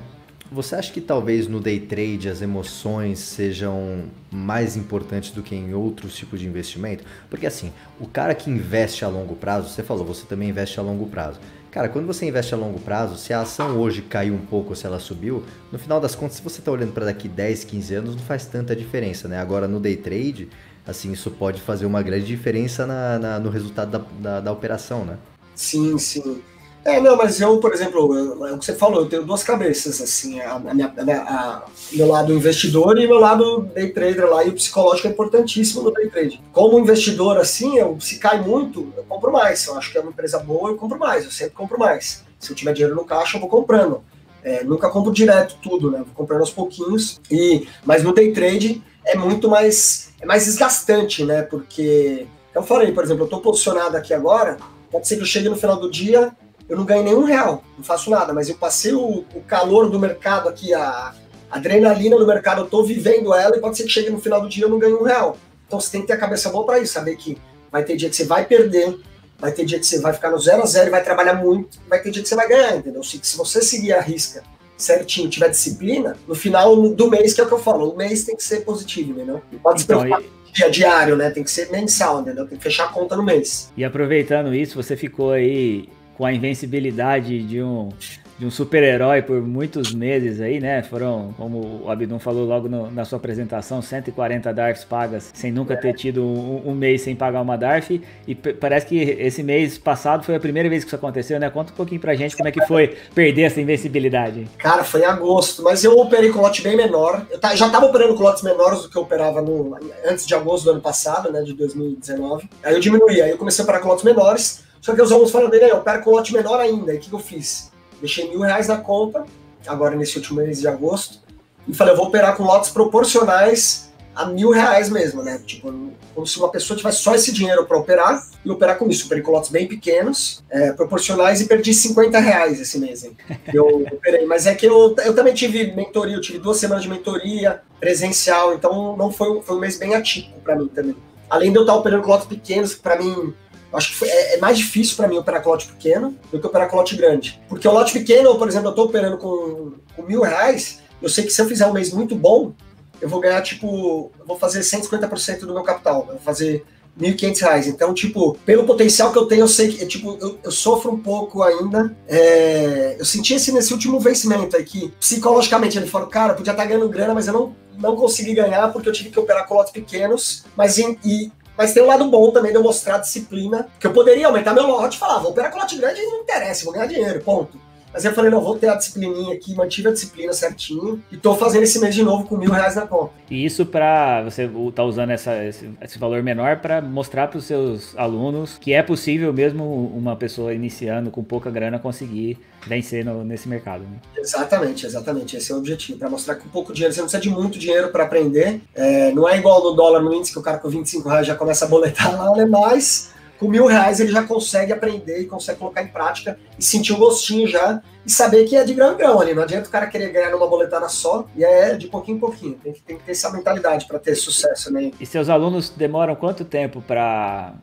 você 0.50 0.76
acha 0.76 0.92
que 0.92 1.00
talvez 1.00 1.48
no 1.48 1.60
day 1.60 1.80
trade 1.80 2.28
as 2.28 2.40
emoções 2.40 3.18
sejam 3.18 4.04
mais 4.30 4.76
importantes 4.76 5.30
do 5.30 5.42
que 5.42 5.54
em 5.54 5.74
outros 5.74 6.14
tipos 6.14 6.40
de 6.40 6.46
investimento? 6.46 7.04
Porque 7.28 7.46
assim, 7.46 7.72
o 8.00 8.06
cara 8.06 8.34
que 8.34 8.50
investe 8.50 9.04
a 9.04 9.08
longo 9.08 9.34
prazo, 9.34 9.68
você 9.68 9.82
falou, 9.82 10.04
você 10.04 10.24
também 10.26 10.50
investe 10.50 10.78
a 10.78 10.82
longo 10.82 11.06
prazo. 11.06 11.40
Cara, 11.70 11.88
quando 11.88 12.06
você 12.06 12.26
investe 12.26 12.54
a 12.54 12.56
longo 12.56 12.80
prazo, 12.80 13.18
se 13.18 13.34
a 13.34 13.42
ação 13.42 13.78
hoje 13.78 14.00
caiu 14.00 14.34
um 14.34 14.46
pouco, 14.46 14.74
se 14.74 14.86
ela 14.86 14.98
subiu, 14.98 15.44
no 15.70 15.78
final 15.78 16.00
das 16.00 16.14
contas, 16.14 16.36
se 16.36 16.42
você 16.42 16.60
está 16.60 16.70
olhando 16.70 16.92
para 16.92 17.04
daqui 17.04 17.28
10, 17.28 17.64
15 17.64 17.94
anos, 17.94 18.16
não 18.16 18.22
faz 18.22 18.46
tanta 18.46 18.74
diferença, 18.74 19.28
né? 19.28 19.38
Agora 19.38 19.68
no 19.68 19.78
day 19.78 19.96
trade, 19.96 20.48
assim, 20.86 21.12
isso 21.12 21.30
pode 21.30 21.60
fazer 21.60 21.84
uma 21.84 22.02
grande 22.02 22.24
diferença 22.24 22.86
na, 22.86 23.18
na 23.18 23.38
no 23.38 23.50
resultado 23.50 23.90
da, 23.90 23.98
da, 24.20 24.40
da 24.40 24.52
operação, 24.52 25.04
né? 25.04 25.18
Sim, 25.54 25.98
sim. 25.98 26.40
É, 26.87 27.01
não, 27.01 27.16
mas 27.16 27.40
eu, 27.40 27.59
por 27.59 27.75
exemplo, 27.75 28.46
é 28.46 28.53
o 28.53 28.59
que 28.59 28.64
você 28.64 28.72
falou, 28.72 29.01
eu 29.01 29.09
tenho 29.09 29.25
duas 29.25 29.42
cabeças, 29.42 30.01
assim, 30.01 30.38
a, 30.38 30.53
a 30.53 30.72
minha, 30.72 30.94
a, 30.96 31.64
meu 31.92 32.07
lado 32.07 32.33
investidor 32.33 32.96
e 32.96 33.09
meu 33.09 33.18
lado 33.18 33.62
day 33.75 33.90
trader 33.90 34.25
lá, 34.31 34.44
e 34.44 34.51
o 34.51 34.53
psicológico 34.53 35.09
é 35.09 35.11
importantíssimo 35.11 35.83
no 35.83 35.92
day 35.92 36.09
trade. 36.09 36.40
Como 36.53 36.79
investidor, 36.79 37.38
assim, 37.38 37.77
eu, 37.77 37.99
se 38.01 38.20
cai 38.20 38.40
muito, 38.40 38.92
eu 38.96 39.03
compro 39.03 39.33
mais. 39.33 39.66
Eu 39.66 39.77
acho 39.77 39.90
que 39.90 39.99
é 39.99 40.01
uma 40.01 40.12
empresa 40.12 40.38
boa, 40.38 40.70
eu 40.70 40.77
compro 40.77 40.96
mais, 40.96 41.25
eu 41.25 41.31
sempre 41.33 41.55
compro 41.55 41.77
mais. 41.77 42.25
Se 42.38 42.53
eu 42.53 42.57
tiver 42.57 42.72
dinheiro 42.72 42.94
no 42.94 43.05
caixa, 43.05 43.37
eu 43.37 43.40
vou 43.40 43.51
comprando. 43.51 44.05
É, 44.44 44.62
nunca 44.62 44.88
compro 44.88 45.11
direto 45.11 45.57
tudo, 45.61 45.90
né? 45.90 45.99
Vou 45.99 46.14
comprando 46.14 46.42
aos 46.42 46.53
pouquinhos. 46.53 47.20
E, 47.29 47.66
mas 47.85 48.05
no 48.05 48.14
day 48.14 48.33
trade 48.33 48.81
é 49.05 49.16
muito 49.16 49.49
mais, 49.49 50.11
é 50.20 50.25
mais 50.25 50.44
desgastante, 50.44 51.25
né? 51.25 51.42
Porque, 51.42 52.29
eu 52.55 52.62
falei, 52.62 52.92
por 52.92 53.03
exemplo, 53.03 53.22
eu 53.22 53.27
estou 53.27 53.40
posicionado 53.40 53.96
aqui 53.96 54.14
agora, 54.14 54.57
pode 54.88 55.09
ser 55.09 55.16
que 55.16 55.22
eu 55.22 55.27
chegue 55.27 55.49
no 55.49 55.57
final 55.57 55.81
do 55.81 55.90
dia 55.90 56.33
eu 56.68 56.76
não 56.76 56.85
ganhei 56.85 57.05
nenhum 57.05 57.24
real, 57.24 57.62
não 57.76 57.85
faço 57.85 58.11
nada, 58.11 58.33
mas 58.33 58.48
eu 58.48 58.57
passei 58.57 58.92
o, 58.92 59.24
o 59.35 59.40
calor 59.46 59.88
do 59.88 59.98
mercado 59.98 60.48
aqui, 60.48 60.74
a, 60.74 61.14
adrenalina 61.50 62.16
do 62.16 62.26
mercado, 62.26 62.62
eu 62.62 62.66
tô 62.66 62.83
vivendo 62.83 63.35
ela 63.35 63.57
e 63.57 63.61
pode 63.61 63.76
ser 63.76 63.85
que 63.85 63.90
chegue 63.90 64.11
no 64.11 64.20
final 64.20 64.40
do 64.40 64.48
dia 64.48 64.64
eu 64.64 64.68
não 64.68 64.79
ganhe 64.79 64.94
um 64.94 65.02
real. 65.02 65.37
Então 65.66 65.81
você 65.81 65.90
tem 65.90 66.00
que 66.00 66.07
ter 66.07 66.14
a 66.14 66.18
cabeça 66.18 66.50
boa 66.50 66.64
para 66.64 66.79
isso, 66.79 66.92
saber 66.92 67.16
que 67.16 67.38
vai 67.70 67.85
ter 67.85 67.96
dia 67.96 68.09
que 68.09 68.16
você 68.16 68.24
vai 68.24 68.44
perder, 68.44 68.98
vai 69.38 69.52
ter 69.52 69.64
dia 69.64 69.79
que 69.79 69.87
você 69.87 70.00
vai 70.00 70.12
ficar 70.12 70.31
no 70.31 70.38
zero 70.38 70.62
a 70.62 70.66
zero 70.66 70.88
e 70.88 70.90
vai 70.90 71.02
trabalhar 71.02 71.35
muito, 71.35 71.79
vai 71.88 72.00
ter 72.00 72.11
dia 72.11 72.22
que 72.22 72.29
você 72.29 72.37
vai 72.37 72.48
ganhar, 72.48 72.76
entendeu? 72.76 73.02
Se, 73.02 73.18
se 73.22 73.37
você 73.37 73.62
seguir 73.62 73.92
a 73.92 74.00
risca 74.00 74.42
certinho, 74.76 75.29
tiver 75.29 75.48
disciplina, 75.48 76.16
no 76.29 76.35
final 76.35 76.90
do 76.90 77.11
mês, 77.11 77.33
que 77.33 77.40
é 77.40 77.44
o 77.44 77.46
que 77.46 77.55
eu 77.55 77.59
falo, 77.59 77.90
o 77.90 77.96
mês 77.96 78.24
tem 78.24 78.37
que 78.37 78.44
ser 78.44 78.61
positivo, 78.61 79.12
entendeu? 79.12 79.42
Não 79.50 79.59
pode 79.59 79.83
então, 79.83 80.00
se 80.00 80.07
preocupar 80.07 80.22
e... 80.22 80.52
dia 80.52 80.70
diário, 80.70 81.16
né? 81.16 81.31
Tem 81.31 81.42
que 81.42 81.50
ser 81.50 81.70
mensal, 81.70 82.20
entendeu? 82.20 82.46
Tem 82.46 82.59
que 82.59 82.62
fechar 82.62 82.85
a 82.85 82.88
conta 82.88 83.16
no 83.16 83.22
mês. 83.22 83.72
E 83.76 83.85
aproveitando 83.85 84.55
isso, 84.55 84.81
você 84.81 84.96
ficou 84.96 85.33
aí 85.33 85.88
com 86.16 86.24
a 86.24 86.33
invencibilidade 86.33 87.42
de 87.42 87.62
um, 87.62 87.90
de 88.38 88.46
um 88.46 88.50
super-herói 88.50 89.22
por 89.22 89.40
muitos 89.40 89.92
meses 89.94 90.40
aí, 90.40 90.61
né? 90.61 90.83
Foram, 90.83 91.35
como 91.37 91.83
o 91.85 91.90
Abdon 91.90 92.18
falou 92.18 92.46
logo 92.46 92.68
no, 92.68 92.90
na 92.90 93.05
sua 93.05 93.18
apresentação, 93.18 93.81
140 93.81 94.52
DARFs 94.52 94.85
pagas 94.85 95.31
sem 95.35 95.50
nunca 95.50 95.76
ter 95.76 95.94
tido 95.94 96.22
um, 96.22 96.62
um 96.66 96.74
mês 96.74 97.02
sem 97.02 97.16
pagar 97.16 97.40
uma 97.40 97.57
DARF. 97.57 98.02
E 98.26 98.35
parece 98.35 98.87
que 98.87 98.96
esse 98.98 99.42
mês 99.42 99.79
passado 99.79 100.24
foi 100.24 100.35
a 100.35 100.40
primeira 100.40 100.68
vez 100.68 100.85
que 100.85 100.88
isso 100.88 100.96
aconteceu, 100.96 101.38
né? 101.40 101.48
Conta 101.48 101.72
um 101.72 101.76
pouquinho 101.76 102.00
pra 102.00 102.14
gente 102.14 102.37
como 102.37 102.48
é 102.48 102.52
que 102.52 102.64
foi 102.66 102.96
perder 103.14 103.42
essa 103.42 103.61
invencibilidade. 103.61 104.46
Cara, 104.59 104.85
foi 104.85 105.02
em 105.02 105.07
agosto, 105.07 105.62
mas 105.62 105.83
eu 105.85 105.98
operei 105.98 106.31
com 106.31 106.40
lote 106.40 106.62
bem 106.62 106.76
menor. 106.76 107.26
Eu 107.31 107.57
já 107.57 107.68
tava 107.70 107.87
operando 107.87 108.14
com 108.14 108.22
lotes 108.22 108.42
menores 108.42 108.83
do 108.83 108.90
que 108.90 108.96
eu 108.96 109.02
operava 109.02 109.40
no, 109.40 109.79
antes 110.07 110.26
de 110.26 110.35
agosto 110.35 110.64
do 110.64 110.70
ano 110.72 110.81
passado, 110.81 111.33
né? 111.33 111.42
De 111.42 111.55
2019. 111.55 112.48
Aí 112.62 112.74
eu 112.74 112.81
diminuí, 112.81 113.20
aí 113.20 113.31
eu 113.31 113.38
comecei 113.38 113.62
a 113.62 113.64
operar 113.64 113.83
com 113.83 113.88
lotes 113.88 114.05
menores. 114.05 114.65
Só 114.87 114.94
que 114.94 115.03
os 115.03 115.11
alunos 115.11 115.33
falam 115.33 115.51
dele, 115.51 115.64
eu 115.64 115.81
perco 115.81 116.11
um 116.11 116.12
lote 116.12 116.33
menor 116.33 116.61
ainda. 116.61 116.94
E 116.94 116.99
o 116.99 117.01
que, 117.01 117.09
que 117.09 117.12
eu 117.12 117.18
fiz? 117.18 117.72
Deixei 118.01 118.31
mil 118.31 118.38
reais 118.38 118.68
na 118.68 118.77
conta, 118.77 119.25
agora 119.66 119.96
nesse 119.96 120.16
último 120.16 120.40
mês 120.40 120.61
de 120.61 120.68
agosto, 120.68 121.18
e 121.66 121.75
falei, 121.75 121.92
eu 121.92 121.96
vou 121.96 122.07
operar 122.07 122.37
com 122.37 122.44
lotes 122.44 122.70
proporcionais 122.70 123.90
a 124.14 124.27
mil 124.27 124.51
reais 124.51 124.88
mesmo, 124.88 125.25
né? 125.25 125.42
Tipo, 125.44 125.75
como 126.14 126.25
se 126.25 126.38
uma 126.38 126.51
pessoa 126.51 126.77
tivesse 126.77 126.99
só 126.99 127.16
esse 127.16 127.33
dinheiro 127.33 127.66
para 127.66 127.77
operar 127.77 128.25
e 128.44 128.49
operar 128.49 128.79
com 128.79 128.88
isso. 128.88 129.07
Operei 129.07 129.25
com 129.25 129.33
lotes 129.33 129.51
bem 129.51 129.66
pequenos, 129.66 130.44
é, 130.49 130.70
proporcionais, 130.70 131.40
e 131.40 131.46
perdi 131.46 131.75
50 131.75 132.20
reais 132.20 132.61
esse 132.61 132.79
mês, 132.79 133.03
hein? 133.03 133.16
Eu 133.53 133.85
operei. 133.92 134.25
Mas 134.25 134.46
é 134.46 134.55
que 134.55 134.66
eu, 134.66 134.94
eu 135.05 135.16
também 135.16 135.35
tive 135.35 135.72
mentoria, 135.72 136.14
eu 136.14 136.20
tive 136.20 136.38
duas 136.38 136.59
semanas 136.59 136.85
de 136.85 136.88
mentoria 136.88 137.61
presencial, 137.81 138.55
então 138.55 138.96
não 138.96 139.11
foi, 139.11 139.42
foi 139.42 139.57
um 139.57 139.61
mês 139.61 139.77
bem 139.77 139.96
atípico 139.96 140.38
para 140.42 140.55
mim 140.55 140.68
também. 140.68 140.94
Além 141.29 141.51
de 141.51 141.59
eu 141.59 141.62
estar 141.62 141.75
operando 141.75 142.05
com 142.05 142.11
lotes 142.11 142.29
pequenos, 142.29 142.72
que 142.72 142.81
para 142.81 142.96
mim 143.03 143.35
Acho 143.72 143.90
que 143.90 143.96
foi, 143.96 144.09
é, 144.09 144.35
é, 144.35 144.38
mais 144.38 144.57
difícil 144.57 144.96
para 144.96 145.09
mim 145.09 145.18
operar 145.18 145.42
com 145.42 145.50
lote 145.50 145.66
pequeno 145.66 146.16
do 146.31 146.40
que 146.40 146.46
operar 146.46 146.68
com 146.68 146.76
lote 146.76 146.96
grande. 146.96 147.40
Porque 147.48 147.66
o 147.66 147.72
lote 147.72 147.92
pequeno, 147.92 148.37
por 148.37 148.48
exemplo, 148.48 148.68
eu 148.68 148.70
estou 148.70 148.87
operando 148.87 149.18
com, 149.18 149.72
com 149.94 150.02
mil 150.02 150.22
reais, 150.22 150.81
eu 151.02 151.09
sei 151.09 151.24
que 151.24 151.31
se 151.31 151.40
eu 151.40 151.46
fizer 151.46 151.66
um 151.66 151.72
mês 151.72 151.92
muito 151.92 152.14
bom, 152.14 152.52
eu 153.00 153.09
vou 153.09 153.20
ganhar, 153.20 153.42
tipo, 153.42 154.11
eu 154.18 154.26
vou 154.26 154.38
fazer 154.38 154.61
150% 154.61 155.40
do 155.40 155.52
meu 155.52 155.62
capital. 155.62 156.07
Eu 156.09 156.14
vou 156.14 156.20
fazer 156.20 156.64
R$ 156.98 157.12
1.500. 157.12 157.66
Então, 157.66 157.92
tipo, 157.92 158.37
pelo 158.44 158.64
potencial 158.64 159.12
que 159.12 159.18
eu 159.18 159.26
tenho, 159.26 159.42
eu 159.42 159.48
sei 159.48 159.68
que, 159.68 159.87
tipo, 159.87 160.16
eu, 160.20 160.38
eu 160.42 160.50
sofro 160.50 160.92
um 160.92 160.98
pouco 160.98 161.42
ainda. 161.42 161.94
É, 162.09 162.96
eu 162.98 163.05
senti 163.05 163.35
esse 163.35 163.52
nesse 163.52 163.72
último 163.72 164.00
vencimento 164.00 164.57
aqui. 164.57 164.92
Psicologicamente, 164.98 165.76
ele 165.76 165.87
falou, 165.87 166.09
cara, 166.09 166.35
podia 166.35 166.52
estar 166.52 166.62
tá 166.62 166.68
ganhando 166.68 166.88
grana, 166.88 167.14
mas 167.14 167.26
eu 167.26 167.35
não, 167.35 167.57
não 167.79 167.96
consegui 167.96 168.35
ganhar 168.35 168.72
porque 168.72 168.88
eu 168.88 168.92
tive 168.92 169.11
que 169.11 169.20
operar 169.20 169.46
com 169.46 169.55
lotes 169.55 169.72
pequenos. 169.72 170.44
Mas 170.57 170.79
em, 170.79 170.98
e 171.05 171.31
mas 171.56 171.72
tem 171.72 171.82
um 171.82 171.86
lado 171.86 172.08
bom 172.08 172.30
também 172.30 172.52
de 172.52 172.58
eu 172.58 172.62
mostrar 172.62 172.98
disciplina, 172.98 173.68
que 173.80 173.86
eu 173.86 173.92
poderia 173.92 174.26
aumentar 174.26 174.54
meu 174.54 174.66
lote 174.66 174.96
e 174.96 175.00
falar, 175.00 175.18
vou 175.18 175.30
operar 175.30 175.50
com 175.50 175.58
lote 175.58 175.76
grande 175.76 176.00
e 176.00 176.06
não 176.06 176.20
interessa, 176.20 176.64
vou 176.64 176.74
ganhar 176.74 176.86
dinheiro, 176.86 177.20
ponto. 177.22 177.65
Mas 177.96 178.04
eu 178.04 178.12
falei, 178.12 178.30
não, 178.30 178.42
vou 178.42 178.59
ter 178.59 178.68
a 178.68 178.74
disciplininha 178.74 179.35
aqui, 179.35 179.54
mantive 179.54 179.88
a 179.88 179.90
disciplina 179.90 180.30
certinho 180.35 181.02
e 181.11 181.16
tô 181.16 181.35
fazendo 181.35 181.62
esse 181.62 181.78
mês 181.78 181.94
de 181.94 182.02
novo 182.02 182.24
com 182.24 182.37
mil 182.37 182.50
reais 182.50 182.76
na 182.76 182.87
conta. 182.87 183.14
E 183.30 183.42
isso 183.42 183.64
para 183.64 184.22
você 184.22 184.50
tá 184.74 184.85
usando 184.85 185.12
essa, 185.12 185.42
esse, 185.42 185.70
esse 185.80 185.98
valor 185.98 186.22
menor 186.22 186.59
para 186.59 186.82
mostrar 186.82 187.26
para 187.28 187.38
os 187.38 187.46
seus 187.46 187.96
alunos 187.96 188.59
que 188.59 188.74
é 188.74 188.82
possível 188.82 189.32
mesmo 189.32 189.64
uma 189.96 190.14
pessoa 190.14 190.52
iniciando 190.52 191.11
com 191.11 191.24
pouca 191.24 191.50
grana 191.50 191.78
conseguir 191.78 192.38
vencer 192.66 193.02
no, 193.02 193.24
nesse 193.24 193.48
mercado. 193.48 193.85
Né? 193.85 193.96
Exatamente, 194.14 194.85
exatamente. 194.85 195.35
Esse 195.35 195.50
é 195.50 195.54
o 195.54 195.59
objetivo, 195.59 195.98
para 195.98 196.11
mostrar 196.11 196.35
que 196.35 196.42
com 196.42 196.50
pouco 196.50 196.74
dinheiro, 196.74 196.92
você 196.92 197.00
não 197.00 197.09
precisa 197.09 197.22
de 197.22 197.30
muito 197.30 197.59
dinheiro 197.59 197.88
para 197.88 198.04
aprender. 198.04 198.61
É, 198.74 199.11
não 199.12 199.26
é 199.26 199.38
igual 199.38 199.64
no 199.64 199.72
dólar 199.72 200.02
no 200.02 200.12
índice 200.12 200.35
que 200.35 200.38
o 200.38 200.42
cara 200.42 200.59
com 200.59 200.68
25 200.68 201.09
reais 201.09 201.26
já 201.26 201.35
começa 201.35 201.64
a 201.64 201.68
boletar 201.68 202.14
lá, 202.14 202.37
né? 202.37 202.44
Mas 202.44 203.15
com 203.38 203.49
mil 203.49 203.66
reais 203.66 204.01
ele 204.01 204.11
já 204.11 204.22
consegue 204.22 204.72
aprender 204.72 205.20
e 205.20 205.27
consegue 205.27 205.59
colocar 205.59 205.83
em 205.83 205.88
prática 205.88 206.38
e 206.59 206.64
sentir 206.64 206.92
o 206.92 206.96
gostinho 206.96 207.46
já 207.46 207.83
e 208.05 208.11
saber 208.11 208.44
que 208.44 208.57
é 208.57 208.64
de 208.64 208.72
grão 208.72 208.94
em 208.94 208.96
grão 208.96 209.20
ali. 209.20 209.35
Não 209.35 209.42
adianta 209.42 209.68
o 209.68 209.70
cara 209.70 209.87
querer 209.87 210.11
ganhar 210.11 210.31
numa 210.31 210.46
boletada 210.46 210.88
só 210.88 211.27
e 211.37 211.44
é 211.44 211.75
de 211.75 211.88
pouquinho 211.88 212.16
em 212.16 212.20
pouquinho. 212.20 212.59
Tem 212.62 212.72
que, 212.72 212.81
tem 212.81 212.96
que 212.96 213.05
ter 213.05 213.12
essa 213.12 213.31
mentalidade 213.31 213.87
para 213.87 213.99
ter 213.99 214.14
sucesso, 214.14 214.72
né? 214.72 214.92
E 215.01 215.05
seus 215.05 215.29
alunos 215.29 215.70
demoram 215.70 216.14
quanto 216.14 216.44
tempo 216.44 216.81
para 216.81 217.55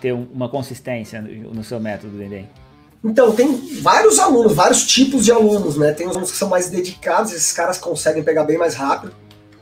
ter 0.00 0.12
uma 0.12 0.48
consistência 0.48 1.22
no 1.22 1.62
seu 1.62 1.78
método, 1.78 2.18
Dendem? 2.18 2.48
Então, 3.04 3.32
tem 3.32 3.52
vários 3.80 4.20
alunos, 4.20 4.54
vários 4.54 4.86
tipos 4.86 5.24
de 5.24 5.32
alunos, 5.32 5.76
né? 5.76 5.92
Tem 5.92 6.06
os 6.06 6.12
alunos 6.12 6.30
que 6.30 6.36
são 6.36 6.48
mais 6.48 6.70
dedicados, 6.70 7.32
esses 7.32 7.52
caras 7.52 7.76
conseguem 7.76 8.22
pegar 8.22 8.44
bem 8.44 8.56
mais 8.56 8.74
rápido. 8.74 9.12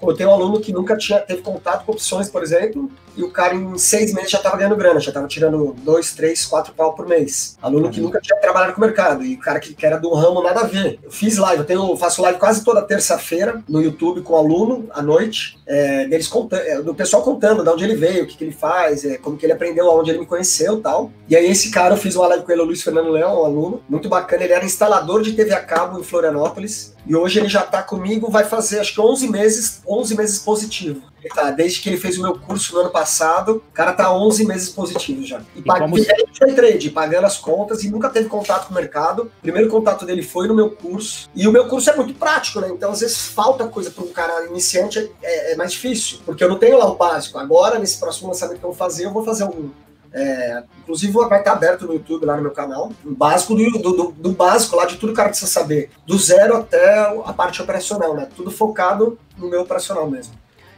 Eu 0.09 0.15
tenho 0.15 0.31
um 0.31 0.33
aluno 0.35 0.61
que 0.61 0.73
nunca 0.73 0.97
tinha, 0.97 1.19
teve 1.19 1.43
contato 1.43 1.85
com 1.85 1.93
opções, 1.93 2.29
por 2.29 2.43
exemplo, 2.43 2.91
e 3.17 3.23
o 3.23 3.31
cara 3.31 3.55
em 3.55 3.77
seis 3.77 4.13
meses 4.15 4.31
já 4.31 4.39
estava 4.39 4.57
ganhando 4.57 4.77
grana, 4.77 5.01
já 5.01 5.11
estava 5.11 5.27
tirando 5.27 5.75
dois, 5.83 6.13
três, 6.15 6.47
quatro 6.47 6.73
pau 6.73 6.95
por 6.95 7.07
mês. 7.07 7.57
Aluno 7.61 7.87
uhum. 7.87 7.91
que 7.91 8.01
nunca 8.01 8.21
tinha 8.21 8.39
trabalhado 8.41 8.73
com 8.73 8.81
o 8.81 8.85
mercado, 8.85 9.25
e 9.25 9.35
o 9.35 9.39
cara 9.39 9.61
que, 9.61 9.75
que 9.75 9.85
era 9.85 9.99
do 9.99 10.13
ramo 10.15 10.43
nada 10.43 10.61
a 10.61 10.65
ver. 10.65 10.99
Eu 11.03 11.11
fiz 11.11 11.37
live, 11.37 11.61
eu 11.61 11.67
tenho, 11.67 11.97
faço 11.97 12.23
live 12.23 12.39
quase 12.39 12.65
toda 12.65 12.83
terça-feira 12.83 13.63
no 13.69 13.83
YouTube 13.83 14.23
com 14.23 14.37
aluno 14.37 14.87
à 14.91 15.03
noite, 15.03 15.59
é, 15.67 16.07
deles 16.07 16.29
contando, 16.29 16.63
é, 16.63 16.81
do 16.81 16.95
pessoal 16.95 17.23
contando 17.23 17.63
de 17.63 17.69
onde 17.69 17.85
ele 17.85 17.95
veio, 17.95 18.25
o 18.25 18.27
que, 18.27 18.37
que 18.37 18.45
ele 18.45 18.53
faz, 18.53 19.05
é, 19.05 19.19
como 19.19 19.37
que 19.37 19.45
ele 19.45 19.53
aprendeu, 19.53 19.87
onde 19.89 20.11
ele 20.11 20.21
me 20.21 20.27
conheceu 20.27 20.81
tal. 20.81 21.11
E 21.29 21.37
aí 21.37 21.51
esse 21.51 21.71
cara, 21.71 21.95
eu 21.95 21.99
fiz 21.99 22.17
uma 22.17 22.27
live 22.29 22.45
com 22.45 22.53
ele, 22.53 22.63
o 22.63 22.65
Luiz 22.65 22.83
Fernando 22.83 23.11
Leão, 23.11 23.43
um 23.43 23.45
aluno, 23.45 23.83
muito 23.89 24.09
bacana, 24.09 24.45
ele 24.45 24.53
era 24.53 24.65
instalador 24.65 25.23
de 25.23 25.33
TV 25.33 25.53
a 25.53 25.61
cabo 25.61 25.99
em 25.99 26.03
Florianópolis, 26.03 26.95
e 27.07 27.17
hoje 27.17 27.41
ele 27.41 27.49
já 27.49 27.63
está 27.63 27.83
comigo, 27.83 28.31
vai 28.31 28.45
fazer 28.45 28.79
acho 28.79 28.95
que 28.95 29.01
11 29.01 29.29
meses, 29.29 29.81
11 29.91 30.17
meses 30.17 30.39
positivo. 30.39 31.11
Tá, 31.35 31.51
desde 31.51 31.81
que 31.81 31.91
ele 31.91 31.99
fez 31.99 32.17
o 32.17 32.23
meu 32.23 32.39
curso 32.39 32.75
no 32.75 32.81
ano 32.81 32.91
passado, 32.91 33.63
o 33.71 33.73
cara 33.75 33.93
tá 33.93 34.11
11 34.11 34.47
meses 34.47 34.71
positivo 34.71 35.23
já. 35.23 35.43
E, 35.55 35.61
e 35.61 35.63
como... 35.63 35.97
foi 36.39 36.55
trade, 36.55 36.91
pagando 36.91 37.27
as 37.27 37.37
contas 37.37 37.85
e 37.85 37.91
nunca 37.91 38.09
teve 38.09 38.29
contato 38.29 38.69
com 38.69 38.73
o 38.73 38.75
mercado. 38.75 39.25
O 39.25 39.43
primeiro 39.43 39.69
contato 39.69 40.07
dele 40.07 40.23
foi 40.23 40.49
no 40.49 40.55
meu 40.55 40.71
curso. 40.71 41.29
E 41.35 41.47
o 41.47 41.53
meu 41.53 41.69
curso 41.69 41.91
é 41.91 41.97
muito 41.97 42.15
prático, 42.15 42.61
né? 42.61 42.71
Então, 42.71 42.91
às 42.91 43.01
vezes, 43.01 43.19
falta 43.27 43.67
coisa 43.67 43.91
para 43.91 44.05
um 44.05 44.13
cara 44.13 44.47
iniciante, 44.47 45.11
é, 45.23 45.53
é, 45.53 45.57
mais 45.57 45.73
difícil. 45.73 46.21
Porque 46.25 46.43
eu 46.43 46.49
não 46.49 46.59
tenho 46.59 46.79
lá 46.79 46.87
o 46.87 46.97
básico. 46.97 47.39
Agora, 47.39 47.79
nesse 47.79 47.99
próximo 47.99 48.29
lançamento 48.29 48.59
que 48.59 48.65
eu 48.65 48.71
vou 48.71 48.79
fazer, 48.79 49.05
eu 49.05 49.13
vou 49.13 49.25
fazer 49.25 49.45
um, 49.45 49.71
É, 50.13 50.65
inclusive 50.81 51.13
vai 51.13 51.39
estar 51.39 51.53
aberto 51.53 51.87
no 51.87 51.95
YouTube 51.95 52.27
lá 52.27 52.37
no 52.37 52.43
meu 52.43 52.51
canal. 52.51 52.93
O 53.05 53.15
básico 53.15 53.55
do, 53.55 53.79
do, 53.79 54.13
do, 54.13 54.33
básico 54.33 54.77
lá 54.77 54.85
de 54.85 54.97
tudo 54.97 55.09
que 55.09 55.15
o 55.15 55.17
cara 55.17 55.29
precisa 55.29 55.51
saber. 55.51 55.91
Do 56.07 56.19
zero 56.19 56.57
até 56.57 56.99
a 57.25 57.33
parte 57.33 57.63
operacional, 57.63 58.15
né? 58.15 58.29
Tudo 58.35 58.51
focado 58.51 59.19
no 59.39 59.49
meu 59.49 59.63
operacional 59.63 60.11
mesmo. 60.11 60.35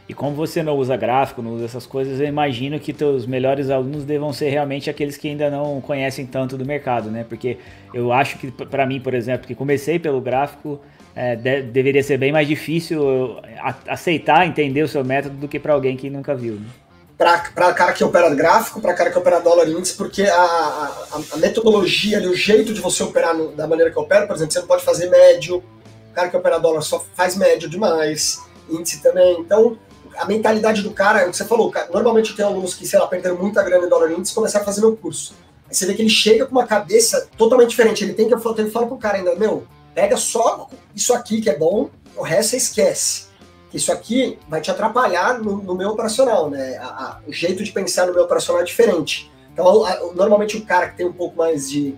E 0.07 0.13
como 0.13 0.35
você 0.35 0.61
não 0.61 0.77
usa 0.77 0.97
gráfico, 0.97 1.41
não 1.41 1.55
usa 1.55 1.65
essas 1.65 1.85
coisas, 1.85 2.19
eu 2.19 2.27
imagino 2.27 2.77
que 2.77 2.91
teus 2.91 3.25
melhores 3.25 3.69
alunos 3.69 4.03
devam 4.03 4.33
ser 4.33 4.49
realmente 4.49 4.89
aqueles 4.89 5.15
que 5.15 5.29
ainda 5.29 5.49
não 5.49 5.79
conhecem 5.79 6.25
tanto 6.25 6.57
do 6.57 6.65
mercado, 6.65 7.09
né? 7.09 7.25
Porque 7.27 7.57
eu 7.93 8.11
acho 8.11 8.37
que, 8.37 8.51
para 8.51 8.85
mim, 8.85 8.99
por 8.99 9.13
exemplo, 9.13 9.47
que 9.47 9.55
comecei 9.55 9.97
pelo 9.97 10.19
gráfico, 10.19 10.79
é, 11.15 11.35
de, 11.37 11.61
deveria 11.61 12.03
ser 12.03 12.17
bem 12.17 12.33
mais 12.33 12.47
difícil 12.47 13.37
aceitar, 13.87 14.45
entender 14.45 14.83
o 14.83 14.87
seu 14.89 15.05
método 15.05 15.37
do 15.37 15.47
que 15.47 15.57
para 15.57 15.73
alguém 15.73 15.95
que 15.95 16.09
nunca 16.09 16.35
viu. 16.35 16.55
Né? 16.55 16.67
Para 17.17 17.73
cara 17.73 17.93
que 17.93 18.03
opera 18.03 18.33
gráfico, 18.33 18.81
para 18.81 18.93
cara 18.93 19.11
que 19.11 19.17
opera 19.17 19.39
dólar 19.39 19.69
índice, 19.69 19.93
porque 19.93 20.23
a, 20.23 20.35
a, 20.35 21.19
a 21.31 21.37
metodologia, 21.37 22.17
ali, 22.17 22.27
o 22.27 22.35
jeito 22.35 22.73
de 22.73 22.81
você 22.81 23.03
operar 23.03 23.35
no, 23.35 23.51
da 23.51 23.67
maneira 23.67 23.91
que 23.91 23.99
opera, 23.99 24.25
por 24.25 24.35
exemplo, 24.35 24.51
você 24.51 24.59
não 24.59 24.67
pode 24.67 24.83
fazer 24.83 25.09
médio, 25.09 25.57
o 25.57 26.13
cara 26.13 26.27
que 26.29 26.35
opera 26.35 26.57
dólar 26.57 26.81
só 26.81 27.03
faz 27.15 27.35
médio 27.35 27.69
demais, 27.69 28.41
índice 28.69 29.01
também. 29.01 29.39
Então, 29.39 29.77
a 30.17 30.25
mentalidade 30.25 30.81
do 30.81 30.91
cara, 30.91 31.21
é 31.21 31.27
o 31.27 31.31
que 31.31 31.37
você 31.37 31.45
falou, 31.45 31.71
normalmente 31.91 32.35
tem 32.35 32.45
alunos 32.45 32.73
que, 32.73 32.87
sei 32.87 32.99
lá, 32.99 33.07
perderam 33.07 33.37
muita 33.37 33.63
grana 33.63 33.85
em 33.85 33.89
dólar 33.89 34.11
índice 34.11 34.31
e 34.31 34.35
começaram 34.35 34.63
a 34.63 34.65
fazer 34.65 34.81
meu 34.81 34.95
curso. 34.95 35.35
Aí 35.69 35.75
você 35.75 35.85
vê 35.85 35.93
que 35.93 36.01
ele 36.01 36.09
chega 36.09 36.45
com 36.45 36.51
uma 36.51 36.67
cabeça 36.67 37.27
totalmente 37.37 37.69
diferente. 37.69 38.03
Ele 38.03 38.13
tem 38.13 38.27
que, 38.27 38.33
eu 38.33 38.39
falo, 38.39 38.59
eu 38.59 38.71
falo 38.71 38.97
cara 38.97 39.17
ainda, 39.17 39.35
meu, 39.35 39.65
pega 39.93 40.17
só 40.17 40.69
isso 40.95 41.13
aqui 41.13 41.41
que 41.41 41.49
é 41.49 41.57
bom, 41.57 41.89
o 42.15 42.21
resto 42.21 42.51
você 42.51 42.57
esquece. 42.57 43.32
Isso 43.73 43.91
aqui 43.91 44.37
vai 44.47 44.61
te 44.61 44.69
atrapalhar 44.69 45.39
no, 45.39 45.57
no 45.57 45.75
meu 45.75 45.89
operacional, 45.89 46.49
né? 46.49 46.77
A, 46.77 46.85
a, 46.85 47.19
o 47.27 47.33
jeito 47.33 47.63
de 47.63 47.71
pensar 47.71 48.07
no 48.07 48.13
meu 48.13 48.23
operacional 48.23 48.61
é 48.61 48.65
diferente. 48.65 49.31
Então, 49.51 49.85
a, 49.85 49.99
normalmente 50.13 50.57
o 50.57 50.65
cara 50.65 50.89
que 50.89 50.97
tem 50.97 51.05
um 51.05 51.13
pouco 51.13 51.37
mais 51.37 51.69
de 51.69 51.95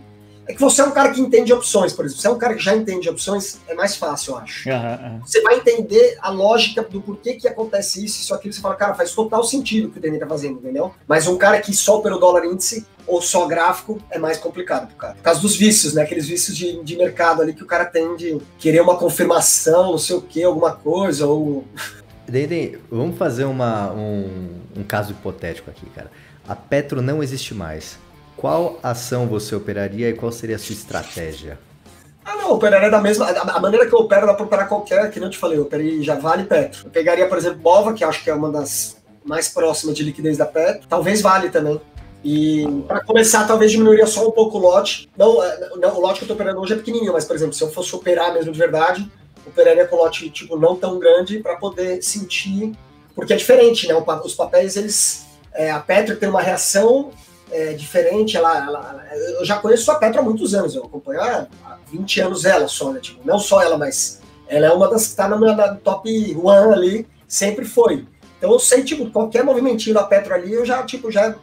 é 0.47 0.53
que 0.53 0.61
você 0.61 0.82
é 0.82 0.86
um 0.86 0.91
cara 0.91 1.09
que 1.09 1.19
entende 1.19 1.51
opções, 1.51 1.91
por 1.91 2.05
exemplo. 2.05 2.21
Você 2.21 2.28
é 2.28 2.32
um 2.32 2.38
cara 2.38 2.53
que 2.53 2.63
já 2.63 2.76
entende 2.76 3.09
opções, 3.09 3.59
é 3.67 3.73
mais 3.73 3.95
fácil, 3.95 4.34
eu 4.34 4.38
acho. 4.38 4.69
Uhum. 4.69 5.19
Você 5.26 5.41
vai 5.41 5.57
entender 5.57 6.17
a 6.21 6.30
lógica 6.30 6.84
do 6.84 7.01
porquê 7.01 7.34
que 7.34 7.47
acontece 7.47 8.05
isso, 8.05 8.21
isso, 8.21 8.34
aquilo. 8.34 8.53
Você 8.53 8.61
fala, 8.61 8.76
cara, 8.76 8.93
faz 8.93 9.11
total 9.11 9.43
sentido 9.43 9.88
o 9.88 9.91
que 9.91 9.97
o 9.97 10.01
Deni 10.01 10.19
tá 10.19 10.28
fazendo, 10.28 10.59
entendeu? 10.59 10.93
Mas 11.07 11.28
um 11.28 11.36
cara 11.36 11.59
que 11.59 11.73
só 11.73 11.97
opera 11.97 12.15
o 12.15 12.19
dólar 12.19 12.45
índice 12.45 12.86
ou 13.08 13.22
só 13.22 13.45
gráfico 13.47 13.99
é 14.10 14.18
mais 14.18 14.38
complicado 14.38 14.88
pro 14.88 14.95
cara. 14.95 15.16
Por 15.16 15.24
causa 15.24 15.41
dos 15.41 15.56
vícios, 15.56 15.93
né? 15.93 16.03
Aqueles 16.03 16.28
vícios 16.28 16.56
de, 16.56 16.84
de 16.84 16.97
mercado 16.97 17.41
ali 17.41 17.53
que 17.53 17.64
o 17.64 17.68
cara 17.68 17.86
tem 17.86 18.16
de 18.16 18.38
querer 18.58 18.82
uma 18.82 18.97
confirmação, 18.97 19.91
não 19.91 19.97
sei 19.97 20.16
o 20.16 20.22
que, 20.22 20.43
alguma 20.43 20.74
coisa, 20.74 21.26
ou. 21.28 21.66
Deni, 22.28 22.78
vamos 22.89 23.18
fazer 23.18 23.45
uma, 23.45 23.91
um, 23.91 24.49
um 24.78 24.84
caso 24.84 25.12
hipotético 25.12 25.70
aqui, 25.70 25.86
cara. 25.91 26.10
A 26.47 26.56
Petro 26.56 27.01
não 27.01 27.22
existe 27.22 27.53
mais 27.53 27.97
qual 28.36 28.80
ação 28.84 29.28
você 29.28 29.56
operaria 29.56 30.10
e 30.10 30.14
qual 30.14 30.32
seria 30.32 30.56
a 30.56 30.60
sua 30.60 30.74
estratégia? 30.74 31.58
Ah, 32.24 32.36
não, 32.36 32.51
operaria 32.51 32.89
da 32.89 32.99
mesma. 32.99 33.28
A 33.28 33.60
maneira 33.60 33.88
que 33.88 33.93
eu 33.93 33.99
opero 33.99 34.26
dá 34.26 34.34
para 34.34 34.45
operar 34.45 34.68
qualquer, 34.68 35.10
que 35.12 35.20
não 35.20 35.30
te 35.30 35.38
falei, 35.38 35.58
eu 35.58 35.64
operei 35.64 36.03
Vale 36.03 36.43
e 36.43 36.45
Petro. 36.45 36.86
Eu 36.86 36.91
pegaria, 36.91 37.28
por 37.28 37.38
exemplo, 37.38 37.60
Bova, 37.60 37.93
que 37.93 38.03
acho 38.03 38.24
que 38.24 38.30
é 38.30 38.34
uma 38.34 38.51
das 38.51 38.97
mais 39.24 39.47
próximas 39.47 39.95
de 39.95 40.03
liquidez 40.03 40.38
da 40.38 40.45
Petro. 40.45 40.88
Talvez 40.88 41.22
Vale 41.22 41.49
também. 41.49 41.80
E 42.26 42.65
para 42.88 43.01
começar, 43.01 43.45
talvez 43.45 43.71
diminuiria 43.71 44.07
só 44.07 44.28
um 44.28 44.32
pouco 44.32 44.57
o 44.57 44.61
lote. 44.61 45.07
Não, 45.15 45.43
é, 45.43 45.69
não, 45.78 45.95
o 45.95 46.01
lote 46.01 46.15
que 46.15 46.23
eu 46.23 46.26
estou 46.26 46.34
operando 46.34 46.59
hoje 46.59 46.73
é 46.73 46.76
pequenininho, 46.76 47.13
mas, 47.13 47.23
por 47.23 47.36
exemplo, 47.36 47.53
se 47.53 47.63
eu 47.63 47.69
fosse 47.69 47.95
operar 47.95 48.34
mesmo 48.34 48.51
de 48.51 48.57
verdade, 48.57 49.07
operaria 49.45 49.86
com 49.86 49.95
lote 49.95 50.28
tipo 50.32 50.57
não 50.57 50.76
tão 50.76 50.97
grande 50.97 51.38
para 51.38 51.55
poder 51.55 52.01
sentir, 52.01 52.76
porque 53.13 53.32
é 53.32 53.36
diferente, 53.36 53.88
né? 53.88 53.93
Os 54.23 54.34
papéis 54.34 54.76
eles, 54.76 55.28
é, 55.53 55.69
a 55.69 55.80
Petro 55.80 56.15
tem 56.15 56.28
uma 56.28 56.41
reação 56.41 57.11
é, 57.51 57.73
diferente. 57.73 58.36
Ela, 58.36 58.57
ela, 58.57 59.05
eu 59.38 59.45
já 59.45 59.59
conheço 59.59 59.91
a 59.91 59.95
Petra 59.95 60.19
há 60.19 60.23
muitos 60.23 60.55
anos, 60.55 60.73
eu 60.73 60.84
acompanho 60.84 61.21
há 61.21 61.47
20 61.91 62.21
anos 62.21 62.43
ela 62.43 62.67
só, 62.67 62.91
né? 62.91 63.01
Tipo, 63.01 63.21
não 63.23 63.38
só 63.38 63.61
ela, 63.61 63.78
mas 63.78 64.19
ela 64.47 64.65
é 64.65 64.71
uma 64.71 64.89
das 64.89 65.03
que 65.03 65.09
está 65.09 65.28
na 65.28 65.38
minha 65.38 65.76
top 65.76 66.36
one 66.41 66.73
ali, 66.73 67.07
sempre 67.28 67.65
foi. 67.65 68.03
Então 68.39 68.51
eu 68.51 68.59
sei, 68.59 68.84
tipo, 68.84 69.11
qualquer 69.11 69.43
movimentinho 69.43 69.93
da 69.93 70.03
Petro 70.03 70.34
ali, 70.34 70.53
eu 70.53 70.65
já, 70.65 70.84
tipo, 70.84 71.11
já, 71.11 71.36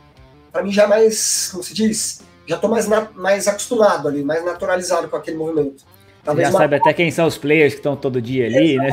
para 0.52 0.62
mim 0.62 0.70
já 0.70 0.84
é 0.84 0.86
mais, 0.86 1.48
como 1.50 1.62
se 1.62 1.72
diz, 1.72 2.20
já 2.46 2.58
tô 2.58 2.68
mais, 2.68 2.86
mais 3.14 3.48
acostumado 3.48 4.06
ali, 4.08 4.22
mais 4.22 4.44
naturalizado 4.44 5.08
com 5.08 5.16
aquele 5.16 5.36
movimento. 5.36 5.84
Talvez 6.24 6.48
já 6.48 6.54
uma... 6.54 6.60
sabe 6.60 6.76
até 6.76 6.92
quem 6.92 7.10
são 7.10 7.26
os 7.26 7.36
players 7.36 7.72
que 7.72 7.80
estão 7.80 7.96
todo 7.96 8.20
dia 8.20 8.46
ali, 8.46 8.76
né? 8.76 8.90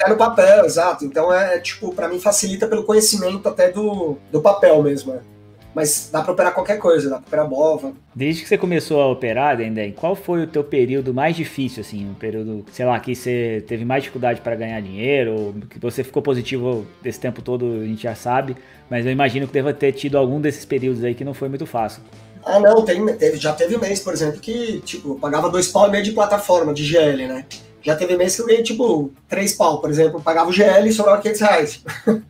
Até 0.00 0.08
no 0.08 0.16
papel, 0.16 0.64
exato. 0.64 1.04
Então 1.04 1.32
é, 1.32 1.58
tipo, 1.58 1.92
para 1.94 2.08
mim 2.08 2.20
facilita 2.20 2.66
pelo 2.66 2.84
conhecimento 2.84 3.48
até 3.48 3.70
do, 3.70 4.16
do 4.30 4.40
papel 4.40 4.82
mesmo, 4.82 5.12
né? 5.12 5.20
Mas 5.74 6.08
dá 6.12 6.22
para 6.22 6.32
operar 6.32 6.54
qualquer 6.54 6.78
coisa, 6.78 7.10
dá 7.10 7.16
para 7.16 7.26
operar 7.26 7.48
bova. 7.48 7.92
Desde 8.14 8.42
que 8.42 8.48
você 8.48 8.58
começou 8.58 9.00
a 9.00 9.06
operar, 9.06 9.56
Dendem, 9.56 9.92
qual 9.92 10.16
foi 10.16 10.42
o 10.42 10.46
teu 10.46 10.64
período 10.64 11.14
mais 11.14 11.36
difícil, 11.36 11.82
assim? 11.82 12.08
Um 12.08 12.14
período, 12.14 12.64
sei 12.72 12.84
lá, 12.84 12.98
que 12.98 13.14
você 13.14 13.64
teve 13.66 13.84
mais 13.84 14.02
dificuldade 14.02 14.40
para 14.40 14.56
ganhar 14.56 14.80
dinheiro, 14.80 15.32
ou 15.32 15.54
que 15.68 15.78
você 15.78 16.02
ficou 16.02 16.22
positivo 16.22 16.86
desse 17.02 17.20
tempo 17.20 17.42
todo, 17.42 17.80
a 17.82 17.84
gente 17.84 18.02
já 18.02 18.14
sabe, 18.14 18.56
mas 18.90 19.06
eu 19.06 19.12
imagino 19.12 19.46
que 19.46 19.52
deva 19.52 19.72
ter 19.72 19.92
tido 19.92 20.16
algum 20.16 20.40
desses 20.40 20.64
períodos 20.64 21.04
aí 21.04 21.14
que 21.14 21.24
não 21.24 21.34
foi 21.34 21.48
muito 21.48 21.66
fácil. 21.66 22.02
Ah, 22.44 22.58
não, 22.58 22.84
tem, 22.84 23.04
teve, 23.16 23.36
já 23.36 23.52
teve 23.52 23.76
mês, 23.76 24.00
por 24.00 24.12
exemplo, 24.12 24.40
que, 24.40 24.80
tipo, 24.80 25.10
eu 25.10 25.14
pagava 25.16 25.50
dois 25.50 25.68
pau 25.68 25.86
e 25.86 25.90
meio 25.90 26.02
de 26.02 26.12
plataforma, 26.12 26.72
de 26.72 26.84
GL, 26.84 27.26
né? 27.26 27.44
Já 27.82 27.94
teve 27.94 28.16
mês 28.16 28.34
que 28.34 28.42
eu 28.42 28.46
ganhei, 28.46 28.62
tipo, 28.62 29.12
três 29.28 29.52
pau, 29.52 29.80
por 29.80 29.90
exemplo, 29.90 30.20
pagava 30.20 30.48
o 30.48 30.52
GL 30.52 30.88
e 30.88 30.92
sobrava 30.92 31.20
500 31.20 31.40
reais. 31.40 31.84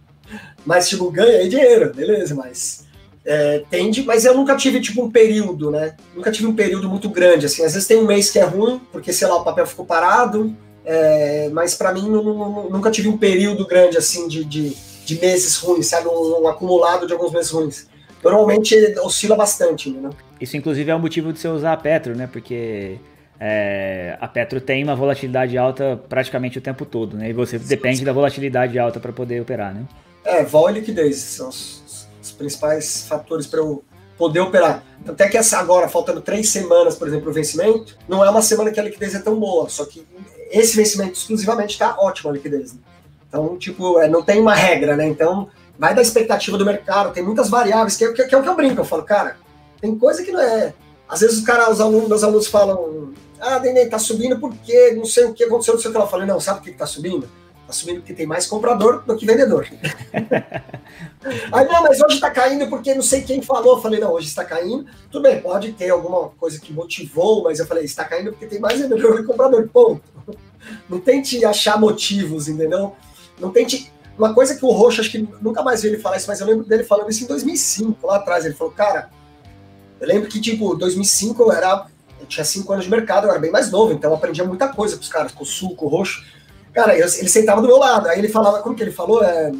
mas, 0.66 0.88
tipo, 0.88 1.10
ganhei 1.10 1.48
dinheiro, 1.48 1.94
beleza, 1.94 2.34
mas 2.34 2.87
é, 3.28 3.62
tende, 3.68 4.02
mas 4.04 4.24
eu 4.24 4.34
nunca 4.34 4.56
tive 4.56 4.80
tipo 4.80 5.04
um 5.04 5.10
período, 5.10 5.70
né? 5.70 5.94
Nunca 6.16 6.32
tive 6.32 6.48
um 6.48 6.54
período 6.54 6.88
muito 6.88 7.10
grande, 7.10 7.44
assim. 7.44 7.62
Às 7.62 7.74
vezes 7.74 7.86
tem 7.86 7.98
um 7.98 8.06
mês 8.06 8.30
que 8.30 8.38
é 8.38 8.44
ruim, 8.44 8.80
porque, 8.90 9.12
sei 9.12 9.28
lá, 9.28 9.36
o 9.36 9.44
papel 9.44 9.66
ficou 9.66 9.84
parado, 9.84 10.56
é, 10.82 11.50
mas 11.52 11.74
para 11.74 11.92
mim 11.92 12.08
nunca 12.08 12.90
tive 12.90 13.06
um 13.06 13.18
período 13.18 13.66
grande, 13.66 13.98
assim, 13.98 14.26
de, 14.26 14.42
de, 14.44 14.74
de 15.04 15.20
meses 15.20 15.58
ruins, 15.58 15.86
sabe? 15.86 16.08
Um, 16.08 16.42
um, 16.42 16.48
acumulado 16.48 17.06
de 17.06 17.12
alguns 17.12 17.30
meses 17.30 17.50
ruins. 17.50 17.86
Normalmente 18.24 18.74
oscila 19.02 19.36
bastante, 19.36 19.90
né? 19.90 20.08
Isso, 20.40 20.56
inclusive, 20.56 20.90
é 20.90 20.94
o 20.94 20.98
motivo 20.98 21.30
de 21.30 21.38
você 21.38 21.48
usar 21.48 21.74
a 21.74 21.76
Petro, 21.76 22.16
né? 22.16 22.26
Porque 22.32 22.96
é, 23.38 24.16
a 24.18 24.26
Petro 24.26 24.58
tem 24.58 24.82
uma 24.82 24.96
volatilidade 24.96 25.58
alta 25.58 26.00
praticamente 26.08 26.56
o 26.56 26.62
tempo 26.62 26.86
todo, 26.86 27.14
né? 27.18 27.28
E 27.28 27.34
você 27.34 27.58
depende 27.58 28.06
da 28.06 28.12
volatilidade 28.12 28.78
alta 28.78 28.98
para 28.98 29.12
poder 29.12 29.42
operar, 29.42 29.74
né? 29.74 29.82
É, 30.24 30.42
vol 30.42 30.70
e 30.70 30.72
liquidez 30.72 31.16
são 31.16 31.50
os 31.50 31.82
principais 32.38 33.06
fatores 33.06 33.46
para 33.46 33.60
eu 33.60 33.84
poder 34.16 34.40
operar. 34.40 34.82
Até 35.06 35.28
que 35.28 35.36
essa 35.36 35.58
agora, 35.58 35.88
faltando 35.88 36.20
três 36.20 36.48
semanas, 36.48 36.96
por 36.96 37.06
exemplo, 37.06 37.30
o 37.30 37.32
vencimento, 37.32 37.96
não 38.08 38.24
é 38.24 38.30
uma 38.30 38.42
semana 38.42 38.70
que 38.70 38.80
a 38.80 38.82
liquidez 38.82 39.14
é 39.14 39.20
tão 39.20 39.38
boa, 39.38 39.68
só 39.68 39.84
que 39.84 40.06
esse 40.50 40.76
vencimento 40.76 41.12
exclusivamente 41.12 41.72
está 41.72 41.96
ótimo 41.98 42.30
a 42.30 42.32
liquidez. 42.32 42.72
Né? 42.72 42.80
Então, 43.28 43.56
tipo, 43.58 44.00
é, 44.00 44.08
não 44.08 44.22
tem 44.22 44.40
uma 44.40 44.54
regra, 44.54 44.96
né? 44.96 45.06
Então, 45.06 45.48
vai 45.78 45.94
da 45.94 46.02
expectativa 46.02 46.56
do 46.56 46.64
mercado, 46.64 47.12
tem 47.12 47.22
muitas 47.22 47.48
variáveis, 47.48 47.96
que 47.96 48.04
é, 48.04 48.12
que, 48.12 48.24
que 48.24 48.34
é 48.34 48.38
o 48.38 48.42
que 48.42 48.48
eu 48.48 48.56
brinco. 48.56 48.80
Eu 48.80 48.84
falo, 48.84 49.02
cara, 49.02 49.36
tem 49.80 49.96
coisa 49.96 50.22
que 50.22 50.32
não 50.32 50.40
é. 50.40 50.74
Às 51.08 51.20
vezes 51.20 51.38
os 51.38 51.44
caras, 51.44 51.68
os 51.68 51.80
alunos, 51.80 52.08
meus 52.08 52.24
alunos 52.24 52.46
falam, 52.48 53.12
ah, 53.40 53.58
Nenê, 53.60 53.86
tá 53.86 53.98
subindo 53.98 54.38
porque 54.40 54.92
não 54.92 55.04
sei 55.04 55.24
o 55.24 55.32
que 55.32 55.44
aconteceu, 55.44 55.74
não 55.74 55.80
sei 55.80 55.90
o 55.90 55.94
que. 55.94 56.00
Eu 56.00 56.06
falei, 56.06 56.26
não, 56.26 56.40
sabe 56.40 56.58
por 56.58 56.64
que, 56.64 56.72
que 56.72 56.78
tá 56.78 56.86
subindo? 56.86 57.28
Assumindo 57.68 58.00
que 58.00 58.14
tem 58.14 58.26
mais 58.26 58.46
comprador 58.46 59.02
do 59.04 59.16
que 59.16 59.26
vendedor. 59.26 59.68
Aí, 61.52 61.66
não, 61.66 61.82
mas 61.82 62.00
hoje 62.00 62.14
está 62.14 62.30
caindo 62.30 62.66
porque 62.68 62.94
não 62.94 63.02
sei 63.02 63.22
quem 63.22 63.42
falou. 63.42 63.76
Eu 63.76 63.82
falei, 63.82 64.00
não, 64.00 64.12
hoje 64.12 64.28
está 64.28 64.44
caindo. 64.44 64.86
Tudo 65.10 65.22
bem, 65.22 65.40
pode 65.40 65.72
ter 65.72 65.90
alguma 65.90 66.30
coisa 66.30 66.58
que 66.58 66.72
motivou, 66.72 67.42
mas 67.42 67.58
eu 67.58 67.66
falei, 67.66 67.84
está 67.84 68.04
caindo 68.04 68.30
porque 68.30 68.46
tem 68.46 68.58
mais 68.58 68.80
vendedor 68.80 69.12
do 69.12 69.18
que 69.18 69.24
comprador. 69.24 69.68
Ponto. 69.68 70.02
Não 70.88 70.98
tente 70.98 71.44
achar 71.44 71.78
motivos, 71.78 72.48
entendeu? 72.48 72.96
Não 73.38 73.50
tente. 73.50 73.92
Uma 74.16 74.34
coisa 74.34 74.56
que 74.56 74.64
o 74.64 74.70
Roxo, 74.70 75.00
acho 75.00 75.10
que 75.10 75.28
nunca 75.40 75.62
mais 75.62 75.82
vi 75.82 75.88
ele 75.88 75.98
falar 75.98 76.16
isso, 76.16 76.26
mas 76.26 76.40
eu 76.40 76.46
lembro 76.46 76.64
dele 76.64 76.82
falando 76.82 77.10
isso 77.10 77.22
em 77.22 77.26
2005, 77.26 78.04
lá 78.06 78.16
atrás. 78.16 78.44
Ele 78.44 78.54
falou, 78.54 78.72
cara, 78.72 79.10
eu 80.00 80.08
lembro 80.08 80.28
que, 80.28 80.40
tipo, 80.40 80.74
2005 80.74 81.42
eu 81.42 81.52
era. 81.52 81.86
Eu 82.20 82.26
tinha 82.26 82.44
5 82.44 82.72
anos 82.72 82.84
de 82.84 82.90
mercado, 82.90 83.26
eu 83.26 83.30
era 83.30 83.38
bem 83.38 83.50
mais 83.50 83.70
novo, 83.70 83.92
então 83.92 84.10
eu 84.10 84.16
aprendia 84.16 84.44
muita 84.44 84.68
coisa 84.68 84.96
com 84.96 85.02
os 85.02 85.08
caras, 85.08 85.30
com 85.30 85.44
o 85.44 85.46
Sul, 85.46 85.76
com 85.76 85.86
o 85.86 85.88
Roxo. 85.88 86.24
Cara, 86.78 86.96
eu, 86.96 87.08
ele 87.08 87.28
sentava 87.28 87.60
do 87.60 87.66
meu 87.66 87.76
lado, 87.76 88.06
aí 88.06 88.20
ele 88.20 88.28
falava, 88.28 88.62
como 88.62 88.72
que 88.76 88.80
ele 88.84 88.92
falou? 88.92 89.20
É, 89.24 89.50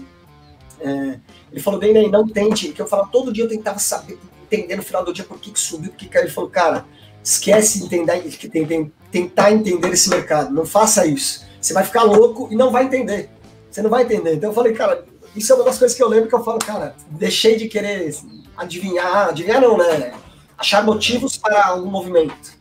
é, 0.79 1.19
ele 1.51 1.61
falou, 1.61 1.81
Dei, 1.81 2.09
não 2.09 2.29
tente, 2.29 2.69
que 2.69 2.81
eu 2.81 2.87
falava, 2.87 3.09
todo 3.11 3.33
dia 3.33 3.43
eu 3.43 3.49
tentava 3.49 3.81
saber, 3.81 4.17
entender 4.45 4.77
no 4.77 4.85
final 4.85 5.05
do 5.05 5.13
dia 5.13 5.25
por 5.25 5.37
que, 5.41 5.51
que 5.51 5.59
subiu, 5.59 5.91
por 5.91 5.97
que 5.97 6.07
caiu. 6.07 6.27
Ele 6.27 6.33
falou, 6.33 6.49
cara, 6.49 6.87
esquece 7.21 7.89
de 7.89 7.97
entender, 7.97 8.93
tentar 9.11 9.51
entender 9.51 9.89
esse 9.89 10.09
mercado, 10.09 10.55
não 10.55 10.65
faça 10.65 11.05
isso. 11.07 11.45
Você 11.61 11.75
vai 11.75 11.83
ficar 11.83 12.05
louco 12.05 12.47
e 12.53 12.55
não 12.55 12.71
vai 12.71 12.85
entender. 12.85 13.29
Você 13.69 13.83
não 13.83 13.91
vai 13.91 14.05
entender. 14.05 14.35
Então 14.35 14.51
eu 14.51 14.55
falei, 14.55 14.73
cara, 14.73 15.05
isso 15.35 15.53
é 15.53 15.57
uma 15.57 15.65
das 15.65 15.77
coisas 15.77 15.97
que 15.97 16.03
eu 16.05 16.09
lembro 16.09 16.29
que 16.29 16.37
eu 16.37 16.45
falo, 16.45 16.61
cara, 16.61 16.95
deixei 17.11 17.57
de 17.57 17.67
querer 17.67 18.15
adivinhar, 18.57 19.31
adivinhar 19.31 19.61
não, 19.61 19.77
né? 19.77 20.15
Achar 20.57 20.85
motivos 20.85 21.37
para 21.37 21.67
algum 21.67 21.91
movimento. 21.91 22.57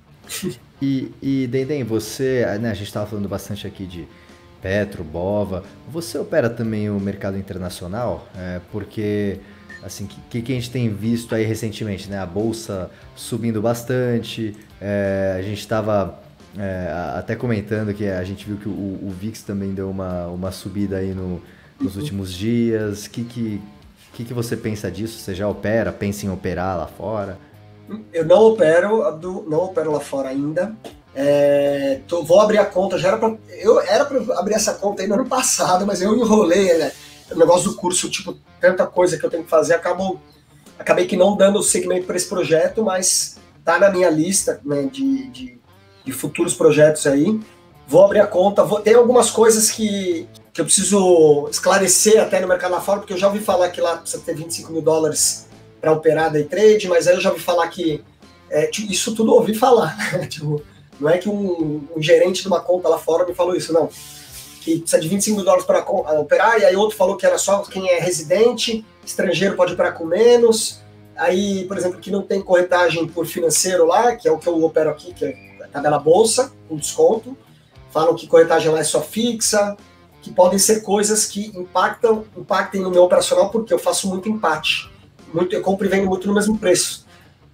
E, 0.81 1.11
e 1.21 1.47
Dendem, 1.47 1.83
você, 1.83 2.43
né, 2.59 2.71
a 2.71 2.73
gente 2.73 2.87
estava 2.87 3.05
falando 3.05 3.29
bastante 3.29 3.65
aqui 3.65 3.85
de 3.85 4.07
Petro, 4.61 5.03
Bova. 5.03 5.63
Você 5.89 6.17
opera 6.17 6.49
também 6.49 6.89
o 6.89 6.99
mercado 6.99 7.37
internacional? 7.37 8.27
É, 8.35 8.59
porque 8.71 9.39
Assim, 9.83 10.05
o 10.05 10.07
que, 10.29 10.41
que 10.41 10.51
a 10.51 10.55
gente 10.55 10.71
tem 10.71 10.89
visto 10.89 11.33
aí 11.35 11.45
recentemente, 11.45 12.09
né? 12.09 12.19
A 12.19 12.25
bolsa 12.25 12.89
subindo 13.15 13.61
bastante, 13.61 14.55
é, 14.81 15.35
a 15.37 15.41
gente 15.41 15.59
estava 15.59 16.19
é, 16.57 16.91
até 17.15 17.35
comentando 17.35 17.93
que 17.93 18.05
a 18.05 18.23
gente 18.23 18.45
viu 18.45 18.57
que 18.57 18.67
o, 18.67 18.71
o, 18.71 19.13
VIX 19.17 19.41
também 19.43 19.73
deu 19.73 19.89
uma, 19.89 20.27
uma 20.27 20.51
subida 20.51 20.97
aí 20.97 21.13
no, 21.13 21.41
nos 21.79 21.95
últimos 21.95 22.33
dias. 22.33 23.05
O 23.05 23.09
que, 23.11 23.23
que, 23.23 23.61
que, 24.13 24.25
que 24.25 24.33
você 24.33 24.57
pensa 24.57 24.89
disso? 24.89 25.19
Você 25.19 25.35
já 25.35 25.47
opera? 25.47 25.91
Pensa 25.91 26.25
em 26.25 26.29
operar 26.29 26.77
lá 26.77 26.87
fora? 26.87 27.37
Eu 28.11 28.25
não 28.25 28.47
opero, 28.47 29.19
não 29.47 29.59
opero 29.59 29.91
lá 29.91 29.99
fora 29.99 30.29
ainda. 30.29 30.75
É, 31.19 32.01
tô, 32.07 32.21
vou 32.21 32.39
abrir 32.39 32.59
a 32.59 32.65
conta, 32.65 32.99
já 32.99 33.07
era 33.07 33.17
pra, 33.17 33.35
eu 33.49 33.81
era 33.81 34.05
para 34.05 34.19
abrir 34.37 34.53
essa 34.53 34.75
conta 34.75 35.01
aí 35.01 35.07
no 35.07 35.15
ano 35.15 35.25
passado, 35.25 35.83
mas 35.83 35.99
eu 35.99 36.15
enrolei, 36.15 36.77
né? 36.77 36.91
O 37.31 37.35
negócio 37.39 37.71
do 37.71 37.75
curso, 37.75 38.07
tipo, 38.07 38.37
tanta 38.61 38.85
coisa 38.85 39.17
que 39.17 39.25
eu 39.25 39.29
tenho 39.29 39.43
que 39.43 39.49
fazer, 39.49 39.73
acabo, 39.73 40.21
acabei 40.77 41.07
que 41.07 41.17
não 41.17 41.35
dando 41.35 41.63
segmento 41.63 42.05
para 42.05 42.15
esse 42.15 42.29
projeto, 42.29 42.83
mas 42.83 43.39
tá 43.65 43.79
na 43.79 43.89
minha 43.89 44.11
lista 44.11 44.61
né, 44.63 44.83
de, 44.83 45.27
de, 45.29 45.59
de, 46.05 46.11
futuros 46.11 46.53
projetos 46.53 47.07
aí. 47.07 47.39
Vou 47.87 48.05
abrir 48.05 48.19
a 48.19 48.27
conta, 48.27 48.63
vou, 48.63 48.79
tem 48.79 48.93
algumas 48.93 49.31
coisas 49.31 49.71
que, 49.71 50.29
que 50.53 50.61
eu 50.61 50.65
preciso 50.65 51.47
esclarecer 51.49 52.21
até 52.21 52.39
no 52.39 52.47
mercado 52.47 52.73
lá 52.73 52.79
fora, 52.79 52.99
porque 52.99 53.13
eu 53.13 53.17
já 53.17 53.25
ouvi 53.25 53.39
falar 53.39 53.71
que 53.71 53.81
lá 53.81 53.97
precisa 53.97 54.21
ter 54.23 54.35
25 54.35 54.71
mil 54.71 54.83
dólares 54.83 55.47
para 55.81 55.91
operar 55.91 56.31
day 56.31 56.43
trade, 56.43 56.87
mas 56.87 57.07
aí 57.07 57.15
eu 57.15 57.21
já 57.21 57.31
ouvi 57.31 57.41
falar 57.41 57.67
que 57.69 58.03
é, 58.51 58.67
tipo, 58.67 58.91
isso 58.91 59.15
tudo 59.15 59.33
ouvi 59.33 59.55
falar, 59.55 59.97
né? 60.13 60.27
tipo, 60.27 60.61
não 60.99 61.09
é 61.09 61.17
que 61.17 61.29
um, 61.29 61.87
um, 61.95 62.01
gerente 62.01 62.41
de 62.41 62.47
uma 62.47 62.59
conta 62.59 62.87
lá 62.89 62.97
fora 62.97 63.25
me 63.25 63.33
falou 63.33 63.55
isso, 63.55 63.71
não. 63.71 63.89
Que 64.61 64.79
precisa 64.79 65.01
de 65.01 65.07
25 65.07 65.35
mil 65.35 65.45
dólares 65.45 65.65
para 65.65 65.79
operar, 66.19 66.59
e 66.59 66.65
aí 66.65 66.75
outro 66.75 66.97
falou 66.97 67.15
que 67.15 67.25
era 67.25 67.37
só 67.37 67.61
quem 67.61 67.89
é 67.89 67.99
residente, 67.99 68.85
estrangeiro 69.05 69.55
pode 69.55 69.73
operar 69.73 69.93
com 69.93 70.05
menos. 70.05 70.81
Aí, 71.15 71.65
por 71.65 71.77
exemplo, 71.77 71.99
que 71.99 72.11
não 72.11 72.21
tem 72.21 72.41
corretagem 72.41 73.07
por 73.07 73.25
financeiro 73.25 73.85
lá, 73.85 74.15
que 74.15 74.27
é 74.27 74.31
o 74.31 74.37
que 74.37 74.47
eu 74.47 74.63
opero 74.63 74.89
aqui, 74.89 75.13
que 75.13 75.25
é 75.25 75.35
a 75.63 75.67
tabela 75.67 75.97
bolsa, 75.97 76.51
com 76.67 76.75
desconto. 76.75 77.35
Falam 77.91 78.13
que 78.13 78.27
corretagem 78.27 78.71
lá 78.71 78.79
é 78.79 78.83
só 78.83 79.01
fixa, 79.01 79.75
que 80.21 80.31
podem 80.31 80.59
ser 80.59 80.81
coisas 80.81 81.25
que 81.25 81.47
impactam, 81.57 82.25
impactem 82.37 82.81
no 82.81 82.91
meu 82.91 83.03
operacional, 83.03 83.49
porque 83.49 83.73
eu 83.73 83.79
faço 83.79 84.07
muito 84.07 84.29
empate. 84.29 84.91
Muito, 85.33 85.55
eu 85.55 85.61
compro 85.61 85.85
e 85.85 85.89
vendo 85.89 86.05
muito 86.05 86.27
no 86.27 86.33
mesmo 86.33 86.57
preço. 86.57 87.06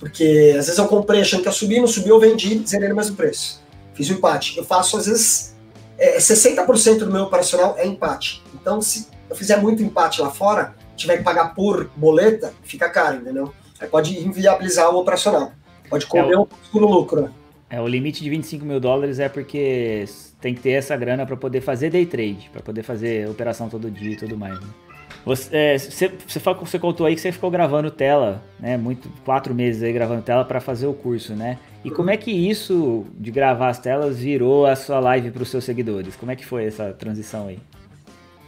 Porque 0.03 0.53
às 0.59 0.65
vezes 0.65 0.77
eu 0.77 0.85
comprei 0.85 1.21
achando 1.21 1.43
que 1.43 1.47
ia 1.47 1.53
subir, 1.53 1.79
não 1.79 1.87
subiu, 1.87 2.15
eu 2.15 2.19
vendi, 2.19 2.61
zerei 2.67 2.89
no 2.89 2.95
mesmo 2.95 3.15
preço. 3.15 3.63
Fiz 3.93 4.09
o 4.09 4.13
um 4.13 4.17
empate. 4.17 4.57
Eu 4.57 4.65
faço, 4.65 4.97
às 4.97 5.05
vezes, 5.05 5.55
é, 5.97 6.17
60% 6.17 6.99
do 6.99 7.11
meu 7.11 7.23
operacional 7.23 7.75
é 7.77 7.87
empate. 7.87 8.43
Então, 8.53 8.81
se 8.81 9.07
eu 9.29 9.35
fizer 9.35 9.61
muito 9.61 9.81
empate 9.81 10.21
lá 10.21 10.29
fora, 10.29 10.75
tiver 10.97 11.19
que 11.19 11.23
pagar 11.23 11.55
por 11.55 11.89
boleta, 11.95 12.53
fica 12.63 12.89
caro, 12.89 13.21
entendeu? 13.21 13.53
Aí 13.79 13.87
pode 13.87 14.19
inviabilizar 14.19 14.93
o 14.93 14.99
operacional. 14.99 15.53
Pode 15.89 16.05
comer 16.05 16.33
é 16.33 16.37
o, 16.37 16.49
um 16.73 16.79
lucro. 16.79 17.21
Né? 17.21 17.31
É, 17.69 17.79
o 17.79 17.87
limite 17.87 18.21
de 18.21 18.29
25 18.29 18.65
mil 18.65 18.81
dólares 18.81 19.19
é 19.19 19.29
porque 19.29 20.03
tem 20.41 20.53
que 20.53 20.59
ter 20.59 20.71
essa 20.71 20.97
grana 20.97 21.25
para 21.25 21.37
poder 21.37 21.61
fazer 21.61 21.89
day 21.89 22.05
trade, 22.05 22.49
para 22.51 22.61
poder 22.61 22.83
fazer 22.83 23.29
operação 23.29 23.69
todo 23.69 23.89
dia 23.89 24.11
e 24.11 24.17
tudo 24.17 24.37
mais. 24.37 24.59
Né? 24.59 24.67
Você, 25.25 25.55
é, 25.55 25.77
você, 25.77 26.11
você, 26.27 26.39
você 26.39 26.79
contou 26.79 27.05
aí 27.05 27.15
que 27.15 27.21
você 27.21 27.31
ficou 27.31 27.49
gravando 27.49 27.89
tela, 27.89 28.43
né? 28.59 28.75
Muito, 28.75 29.09
quatro 29.23 29.55
meses 29.55 29.81
aí 29.81 29.93
gravando 29.93 30.21
tela 30.21 30.43
para 30.43 30.59
fazer 30.59 30.85
o 30.85 30.93
curso, 30.93 31.33
né? 31.33 31.57
E 31.83 31.89
como 31.89 32.09
é 32.09 32.17
que 32.17 32.31
isso 32.31 33.05
de 33.17 33.31
gravar 33.31 33.69
as 33.69 33.79
telas 33.79 34.17
virou 34.19 34.65
a 34.65 34.75
sua 34.75 34.99
live 34.99 35.31
para 35.31 35.43
os 35.43 35.49
seus 35.49 35.63
seguidores? 35.63 36.15
Como 36.15 36.31
é 36.31 36.35
que 36.35 36.45
foi 36.45 36.65
essa 36.65 36.91
transição 36.91 37.47
aí? 37.47 37.59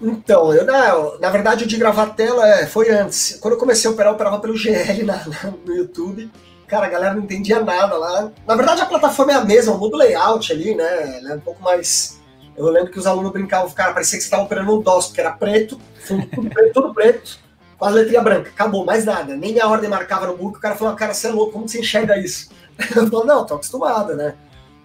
Então, 0.01 0.53
eu 0.53 0.65
na, 0.65 1.19
na 1.19 1.29
verdade 1.29 1.63
o 1.63 1.67
de 1.67 1.77
gravar 1.77 2.07
tela 2.07 2.47
é, 2.47 2.65
foi 2.65 2.89
antes. 2.89 3.37
Quando 3.41 3.53
eu 3.53 3.59
comecei 3.59 3.89
a 3.89 3.93
operar, 3.93 4.11
eu 4.11 4.15
operava 4.15 4.39
pelo 4.39 4.57
GL 4.57 5.03
na, 5.07 5.15
na, 5.15 5.53
no 5.65 5.73
YouTube. 5.73 6.29
Cara, 6.67 6.87
a 6.87 6.89
galera 6.89 7.13
não 7.13 7.23
entendia 7.23 7.61
nada 7.61 7.95
lá. 7.95 8.31
Na 8.45 8.55
verdade 8.55 8.81
a 8.81 8.85
plataforma 8.85 9.31
é 9.31 9.35
a 9.35 9.45
mesma, 9.45 9.77
muda 9.77 9.95
o 9.95 9.99
layout 9.99 10.51
ali, 10.51 10.75
né? 10.75 11.19
Ela 11.19 11.31
é 11.31 11.35
um 11.35 11.39
pouco 11.39 11.63
mais 11.63 12.19
eu 12.57 12.69
lembro 12.69 12.91
que 12.91 12.99
os 12.99 13.05
alunos 13.05 13.31
brincavam, 13.31 13.69
cara, 13.71 13.93
parecia 13.93 14.17
que 14.17 14.23
você 14.23 14.27
estava 14.27 14.43
operando 14.43 14.77
um 14.77 14.81
DOS, 14.81 15.07
porque 15.07 15.21
era 15.21 15.31
preto, 15.31 15.79
tudo 16.07 16.49
preto, 16.49 16.73
tudo 16.73 16.93
preto, 16.93 17.39
com 17.77 17.85
a 17.85 17.89
letrinha 17.89 18.21
branca. 18.21 18.49
Acabou, 18.49 18.85
mais 18.85 19.05
nada. 19.05 19.35
Nem 19.35 19.51
minha 19.51 19.67
ordem 19.67 19.89
marcava 19.89 20.27
no 20.27 20.37
book, 20.37 20.57
o 20.57 20.61
cara 20.61 20.75
falou, 20.75 20.95
cara, 20.95 21.13
você 21.13 21.27
é 21.27 21.31
louco, 21.31 21.53
como 21.53 21.67
você 21.67 21.79
enxerga 21.79 22.17
isso? 22.17 22.49
Eu 22.95 23.07
falei, 23.07 23.25
não, 23.25 23.45
tô 23.45 23.55
acostumado, 23.55 24.15
né? 24.15 24.35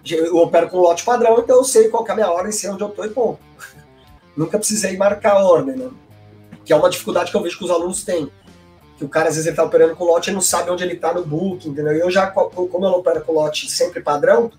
Eu 0.09 0.37
opero 0.37 0.67
com 0.67 0.79
lote 0.79 1.03
padrão, 1.03 1.37
então 1.39 1.57
eu 1.57 1.63
sei 1.63 1.87
qual 1.87 2.05
é 2.07 2.11
a 2.11 2.15
minha 2.15 2.31
ordem, 2.31 2.51
sei 2.51 2.71
onde 2.71 2.81
eu 2.81 2.89
tô 2.89 3.05
e 3.05 3.09
ponto. 3.09 3.39
Nunca 4.35 4.57
precisei 4.57 4.97
marcar 4.97 5.33
a 5.33 5.45
ordem, 5.45 5.75
né? 5.75 5.91
Que 6.65 6.73
é 6.73 6.75
uma 6.75 6.89
dificuldade 6.89 7.29
que 7.29 7.37
eu 7.37 7.43
vejo 7.43 7.57
que 7.59 7.65
os 7.65 7.69
alunos 7.69 8.03
têm. 8.03 8.31
Que 8.97 9.05
o 9.05 9.09
cara, 9.09 9.29
às 9.29 9.35
vezes, 9.35 9.45
ele 9.45 9.55
tá 9.55 9.63
operando 9.63 9.95
com 9.95 10.05
lote 10.05 10.31
e 10.31 10.33
não 10.33 10.41
sabe 10.41 10.71
onde 10.71 10.83
ele 10.83 10.95
tá 10.95 11.13
no 11.13 11.23
book, 11.23 11.69
entendeu? 11.69 11.93
Eu 11.93 12.09
já, 12.09 12.25
como 12.27 12.83
eu 12.83 12.91
opero 12.93 13.21
com 13.21 13.33
lote 13.33 13.69
sempre 13.69 14.01
padrão, 14.01 14.51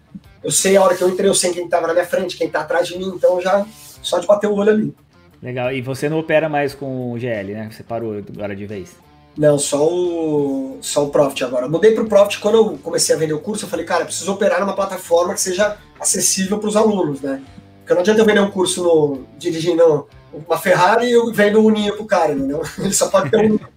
eu 0.43 0.51
sei 0.51 0.76
a 0.76 0.82
hora 0.82 0.97
que 0.97 1.03
eu 1.03 1.09
entrei, 1.09 1.28
eu 1.28 1.34
sei 1.34 1.53
quem 1.53 1.64
estava 1.64 1.86
na 1.86 1.93
minha 1.93 2.07
frente, 2.07 2.36
quem 2.36 2.47
está 2.47 2.61
atrás 2.61 2.88
de 2.88 2.99
mim, 2.99 3.12
então 3.14 3.40
já 3.40 3.64
só 4.03 4.18
de 4.18 4.26
bater 4.26 4.49
o 4.49 4.55
olho 4.55 4.70
ali. 4.70 4.95
Legal. 5.43 5.72
E 5.72 5.80
você 5.80 6.09
não 6.09 6.18
opera 6.18 6.49
mais 6.49 6.74
com 6.74 7.12
o 7.12 7.18
GL, 7.18 7.53
né? 7.53 7.68
Você 7.70 7.82
parou 7.82 8.14
agora 8.14 8.55
de 8.55 8.66
vez. 8.66 8.95
Não, 9.36 9.59
só 9.59 9.88
o, 9.88 10.78
só 10.80 11.05
o 11.05 11.11
Profit 11.11 11.45
agora. 11.45 11.68
mudei 11.68 11.93
para 11.93 12.05
o 12.05 12.09
Profit 12.09 12.38
quando 12.38 12.57
eu 12.57 12.78
comecei 12.82 13.14
a 13.14 13.18
vender 13.18 13.32
o 13.32 13.40
curso. 13.40 13.64
Eu 13.64 13.68
falei, 13.68 13.84
cara, 13.84 14.03
eu 14.03 14.07
preciso 14.07 14.32
operar 14.32 14.61
numa 14.61 14.74
plataforma 14.74 15.34
que 15.34 15.40
seja 15.40 15.76
acessível 15.99 16.59
para 16.59 16.68
os 16.68 16.76
alunos, 16.76 17.20
né? 17.20 17.43
Porque 17.78 17.95
não 17.95 18.01
adianta 18.01 18.20
eu 18.20 18.26
vender 18.26 18.40
um 18.40 18.51
curso 18.51 18.82
no, 18.82 19.26
dirigindo 19.38 20.07
uma 20.32 20.59
Ferrari 20.59 21.07
e 21.07 21.12
eu 21.12 21.32
vendo 21.32 21.61
um 21.61 21.70
Ninho 21.70 21.97
pro 21.97 22.05
cara, 22.05 22.32
entendeu? 22.32 22.62
Ele 22.78 22.93
só 22.93 23.09
pode 23.09 23.30
ter 23.30 23.51
um. 23.51 23.59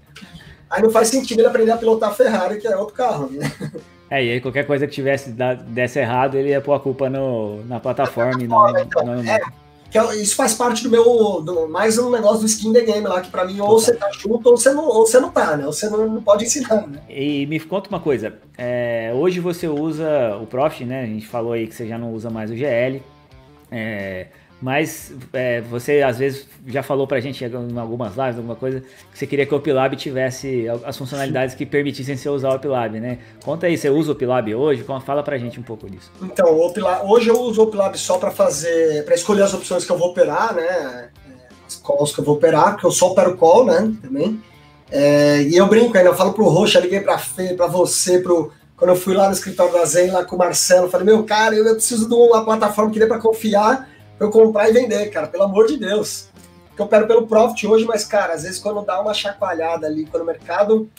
Aí 0.69 0.81
não 0.81 0.89
faz 0.89 1.07
sentido 1.09 1.39
ele 1.39 1.47
aprender 1.47 1.71
a 1.71 1.77
pilotar 1.77 2.09
a 2.09 2.13
Ferrari, 2.13 2.59
que 2.59 2.67
é 2.67 2.75
outro 2.75 2.95
carro, 2.95 3.29
né? 3.31 3.49
É, 4.09 4.23
e 4.23 4.31
aí 4.33 4.41
qualquer 4.41 4.65
coisa 4.65 4.85
que 4.85 4.93
tivesse 4.93 5.31
desse 5.67 5.99
errado, 5.99 6.35
ele 6.35 6.49
ia 6.49 6.61
pôr 6.61 6.73
a 6.73 6.79
culpa 6.79 7.09
no, 7.09 7.63
na 7.65 7.79
plataforma 7.79 8.43
e 8.43 8.47
não, 8.47 8.77
então, 8.77 9.05
no... 9.05 9.27
É, 9.27 9.41
é, 9.93 10.15
isso 10.17 10.35
faz 10.35 10.53
parte 10.53 10.83
do 10.83 10.89
meu. 10.89 11.41
Do, 11.41 11.67
mais 11.69 11.97
um 11.97 12.09
negócio 12.09 12.39
do 12.39 12.45
skin 12.45 12.73
the 12.73 12.81
game 12.81 13.07
lá, 13.07 13.21
que 13.21 13.29
pra 13.29 13.45
mim, 13.45 13.59
ou 13.61 13.79
você 13.79 13.95
tá 13.95 14.09
junto 14.11 14.49
ou 14.49 14.57
você 14.57 14.73
não, 14.73 14.85
ou 14.85 15.07
você 15.07 15.19
não 15.19 15.31
tá, 15.31 15.55
né? 15.55 15.65
Ou 15.65 15.71
você 15.71 15.89
não, 15.89 16.07
não 16.07 16.21
pode 16.21 16.43
ensinar, 16.43 16.85
né? 16.87 16.99
E 17.09 17.45
me 17.45 17.59
conta 17.59 17.89
uma 17.89 17.99
coisa. 17.99 18.33
É, 18.57 19.11
hoje 19.15 19.39
você 19.39 19.67
usa 19.67 20.37
o 20.41 20.45
Profit, 20.45 20.85
né? 20.85 21.03
A 21.03 21.05
gente 21.05 21.25
falou 21.25 21.53
aí 21.53 21.65
que 21.65 21.73
você 21.73 21.87
já 21.87 21.97
não 21.97 22.13
usa 22.13 22.29
mais 22.29 22.51
o 22.51 22.55
GL. 22.55 23.01
É, 23.71 24.27
mas 24.61 25.11
é, 25.33 25.61
você 25.61 26.01
às 26.01 26.17
vezes 26.17 26.47
já 26.65 26.81
falou 26.81 27.05
pra 27.05 27.19
gente 27.19 27.43
em 27.43 27.77
algumas 27.77 28.15
lives, 28.15 28.37
alguma 28.37 28.55
coisa, 28.55 28.81
que 28.81 29.17
você 29.17 29.27
queria 29.27 29.45
que 29.45 29.53
o 29.53 29.57
Opilab 29.57 29.95
tivesse 29.95 30.65
as 30.83 30.97
funcionalidades 30.97 31.55
que 31.55 31.65
permitissem 31.65 32.15
você 32.15 32.29
usar 32.29 32.49
o 32.49 32.55
Opilab, 32.55 32.99
né? 32.99 33.19
Conta 33.43 33.67
aí, 33.67 33.77
você 33.77 33.89
usa 33.89 34.11
o 34.11 34.13
Opilab 34.13 34.53
hoje? 34.55 34.85
Fala 35.05 35.21
pra 35.21 35.37
gente 35.37 35.59
um 35.59 35.63
pouco 35.63 35.89
disso. 35.89 36.09
Então, 36.21 36.57
Opilab, 36.59 37.05
hoje 37.05 37.29
eu 37.29 37.39
uso 37.39 37.61
o 37.61 37.63
Opilab 37.65 37.97
só 37.97 38.17
para 38.17 38.31
fazer, 38.31 39.03
para 39.03 39.13
escolher 39.13 39.43
as 39.43 39.53
opções 39.53 39.85
que 39.85 39.91
eu 39.91 39.97
vou 39.97 40.09
operar, 40.09 40.55
né? 40.55 41.09
As 41.67 41.75
calls 41.75 42.13
que 42.13 42.21
eu 42.21 42.23
vou 42.23 42.35
operar, 42.35 42.77
que 42.77 42.85
eu 42.85 42.91
só 42.91 43.11
opero 43.11 43.35
call, 43.35 43.65
né? 43.65 43.93
Também. 44.01 44.41
É, 44.89 45.41
e 45.41 45.57
eu 45.57 45.67
brinco 45.67 45.97
ainda, 45.97 46.09
eu 46.09 46.15
falo 46.15 46.33
pro 46.33 46.47
Roxa, 46.47 46.79
liguei 46.79 47.01
pra 47.01 47.17
Fê, 47.17 47.53
pra 47.53 47.67
você, 47.67 48.19
pro. 48.19 48.51
Quando 48.77 48.89
eu 48.89 48.95
fui 48.95 49.13
lá 49.13 49.27
no 49.27 49.33
escritório 49.33 49.73
da 49.73 49.85
Zen, 49.85 50.11
lá 50.11 50.25
com 50.25 50.35
o 50.35 50.39
Marcelo, 50.39 50.89
falei, 50.89 51.05
meu, 51.05 51.23
cara, 51.23 51.55
eu 51.55 51.63
preciso 51.75 52.09
de 52.09 52.13
uma 52.13 52.43
plataforma 52.43 52.91
que 52.91 52.99
dê 52.99 53.07
pra 53.07 53.19
confiar 53.19 53.87
eu 54.19 54.29
comprar 54.29 54.69
e 54.69 54.73
vender, 54.73 55.09
cara, 55.09 55.27
pelo 55.27 55.43
amor 55.43 55.67
de 55.67 55.77
Deus. 55.77 56.29
Porque 56.67 56.81
eu 56.81 56.85
opero 56.85 57.07
pelo 57.07 57.27
Profit 57.27 57.67
hoje, 57.67 57.85
mas, 57.85 58.03
cara, 58.03 58.33
às 58.33 58.43
vezes 58.43 58.59
quando 58.59 58.85
dá 58.85 58.99
uma 58.99 59.13
chacoalhada 59.13 59.87
ali, 59.87 60.05
quando 60.05 60.23
o 60.23 60.25
mercado, 60.25 60.89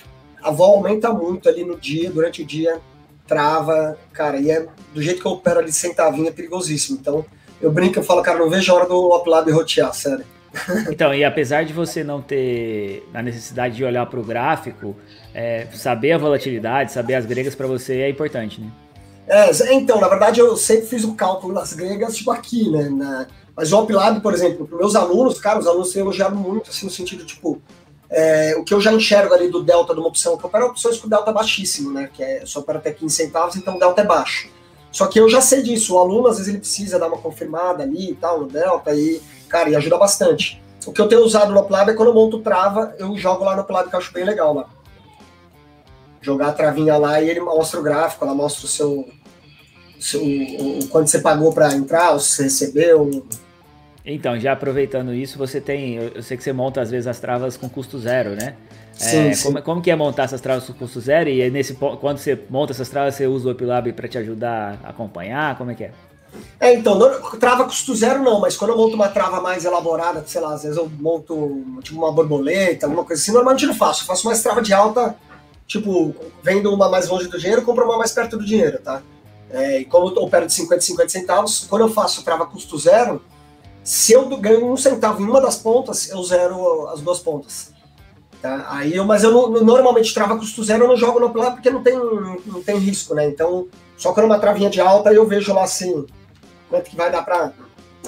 a 0.43 0.51
vol 0.51 0.77
aumenta 0.77 1.13
muito 1.13 1.49
ali 1.49 1.65
no 1.65 1.77
dia, 1.77 2.11
durante 2.11 2.43
o 2.43 2.47
dia, 2.47 2.81
trava, 3.27 3.99
cara, 4.13 4.39
e 4.39 4.51
é 4.51 4.67
do 4.95 5.03
jeito 5.03 5.21
que 5.21 5.27
eu 5.27 5.33
opero 5.33 5.61
ali 5.61 5.73
centavinho, 5.73 6.29
é 6.29 6.31
perigosíssimo. 6.31 6.99
Então, 7.01 7.25
eu 7.61 7.71
brinco, 7.71 7.99
eu 7.99 8.03
falo, 8.03 8.23
cara, 8.23 8.39
não 8.39 8.49
vejo 8.49 8.73
a 8.73 8.77
hora 8.77 8.87
do 8.87 9.15
Uplab 9.15 9.51
rotear, 9.51 9.93
sério. 9.93 10.25
Então, 10.91 11.15
e 11.15 11.23
apesar 11.23 11.65
de 11.65 11.73
você 11.75 12.03
não 12.03 12.23
ter 12.23 13.07
a 13.13 13.21
necessidade 13.21 13.77
de 13.77 13.85
olhar 13.85 14.07
para 14.07 14.19
o 14.19 14.25
gráfico, 14.25 14.97
é, 15.35 15.67
saber 15.75 16.13
a 16.13 16.19
volatilidade, 16.19 16.93
saber 16.93 17.15
as 17.15 17.27
gregas 17.27 17.55
para 17.55 17.67
você 17.67 18.01
é 18.01 18.09
importante, 18.09 18.61
né? 18.61 18.71
É, 19.29 19.51
então, 19.75 20.01
na 20.01 20.09
verdade, 20.09 20.39
eu 20.39 20.57
sempre 20.57 20.87
fiz 20.87 21.03
o 21.05 21.15
cálculo 21.15 21.53
das 21.53 21.73
gregas, 21.73 22.17
tipo 22.17 22.31
aqui, 22.31 22.71
né? 22.71 22.89
Na, 22.89 23.27
mas 23.57 23.73
o 23.73 23.79
OpLab, 23.79 24.21
por 24.21 24.35
exemplo, 24.35 24.67
para 24.67 24.79
meus 24.79 24.95
alunos, 24.95 25.41
cara, 25.41 25.59
os 25.59 25.67
alunos 25.67 25.91
têm 25.93 26.03
elogiado 26.03 26.37
muito, 26.37 26.71
assim, 26.71 26.87
no 26.87 26.93
sentido, 26.93 27.25
tipo, 27.25 27.61
é, 28.09 28.55
o 28.57 28.63
que 28.63 28.73
eu 28.73 28.81
já 28.81 28.93
enxergo 28.93 29.35
ali 29.35 29.49
do 29.49 29.63
delta 29.63 29.95
de 29.95 29.99
uma 29.99 30.09
opção, 30.09 30.37
que 30.37 30.45
eu 30.45 30.49
opero 30.49 30.67
opções 30.67 30.99
com 30.99 31.09
delta 31.09 31.33
baixíssimo, 31.33 31.91
né? 31.91 32.09
Que 32.13 32.23
é 32.23 32.47
só 32.47 32.61
para 32.61 32.79
até 32.79 32.93
15 32.93 33.15
centavos, 33.15 33.57
então 33.57 33.77
o 33.77 33.79
delta 33.81 34.03
é 34.03 34.05
baixo. 34.05 34.49
Só 34.93 35.07
que 35.07 35.19
eu 35.19 35.29
já 35.29 35.41
sei 35.41 35.63
disso, 35.63 35.95
o 35.95 35.99
aluno, 35.99 36.29
às 36.29 36.37
vezes, 36.37 36.49
ele 36.49 36.61
precisa 36.61 36.99
dar 36.99 37.09
uma 37.09 37.19
confirmada 37.19 37.83
ali 37.83 38.11
e 38.11 38.15
tal, 38.15 38.41
no 38.41 38.47
delta, 38.47 38.95
e, 38.95 39.21
cara, 39.49 39.71
e 39.71 39.75
ajuda 39.75 39.99
bastante. 39.99 40.63
O 40.87 40.93
que 40.93 41.01
eu 41.01 41.09
tenho 41.09 41.25
usado 41.25 41.53
no 41.53 41.59
OpLab 41.59 41.91
é 41.91 41.95
quando 41.95 42.11
eu 42.11 42.15
monto 42.15 42.39
trava, 42.43 42.95
eu 42.99 43.17
jogo 43.17 43.43
lá 43.45 43.57
no 43.57 43.63
OpLab, 43.63 43.89
que 43.89 43.97
eu 43.97 43.99
acho 43.99 44.13
bem 44.13 44.25
legal 44.25 44.55
lá 44.55 44.69
jogar 46.27 46.49
a 46.49 46.53
travinha 46.53 46.97
lá 46.97 47.23
e 47.23 47.31
ele 47.31 47.39
mostra 47.39 47.79
o 47.79 47.83
gráfico, 47.85 48.25
ela 48.25 48.35
mostra 48.35 48.67
o 48.67 48.69
seu, 48.69 49.09
o, 50.15 50.79
o, 50.79 50.89
quanto 50.89 51.09
você 51.09 51.21
pagou 51.21 51.53
para 51.53 51.75
entrar, 51.75 52.13
ou 52.13 52.21
se 52.21 52.37
você 52.37 52.43
recebeu. 52.45 53.27
Então, 54.05 54.39
já 54.39 54.53
aproveitando 54.53 55.13
isso, 55.13 55.37
você 55.37 55.61
tem, 55.61 55.97
eu 55.97 56.23
sei 56.23 56.37
que 56.37 56.43
você 56.43 56.53
monta 56.53 56.81
às 56.81 56.91
vezes 56.91 57.07
as 57.07 57.19
travas 57.19 57.57
com 57.57 57.69
custo 57.69 57.99
zero, 57.99 58.31
né? 58.31 58.55
Sim, 58.93 59.29
é, 59.29 59.35
sim. 59.35 59.43
Como, 59.43 59.63
como, 59.63 59.83
que 59.83 59.91
é 59.91 59.97
montar 59.97 60.25
essas 60.25 60.41
travas 60.41 60.65
com 60.65 60.73
custo 60.73 61.01
zero? 61.01 61.29
E 61.29 61.51
nesse, 61.51 61.75
quando 61.75 62.19
você 62.19 62.39
monta 62.49 62.73
essas 62.73 62.89
travas, 62.89 63.15
você 63.15 63.27
usa 63.27 63.49
o 63.49 63.53
UpLab 63.53 63.93
para 63.93 64.09
te 64.09 64.17
ajudar 64.19 64.79
a 64.83 64.91
acompanhar? 64.91 65.59
Como 65.59 65.71
é 65.71 65.75
que 65.75 65.85
é? 65.85 65.91
É, 66.59 66.75
então, 66.75 66.99
não, 66.99 67.39
trava 67.39 67.65
custo 67.65 67.95
zero 67.95 68.23
não, 68.23 68.41
mas 68.41 68.57
quando 68.57 68.71
eu 68.71 68.77
monto 68.77 68.95
uma 68.95 69.09
trava 69.09 69.41
mais 69.41 69.65
elaborada, 69.65 70.23
sei 70.27 70.41
lá, 70.41 70.55
às 70.55 70.63
vezes 70.63 70.77
eu 70.77 70.91
monto 71.01 71.65
tipo 71.83 71.99
uma 71.99 72.13
borboleta, 72.13 72.87
alguma 72.87 73.05
coisa 73.05 73.21
assim, 73.21 73.33
normalmente 73.33 73.67
não 73.67 73.75
faço. 73.75 74.03
Eu 74.03 74.07
faço 74.07 74.27
mais 74.27 74.43
trava 74.43 74.63
de 74.63 74.73
alta, 74.73 75.17
tipo, 75.67 76.15
vendo 76.43 76.73
uma 76.73 76.89
mais 76.89 77.09
longe 77.09 77.29
do 77.29 77.39
dinheiro, 77.39 77.63
compro 77.63 77.85
uma 77.85 77.99
mais 77.99 78.13
perto 78.13 78.37
do 78.39 78.45
dinheiro, 78.45 78.79
tá? 78.79 79.03
É, 79.51 79.81
e 79.81 79.85
como 79.85 80.09
eu 80.09 80.23
opero 80.23 80.47
de 80.47 80.53
50 80.53 80.81
50 80.81 81.09
centavos, 81.09 81.67
quando 81.69 81.83
eu 81.83 81.89
faço 81.89 82.25
trava 82.25 82.47
custo 82.47 82.77
zero, 82.79 83.23
se 83.85 84.13
eu 84.13 84.29
ganho 84.39 84.71
um 84.71 84.77
centavo 84.77 85.23
em 85.23 85.25
uma 85.25 85.41
das 85.41 85.57
pontas, 85.57 86.11
eu 86.11 86.23
zero 86.25 86.89
as 86.89 87.01
duas 87.01 87.21
pontas. 87.21 87.73
Tá? 88.43 88.67
Aí 88.69 88.95
eu, 88.95 89.05
mas 89.05 89.23
eu 89.23 89.31
não, 89.31 89.49
normalmente 89.63 90.13
trava 90.13 90.37
custo 90.37 90.63
zero, 90.65 90.85
eu 90.85 90.89
não 90.89 90.97
jogo 90.97 91.21
no 91.21 91.31
plano 91.31 91.53
porque 91.53 91.71
não 91.71 91.83
tem, 91.83 91.97
não 92.47 92.63
tem 92.63 92.79
risco, 92.79 93.15
né? 93.15 93.29
Então, 93.29 93.69
só 93.97 94.13
quando 94.13 94.25
é 94.25 94.27
uma 94.27 94.39
travinha 94.39 94.69
de 94.69 94.81
alta, 94.81 95.13
eu 95.13 95.27
vejo 95.27 95.55
lá 95.55 95.65
assim, 95.65 96.05
quanto 96.69 96.91
que 96.91 96.97
vai 96.97 97.11
dar 97.11 97.23
para 97.23 97.53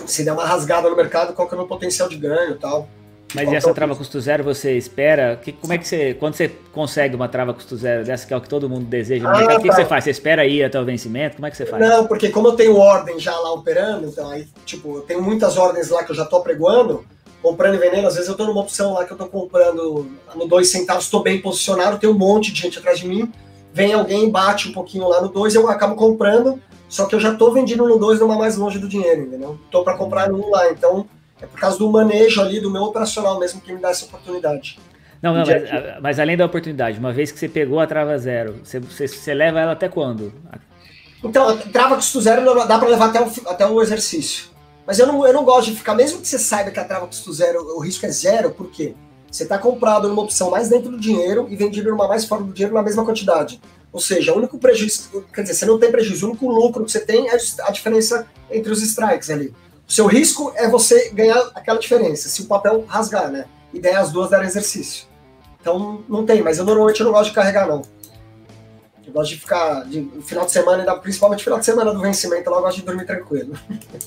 se 0.07 0.25
der 0.25 0.33
uma 0.33 0.45
rasgada 0.45 0.89
no 0.91 0.97
mercado, 0.97 1.33
qual 1.33 1.49
que 1.49 1.55
é 1.55 1.57
o 1.57 1.61
meu 1.61 1.69
potencial 1.69 2.09
de 2.09 2.17
ganho 2.17 2.53
e 2.53 2.59
tal. 2.59 2.89
Mas 3.35 3.53
essa 3.53 3.75
trava 3.75 3.95
custo 3.95 4.21
zero 4.21 4.43
você 4.43 4.77
espera? 4.77 5.37
Que, 5.37 5.53
como 5.53 5.73
é 5.73 5.79
que 5.79 5.87
você. 5.87 6.15
Quando 6.15 6.35
você 6.35 6.49
consegue 6.73 7.15
uma 7.15 7.29
trava 7.29 7.53
custo 7.53 7.77
zero 7.77 8.05
dessa, 8.05 8.27
que 8.27 8.33
é 8.33 8.37
o 8.37 8.41
que 8.41 8.49
todo 8.49 8.69
mundo 8.69 8.87
deseja 8.87 9.29
ah, 9.29 9.37
mercado, 9.37 9.59
o 9.59 9.63
que, 9.63 9.69
que, 9.69 9.75
você 9.75 9.85
faz? 9.85 10.05
Você 10.05 10.11
espera 10.11 10.47
ir 10.47 10.65
até 10.65 10.81
o 10.81 10.85
vencimento? 10.85 11.37
Como 11.37 11.47
é 11.47 11.51
que 11.51 11.57
você 11.57 11.67
faz? 11.67 11.87
Não, 11.87 12.07
porque 12.07 12.31
como 12.31 12.49
eu 12.49 12.53
tenho 12.53 12.77
ordem 12.77 13.19
já 13.19 13.37
lá 13.37 13.53
operando, 13.53 14.07
então 14.07 14.31
aí, 14.31 14.47
tipo, 14.65 14.97
eu 14.97 15.03
tenho 15.03 15.23
muitas 15.23 15.59
ordens 15.59 15.91
lá 15.91 16.03
que 16.05 16.13
eu 16.13 16.17
já 16.17 16.25
tô 16.25 16.37
apregoando, 16.37 17.05
comprando 17.43 17.75
e 17.75 17.79
vendendo, 17.79 18.07
às 18.07 18.15
vezes 18.15 18.29
eu 18.29 18.37
tô 18.37 18.47
numa 18.47 18.63
opção 18.63 18.95
lá 18.95 19.05
que 19.05 19.13
eu 19.13 19.17
tô 19.17 19.27
comprando 19.27 20.11
no 20.35 20.47
2 20.47 20.71
centavos, 20.71 21.05
estou 21.05 21.23
bem 21.23 21.41
posicionado, 21.41 21.99
tem 21.99 22.09
um 22.09 22.19
monte 22.19 22.53
de 22.53 22.63
gente 22.63 22.79
atrás 22.79 22.99
de 22.99 23.07
mim, 23.07 23.31
vem 23.75 23.93
alguém, 23.93 24.31
bate 24.31 24.69
um 24.69 24.73
pouquinho 24.73 25.07
lá 25.07 25.21
no 25.21 25.29
2, 25.29 25.55
eu 25.55 25.69
acabo 25.69 25.95
comprando, 25.95 26.61
só 26.89 27.05
que 27.05 27.15
eu 27.15 27.21
já 27.21 27.35
tô 27.35 27.53
vendendo 27.53 27.87
no 27.87 27.99
2 27.99 28.21
numa 28.21 28.37
mais 28.37 28.57
longe 28.57 28.79
do 28.79 28.89
dinheiro, 28.89 29.23
entendeu? 29.23 29.59
Tô 29.71 29.85
para 29.85 29.97
comprar 29.97 30.31
no 30.31 30.47
1 30.47 30.51
lá, 30.51 30.71
então 30.71 31.07
é 31.41 31.47
por 31.47 31.59
causa 31.59 31.79
do 31.79 31.91
manejo 31.91 32.41
ali, 32.41 32.61
do 32.61 32.71
meu 32.71 32.83
operacional 32.83 33.39
mesmo, 33.39 33.61
que 33.61 33.73
me 33.73 33.81
dá 33.81 33.91
essa 33.91 34.05
oportunidade. 34.05 34.79
Não, 35.23 35.35
não, 35.35 35.45
mas, 35.45 36.01
mas, 36.01 36.21
além 36.21 36.37
da 36.37 36.47
oportunidade, 36.47 36.99
uma 36.99 37.13
vez 37.13 37.33
que 37.33 37.39
você 37.39 37.49
pegou 37.49 37.81
a 37.81 37.87
trava 37.87 38.17
zero, 38.19 38.61
você, 38.63 38.79
você, 38.79 39.09
você 39.09 39.35
leva 39.35 39.59
ela 39.59 39.73
até 39.73 39.89
quando? 39.89 40.33
Então, 41.23 41.49
a 41.49 41.57
trava 41.57 41.97
custo 41.97 42.21
zero 42.21 42.45
dá 42.67 42.79
para 42.79 42.89
levar 42.89 43.07
até 43.07 43.21
o, 43.21 43.33
até 43.49 43.67
o 43.67 43.83
exercício. 43.83 44.47
Mas 44.87 44.99
eu 44.99 45.07
não, 45.07 45.27
eu 45.27 45.33
não 45.33 45.45
gosto 45.45 45.71
de 45.71 45.77
ficar, 45.77 45.95
mesmo 45.95 46.21
que 46.21 46.29
você 46.29 46.39
saiba 46.39 46.71
que 46.71 46.79
a 46.79 46.85
trava 46.85 47.07
custo 47.07 47.33
zero, 47.33 47.61
o 47.77 47.81
risco 47.81 48.07
é 48.07 48.11
zero, 48.11 48.53
por 48.53 48.71
quê? 48.71 48.95
Você 49.31 49.43
está 49.43 49.59
comprado 49.59 50.09
numa 50.09 50.23
opção 50.23 50.51
mais 50.51 50.69
dentro 50.69 50.91
do 50.91 50.99
dinheiro 50.99 51.47
e 51.51 51.57
vendido 51.57 51.91
numa 51.91 52.09
mais 52.09 52.25
fora 52.25 52.43
do 52.43 52.53
dinheiro 52.53 52.75
na 52.75 52.83
mesma 52.83 53.05
quantidade. 53.05 53.61
Ou 53.93 54.01
seja, 54.01 54.33
o 54.33 54.39
único 54.39 54.59
prejuízo, 54.59 55.25
quer 55.33 55.43
dizer, 55.43 55.55
você 55.55 55.67
não 55.67 55.79
tem 55.79 55.91
prejuízo, 55.91 56.27
o 56.27 56.31
único 56.31 56.49
lucro 56.49 56.85
que 56.85 56.93
você 56.93 57.01
tem 57.01 57.29
é 57.29 57.37
a 57.63 57.71
diferença 57.71 58.27
entre 58.51 58.71
os 58.71 58.83
strikes 58.83 59.31
ali. 59.31 59.53
O 59.89 59.93
seu 59.93 60.07
risco 60.07 60.53
é 60.55 60.69
você 60.69 61.09
ganhar 61.15 61.51
aquela 61.55 61.79
diferença, 61.79 62.29
se 62.29 62.43
o 62.43 62.45
papel 62.45 62.85
rasgar, 62.87 63.31
né? 63.31 63.47
E 63.73 63.81
daí 63.81 63.95
as 63.95 64.13
duas 64.13 64.29
darem 64.29 64.47
exercício. 64.47 65.07
Então 65.59 66.05
não 66.07 66.27
tem, 66.27 66.43
mas 66.43 66.59
eu 66.59 66.65
normalmente 66.67 67.03
não 67.03 67.11
gosto 67.11 67.31
de 67.31 67.35
carregar, 67.35 67.67
não. 67.67 67.81
Eu 69.07 69.13
gosto 69.15 69.31
de 69.31 69.41
ficar 69.41 69.87
de, 69.87 70.03
no 70.03 70.21
final 70.21 70.45
de 70.45 70.53
semana, 70.53 70.83
ainda, 70.83 70.95
principalmente 70.97 71.43
final 71.43 71.59
de 71.59 71.65
semana 71.65 71.95
do 71.95 72.01
vencimento, 72.01 72.51
lá 72.51 72.59
eu 72.59 72.63
gosto 72.63 72.77
de 72.77 72.85
dormir 72.85 73.07
tranquilo. 73.07 73.55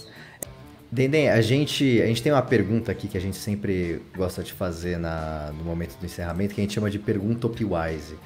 Dendem, 0.91 1.29
a 1.29 1.41
gente, 1.41 2.01
a 2.01 2.05
gente 2.05 2.21
tem 2.21 2.31
uma 2.31 2.41
pergunta 2.41 2.91
aqui 2.91 3.07
que 3.07 3.17
a 3.17 3.21
gente 3.21 3.37
sempre 3.37 4.03
gosta 4.15 4.43
de 4.43 4.53
fazer 4.53 4.99
na, 4.99 5.51
no 5.57 5.63
momento 5.63 5.97
do 5.97 6.05
encerramento, 6.05 6.53
que 6.53 6.61
a 6.61 6.63
gente 6.63 6.73
chama 6.73 6.91
de 6.91 6.99
pergunta 6.99 7.47
Opwise 7.47 8.17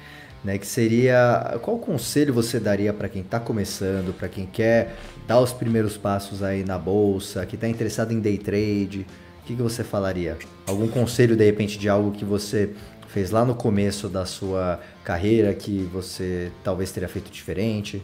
né? 0.46 0.58
Que 0.58 0.66
seria 0.66 1.58
qual 1.60 1.76
conselho 1.76 2.32
você 2.32 2.60
daria 2.60 2.92
para 2.92 3.08
quem 3.08 3.20
está 3.20 3.40
começando, 3.40 4.16
para 4.16 4.28
quem 4.28 4.46
quer 4.46 4.94
dar 5.26 5.40
os 5.40 5.52
primeiros 5.52 5.98
passos 5.98 6.40
aí 6.40 6.62
na 6.62 6.78
bolsa, 6.78 7.44
que 7.44 7.56
está 7.56 7.66
interessado 7.66 8.12
em 8.12 8.20
day 8.20 8.38
trade? 8.38 9.04
O 9.42 9.46
que, 9.46 9.56
que 9.56 9.62
você 9.62 9.82
falaria? 9.82 10.38
Algum 10.64 10.86
conselho 10.86 11.36
de 11.36 11.44
repente 11.44 11.76
de 11.76 11.88
algo 11.88 12.12
que 12.12 12.24
você 12.24 12.70
fez 13.08 13.32
lá 13.32 13.44
no 13.44 13.56
começo 13.56 14.08
da 14.08 14.24
sua 14.24 14.78
carreira 15.02 15.52
que 15.52 15.88
você 15.92 16.52
talvez 16.62 16.92
teria 16.92 17.08
feito 17.08 17.28
diferente? 17.28 18.00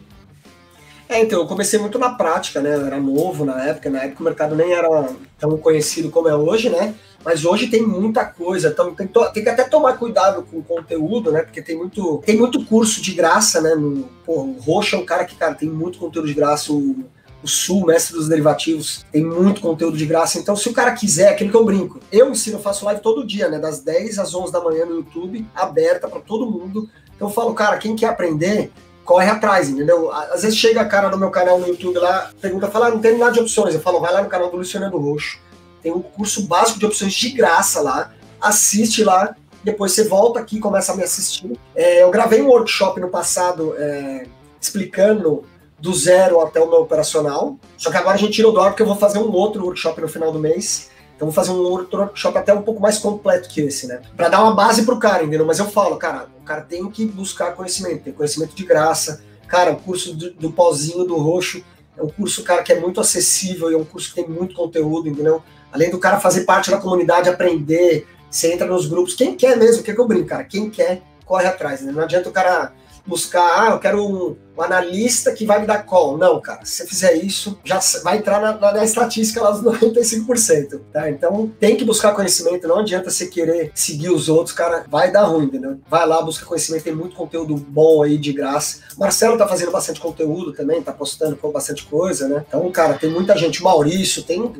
É, 1.09 1.21
então, 1.21 1.41
eu 1.41 1.47
comecei 1.47 1.79
muito 1.79 1.99
na 1.99 2.11
prática, 2.11 2.61
né? 2.61 2.75
Eu 2.75 2.87
era 2.87 2.99
novo 2.99 3.45
na 3.45 3.63
época, 3.67 3.91
na 3.91 4.03
época 4.03 4.21
o 4.21 4.25
mercado 4.25 4.57
nem 4.57 4.73
era 4.73 5.09
tão 5.39 5.57
conhecido 5.59 6.11
como 6.11 6.29
é 6.29 6.35
hoje, 6.35 6.71
né? 6.71 6.95
Mas 7.25 7.45
hoje 7.45 7.69
tem 7.69 7.83
muita 7.83 8.25
coisa, 8.25 8.69
então 8.69 8.95
tem, 8.95 9.07
tem, 9.07 9.43
que 9.43 9.49
até 9.49 9.65
tomar 9.65 9.97
cuidado 9.97 10.43
com 10.43 10.59
o 10.59 10.63
conteúdo, 10.63 11.31
né? 11.31 11.43
Porque 11.43 11.63
tem 11.63 11.77
muito, 11.77 12.23
tem 12.27 12.37
muito 12.37 12.65
curso 12.65 13.01
de 13.01 13.13
graça, 13.13 13.61
né? 13.61 13.75
No, 13.75 14.09
pô, 14.25 14.43
o 14.43 14.57
Roxo 14.61 14.97
é 14.97 14.99
um 14.99 15.07
cara 15.07 15.25
que, 15.25 15.37
cara, 15.37 15.55
tem 15.55 15.69
muito 15.69 15.99
conteúdo 15.99 16.27
de 16.27 16.35
graça. 16.35 16.73
O, 16.73 17.05
o 17.43 17.49
Sul, 17.49 17.87
mestre 17.87 18.15
dos 18.15 18.29
derivativos, 18.29 19.05
tem 19.11 19.25
muito 19.25 19.61
conteúdo 19.61 19.97
de 19.97 20.07
graça. 20.07 20.39
Então, 20.39 20.55
se 20.55 20.69
o 20.69 20.73
cara 20.73 20.93
quiser, 20.93 21.29
aquele 21.29 21.51
que 21.51 21.57
eu 21.57 21.65
brinco. 21.65 21.99
Eu 22.11 22.31
ensino, 22.31 22.59
faço 22.59 22.85
live 22.85 23.01
todo 23.01 23.27
dia, 23.27 23.49
né? 23.49 23.59
Das 23.59 23.81
10 23.81 24.19
às 24.19 24.35
11 24.35 24.53
da 24.53 24.61
manhã 24.61 24.85
no 24.85 24.97
YouTube, 24.97 25.47
aberta 25.55 26.09
para 26.09 26.21
todo 26.21 26.51
mundo. 26.51 26.89
Então, 27.15 27.29
eu 27.29 27.35
falo, 27.35 27.53
cara, 27.55 27.79
quem 27.79 27.97
quer 27.97 28.09
aprender, 28.09 28.71
corre 29.05 29.29
atrás, 29.29 29.69
entendeu? 29.69 30.13
Às 30.13 30.43
vezes 30.43 30.57
chega 30.57 30.81
a 30.81 30.85
cara 30.85 31.09
no 31.09 31.19
meu 31.19 31.31
canal 31.31 31.59
no 31.59 31.67
YouTube 31.67 31.99
lá, 31.99 32.31
pergunta, 32.41 32.69
fala, 32.69 32.87
ah, 32.87 32.91
não 32.91 33.01
tem 33.01 33.19
nada 33.19 33.33
de 33.33 33.41
opções. 33.41 33.75
Eu 33.75 33.81
falo, 33.81 34.01
vai 34.01 34.13
lá 34.13 34.23
no 34.23 34.29
canal 34.29 34.51
do 34.51 34.57
Luciano 34.57 34.97
Roxo 34.97 35.39
tem 35.83 35.93
um 35.93 36.01
curso 36.01 36.47
básico 36.47 36.79
de 36.79 36.87
opções 36.87 37.13
de 37.15 37.31
graça 37.31 37.81
lá. 37.81 38.13
Assiste 38.41 39.03
lá, 39.03 39.35
depois 39.65 39.93
você 39.93 40.05
volta 40.05 40.41
aqui 40.41 40.57
e 40.57 40.61
começa 40.61 40.93
a 40.93 40.97
me 40.97 41.03
assistir. 41.03 41.59
É, 41.75 42.03
eu 42.03 42.11
gravei 42.11 42.41
um 42.41 42.49
workshop 42.49 43.01
no 43.01 43.09
passado 43.09 43.75
é, 43.77 44.27
explicando 44.61 45.45
do 45.79 45.93
zero 45.93 46.41
até 46.41 46.61
o 46.61 46.71
meu 46.71 46.81
operacional. 46.81 47.57
Só 47.77 47.91
que 47.91 47.97
agora 47.97 48.15
a 48.15 48.19
gente 48.19 48.33
tirou 48.33 48.53
do 48.53 48.61
ar 48.61 48.71
porque 48.71 48.83
eu 48.83 48.87
vou 48.87 48.97
fazer 48.97 49.19
um 49.19 49.31
outro 49.33 49.65
workshop 49.65 50.01
no 50.01 50.09
final 50.09 50.33
do 50.33 50.39
mês. 50.39 50.91
Então 51.17 51.27
vou 51.27 51.35
fazer 51.35 51.51
um 51.51 51.61
outro 51.61 52.01
workshop 52.01 52.39
até 52.39 52.55
um 52.55 52.63
pouco 52.63 52.81
mais 52.81 52.99
completo 52.99 53.49
que 53.49 53.61
esse, 53.61 53.87
né? 53.87 54.01
Para 54.17 54.29
dar 54.29 54.43
uma 54.43 54.55
base 54.55 54.85
pro 54.85 54.99
cara, 54.99 55.25
entendeu? 55.25 55.47
Mas 55.47 55.59
eu 55.59 55.67
falo, 55.69 55.97
cara, 55.97 56.29
o 56.41 56.45
cara 56.45 56.63
tem 56.63 56.89
que 56.91 57.05
buscar 57.07 57.55
conhecimento, 57.55 58.05
tem 58.05 58.13
conhecimento 58.13 58.55
de 58.55 58.65
graça. 58.65 59.23
Cara, 59.47 59.73
o 59.73 59.77
curso 59.77 60.15
do, 60.15 60.33
do 60.33 60.53
pozinho 60.53 61.05
do 61.05 61.17
roxo 61.17 61.63
é 61.97 62.03
um 62.03 62.09
curso, 62.09 62.43
cara, 62.43 62.63
que 62.63 62.73
é 62.73 62.81
muito 62.81 63.01
acessível 63.01 63.71
e 63.71 63.75
é 63.75 63.77
um 63.77 63.85
curso 63.85 64.09
que 64.09 64.15
tem 64.15 64.29
muito 64.29 64.55
conteúdo, 64.55 65.09
entendeu? 65.09 65.43
Além 65.73 65.91
do 65.91 65.99
cara 65.99 66.21
fazer 66.21 66.43
parte 66.43 66.71
da 66.71 66.77
comunidade, 66.77 67.29
aprender, 67.29 68.07
você 68.31 68.53
entra 68.53 68.67
nos 68.67 68.87
grupos. 68.87 69.15
Quem 69.15 69.35
quer 69.35 69.57
mesmo, 69.57 69.81
o 69.81 69.85
que, 69.85 69.91
é 69.91 69.95
que 69.95 70.01
eu 70.01 70.07
brinco, 70.07 70.29
cara? 70.29 70.45
Quem 70.45 70.71
quer, 70.71 71.03
corre 71.25 71.47
atrás. 71.47 71.81
Né? 71.81 71.93
Não 71.93 72.03
adianta 72.03 72.29
o 72.29 72.33
cara 72.33 72.73
buscar, 73.07 73.63
ah, 73.63 73.71
eu 73.73 73.79
quero 73.79 74.05
um, 74.05 74.37
um, 74.57 74.63
analista 74.63 75.33
que 75.33 75.45
vai 75.45 75.61
me 75.61 75.67
dar 75.67 75.85
call. 75.85 76.17
Não, 76.17 76.41
cara, 76.41 76.65
se 76.65 76.77
você 76.77 76.87
fizer 76.87 77.15
isso, 77.15 77.59
já 77.65 77.81
vai 78.03 78.19
entrar 78.19 78.41
na, 78.41 78.53
na, 78.57 78.73
na 78.73 78.85
estatística 78.85 79.43
lá 79.43 79.51
dos 79.51 79.63
95%, 79.81 80.81
tá? 80.93 81.11
Então 81.11 81.53
tem 81.59 81.77
que 81.77 81.85
buscar 81.85 82.15
conhecimento, 82.15 82.69
não 82.69 82.79
adianta 82.79 83.11
você 83.11 83.27
querer 83.27 83.73
seguir 83.75 84.11
os 84.11 84.29
outros, 84.29 84.55
cara, 84.55 84.85
vai 84.89 85.11
dar 85.11 85.25
ruim, 85.25 85.47
entendeu? 85.47 85.79
Vai 85.89 86.07
lá, 86.07 86.23
busca 86.23 86.47
conhecimento, 86.47 86.85
tem 86.85 86.95
muito 86.95 87.17
conteúdo 87.17 87.57
bom 87.57 88.03
aí 88.03 88.17
de 88.17 88.33
graça. 88.33 88.81
Marcelo 88.97 89.37
tá 89.37 89.49
fazendo 89.49 89.73
bastante 89.73 90.01
conteúdo 90.01 90.53
também, 90.53 90.83
tá 90.83 90.93
postando 90.93 91.37
bastante 91.53 91.85
coisa, 91.87 92.29
né? 92.29 92.45
Então, 92.47 92.71
cara, 92.71 92.95
tem 92.95 93.11
muita 93.11 93.37
gente, 93.37 93.63
Maurício, 93.63 94.23
tem 94.23 94.53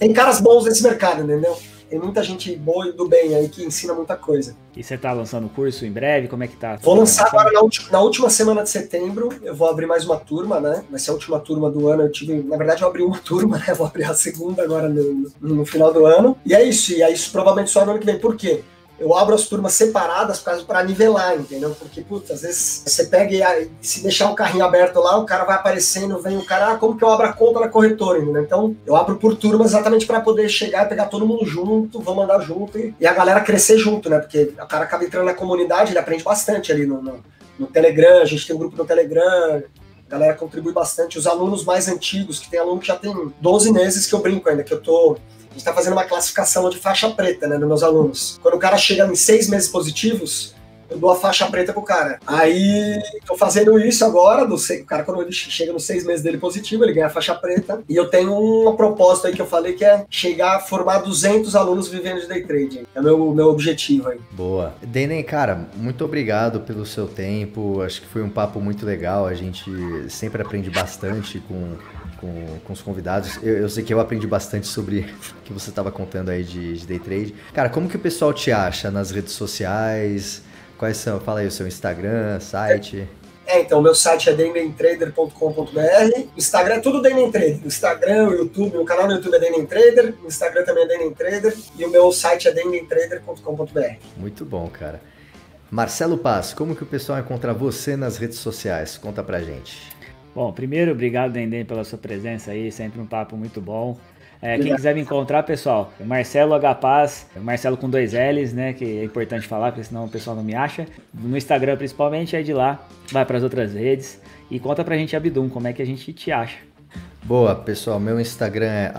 tem 0.00 0.14
caras 0.14 0.40
bons 0.40 0.64
nesse 0.64 0.82
mercado, 0.82 1.22
entendeu? 1.22 1.56
Tem 1.90 1.98
muita 1.98 2.22
gente 2.22 2.56
boa 2.56 2.88
e 2.88 2.92
do 2.92 3.06
bem 3.06 3.34
aí 3.34 3.48
que 3.48 3.62
ensina 3.64 3.92
muita 3.92 4.16
coisa. 4.16 4.56
E 4.74 4.82
você 4.82 4.96
tá 4.96 5.12
lançando 5.12 5.48
curso 5.48 5.84
em 5.84 5.90
breve? 5.90 6.26
Como 6.26 6.42
é 6.42 6.46
que 6.46 6.56
tá? 6.56 6.78
Vou 6.80 6.94
lançar 6.94 7.26
agora 7.26 7.50
na, 7.52 7.60
na, 7.90 8.00
última 8.00 8.30
semana 8.30 8.62
de 8.62 8.70
setembro. 8.70 9.28
Eu 9.42 9.54
vou 9.54 9.68
abrir 9.68 9.86
mais 9.86 10.06
uma 10.06 10.16
turma, 10.16 10.58
né? 10.60 10.84
Vai 10.88 10.98
ser 10.98 11.10
a 11.10 11.14
última 11.14 11.38
turma 11.40 11.68
do 11.68 11.88
ano. 11.88 12.04
Eu 12.04 12.12
tive, 12.12 12.42
na 12.44 12.56
verdade, 12.56 12.82
eu 12.82 12.88
abri 12.88 13.02
uma 13.02 13.18
turma, 13.20 13.58
né? 13.58 13.74
Vou 13.74 13.86
abrir 13.86 14.04
a 14.04 14.14
segunda 14.14 14.62
agora 14.62 14.88
no, 14.88 15.30
no 15.40 15.66
final 15.66 15.92
do 15.92 16.06
ano. 16.06 16.38
E 16.46 16.54
é 16.54 16.62
isso. 16.62 16.92
E 16.92 17.02
é 17.02 17.12
isso 17.12 17.30
provavelmente 17.30 17.70
só 17.70 17.84
no 17.84 17.90
ano 17.90 18.00
que 18.00 18.06
vem. 18.06 18.18
Por 18.18 18.36
quê? 18.36 18.62
Eu 19.00 19.16
abro 19.16 19.34
as 19.34 19.46
turmas 19.46 19.72
separadas 19.72 20.40
para 20.40 20.84
nivelar, 20.84 21.34
entendeu? 21.34 21.74
Porque, 21.76 22.02
putz, 22.02 22.30
às 22.30 22.42
vezes 22.42 22.82
você 22.86 23.04
pega 23.06 23.34
e 23.34 23.70
se 23.80 24.02
deixar 24.02 24.30
o 24.30 24.34
carrinho 24.34 24.62
aberto 24.62 25.00
lá, 25.00 25.16
o 25.16 25.24
cara 25.24 25.44
vai 25.44 25.56
aparecendo, 25.56 26.20
vem 26.20 26.36
o 26.36 26.44
cara, 26.44 26.72
ah, 26.72 26.76
como 26.76 26.96
que 26.96 27.02
eu 27.02 27.08
abro 27.08 27.26
a 27.26 27.32
conta 27.32 27.60
na 27.60 27.68
corretora, 27.68 28.18
entendeu? 28.18 28.42
Então, 28.42 28.76
eu 28.86 28.94
abro 28.94 29.16
por 29.16 29.34
turmas 29.34 29.68
exatamente 29.68 30.06
para 30.06 30.20
poder 30.20 30.50
chegar 30.50 30.84
e 30.84 30.88
pegar 30.88 31.06
todo 31.06 31.26
mundo 31.26 31.46
junto, 31.46 31.98
vou 32.00 32.14
mandar 32.14 32.40
junto 32.40 32.78
e, 32.78 32.94
e, 33.00 33.06
a 33.06 33.14
galera 33.14 33.40
crescer 33.40 33.78
junto, 33.78 34.10
né? 34.10 34.18
Porque 34.18 34.52
o 34.52 34.66
cara 34.66 34.84
acaba 34.84 35.02
entrando 35.02 35.24
na 35.24 35.34
comunidade, 35.34 35.92
ele 35.92 35.98
aprende 35.98 36.22
bastante 36.22 36.70
ali 36.70 36.84
no, 36.84 37.00
no, 37.00 37.24
no 37.58 37.66
Telegram, 37.68 38.20
a 38.20 38.26
gente 38.26 38.46
tem 38.46 38.54
um 38.54 38.58
grupo 38.58 38.76
no 38.76 38.84
Telegram, 38.84 39.62
a 40.06 40.10
galera 40.10 40.34
contribui 40.34 40.74
bastante. 40.74 41.18
Os 41.18 41.26
alunos 41.26 41.64
mais 41.64 41.88
antigos, 41.88 42.38
que 42.38 42.50
tem 42.50 42.60
aluno 42.60 42.80
que 42.80 42.88
já 42.88 42.96
tem 42.96 43.32
12 43.40 43.72
meses 43.72 44.06
que 44.06 44.14
eu 44.14 44.18
brinco 44.18 44.46
ainda, 44.50 44.62
que 44.62 44.74
eu 44.74 44.80
tô 44.80 45.16
a 45.50 45.52
gente 45.52 45.58
está 45.58 45.74
fazendo 45.74 45.94
uma 45.94 46.04
classificação 46.04 46.70
de 46.70 46.78
faixa 46.78 47.10
preta, 47.10 47.48
né, 47.48 47.58
nos 47.58 47.68
meus 47.68 47.82
alunos. 47.82 48.38
Quando 48.40 48.54
o 48.54 48.58
cara 48.58 48.78
chega 48.78 49.04
em 49.06 49.16
seis 49.16 49.48
meses 49.48 49.68
positivos, 49.68 50.54
eu 50.90 50.98
dou 50.98 51.10
a 51.10 51.16
faixa 51.16 51.46
preta 51.46 51.72
pro 51.72 51.82
cara. 51.82 52.18
Aí, 52.26 53.00
tô 53.24 53.36
fazendo 53.36 53.78
isso 53.78 54.04
agora, 54.04 54.44
do, 54.44 54.56
o 54.56 54.84
cara 54.84 55.04
quando 55.04 55.22
ele 55.22 55.32
chega 55.32 55.72
nos 55.72 55.84
seis 55.84 56.04
meses 56.04 56.22
dele 56.22 56.38
positivo, 56.38 56.84
ele 56.84 56.92
ganha 56.92 57.06
a 57.06 57.10
faixa 57.10 57.34
preta. 57.34 57.82
E 57.88 57.94
eu 57.94 58.08
tenho 58.08 58.32
uma 58.34 58.76
proposta 58.76 59.28
aí 59.28 59.34
que 59.34 59.40
eu 59.40 59.46
falei 59.46 59.74
que 59.74 59.84
é 59.84 60.04
chegar 60.10 60.56
a 60.56 60.60
formar 60.60 60.98
200 60.98 61.54
alunos 61.54 61.88
vivendo 61.88 62.20
de 62.20 62.26
day 62.26 62.42
trading. 62.42 62.84
É 62.94 63.00
o 63.00 63.04
meu, 63.04 63.34
meu 63.34 63.46
objetivo 63.48 64.08
aí. 64.08 64.18
Boa. 64.32 64.74
Denen, 64.82 65.22
cara, 65.22 65.68
muito 65.76 66.04
obrigado 66.04 66.60
pelo 66.60 66.84
seu 66.84 67.06
tempo. 67.06 67.80
Acho 67.82 68.02
que 68.02 68.08
foi 68.08 68.22
um 68.22 68.30
papo 68.30 68.60
muito 68.60 68.84
legal. 68.84 69.26
A 69.26 69.34
gente 69.34 69.70
sempre 70.08 70.42
aprende 70.42 70.70
bastante 70.70 71.38
com 71.40 71.76
com, 72.20 72.58
com 72.64 72.72
os 72.72 72.82
convidados. 72.82 73.38
Eu, 73.42 73.58
eu, 73.58 73.68
sei 73.68 73.82
que 73.82 73.92
eu 73.92 74.00
aprendi 74.00 74.26
bastante 74.26 74.66
sobre 74.66 75.00
o 75.40 75.42
que 75.42 75.52
você 75.52 75.70
estava 75.70 75.90
contando 75.90 76.30
aí 76.30 76.44
de, 76.44 76.78
de, 76.78 76.86
day 76.86 76.98
trade. 76.98 77.34
Cara, 77.52 77.68
como 77.68 77.88
que 77.88 77.96
o 77.96 78.00
pessoal 78.00 78.32
te 78.32 78.52
acha 78.52 78.90
nas 78.90 79.10
redes 79.10 79.32
sociais? 79.32 80.42
Quais 80.78 80.96
são? 80.96 81.20
Fala 81.20 81.40
aí 81.40 81.46
o 81.46 81.50
seu 81.50 81.66
Instagram, 81.66 82.38
site. 82.40 83.08
É, 83.46 83.60
então, 83.60 83.82
meu 83.82 83.94
site 83.94 84.30
é 84.30 84.32
denentrader.com.br. 84.32 86.28
Instagram 86.36 86.74
é 86.76 86.78
tudo 86.78 87.02
Denen 87.02 87.32
Trader. 87.32 87.66
Instagram, 87.66 88.28
o 88.28 88.32
YouTube, 88.32 88.76
o 88.76 88.84
canal 88.84 89.08
no 89.08 89.14
YouTube 89.14 89.34
é 89.34 89.38
Denen 89.40 89.66
Trader, 89.66 90.14
Instagram 90.24 90.64
também 90.64 90.84
é 90.84 90.86
Denen 90.86 91.12
Trader 91.12 91.56
e 91.76 91.84
o 91.84 91.90
meu 91.90 92.12
site 92.12 92.46
é 92.46 92.52
denentrader.com.br. 92.52 93.80
Muito 94.16 94.44
bom, 94.44 94.68
cara. 94.68 95.02
Marcelo 95.68 96.18
Paz, 96.18 96.52
como 96.52 96.76
que 96.76 96.82
o 96.82 96.86
pessoal 96.86 97.18
encontra 97.18 97.52
você 97.52 97.96
nas 97.96 98.16
redes 98.16 98.38
sociais? 98.38 98.96
Conta 98.96 99.22
pra 99.22 99.40
gente. 99.40 99.99
Bom, 100.34 100.52
primeiro, 100.52 100.92
obrigado, 100.92 101.32
Dendem, 101.32 101.64
pela 101.64 101.84
sua 101.84 101.98
presença 101.98 102.52
aí, 102.52 102.70
sempre 102.70 103.00
um 103.00 103.06
papo 103.06 103.36
muito 103.36 103.60
bom. 103.60 103.98
É, 104.42 104.58
quem 104.58 104.74
quiser 104.74 104.94
me 104.94 105.02
encontrar, 105.02 105.42
pessoal, 105.42 105.92
Marcelo 106.00 106.54
H 106.54 106.74
Paz, 106.76 107.26
Marcelo 107.36 107.76
com 107.76 107.90
dois 107.90 108.14
L's, 108.14 108.54
né? 108.54 108.72
Que 108.72 109.00
é 109.00 109.04
importante 109.04 109.46
falar, 109.46 109.72
porque 109.72 109.84
senão 109.84 110.06
o 110.06 110.08
pessoal 110.08 110.34
não 110.34 110.42
me 110.42 110.54
acha. 110.54 110.86
No 111.12 111.36
Instagram, 111.36 111.76
principalmente, 111.76 112.34
aí 112.34 112.42
de 112.42 112.54
lá, 112.54 112.82
vai 113.12 113.26
para 113.26 113.36
as 113.36 113.42
outras 113.42 113.74
redes. 113.74 114.18
E 114.50 114.58
conta 114.58 114.82
pra 114.82 114.96
gente, 114.96 115.14
Abdum, 115.14 115.48
como 115.50 115.68
é 115.68 115.74
que 115.74 115.82
a 115.82 115.84
gente 115.84 116.10
te 116.14 116.32
acha. 116.32 116.56
Boa, 117.22 117.54
pessoal, 117.54 118.00
meu 118.00 118.18
Instagram 118.18 118.66
é 118.66 118.92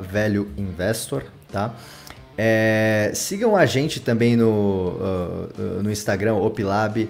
velhoinvestor, 0.00 1.22
tá? 1.52 1.72
É, 2.36 3.12
sigam 3.14 3.54
a 3.54 3.66
gente 3.66 4.00
também 4.00 4.34
no, 4.34 4.48
uh, 4.48 5.82
no 5.82 5.90
Instagram, 5.90 6.34
opilab, 6.34 7.08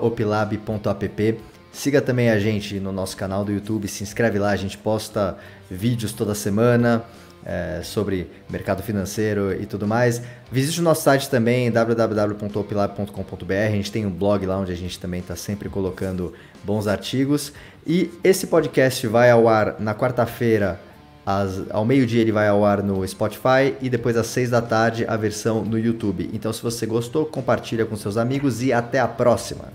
opilab.app. 0.00 1.38
Siga 1.74 2.00
também 2.00 2.30
a 2.30 2.38
gente 2.38 2.78
no 2.78 2.92
nosso 2.92 3.16
canal 3.16 3.44
do 3.44 3.50
YouTube, 3.50 3.88
se 3.88 4.04
inscreve 4.04 4.38
lá, 4.38 4.50
a 4.50 4.56
gente 4.56 4.78
posta 4.78 5.36
vídeos 5.68 6.12
toda 6.12 6.32
semana 6.32 7.04
é, 7.44 7.80
sobre 7.82 8.30
mercado 8.48 8.80
financeiro 8.80 9.52
e 9.60 9.66
tudo 9.66 9.84
mais. 9.84 10.22
Visite 10.52 10.78
o 10.80 10.84
nosso 10.84 11.02
site 11.02 11.28
também, 11.28 11.72
www.opilab.com.br. 11.72 13.52
A 13.52 13.70
gente 13.70 13.90
tem 13.90 14.06
um 14.06 14.10
blog 14.10 14.46
lá 14.46 14.56
onde 14.56 14.70
a 14.70 14.76
gente 14.76 15.00
também 15.00 15.18
está 15.18 15.34
sempre 15.34 15.68
colocando 15.68 16.32
bons 16.62 16.86
artigos. 16.86 17.52
E 17.84 18.08
esse 18.22 18.46
podcast 18.46 19.04
vai 19.08 19.32
ao 19.32 19.48
ar 19.48 19.80
na 19.80 19.96
quarta-feira, 19.96 20.80
ao 21.70 21.84
meio-dia 21.84 22.20
ele 22.20 22.30
vai 22.30 22.46
ao 22.46 22.64
ar 22.64 22.84
no 22.84 23.04
Spotify 23.06 23.74
e 23.82 23.90
depois 23.90 24.16
às 24.16 24.28
seis 24.28 24.50
da 24.50 24.62
tarde 24.62 25.04
a 25.08 25.16
versão 25.16 25.64
no 25.64 25.76
YouTube. 25.76 26.30
Então, 26.32 26.52
se 26.52 26.62
você 26.62 26.86
gostou, 26.86 27.26
compartilha 27.26 27.84
com 27.84 27.96
seus 27.96 28.16
amigos 28.16 28.62
e 28.62 28.72
até 28.72 29.00
a 29.00 29.08
próxima. 29.08 29.72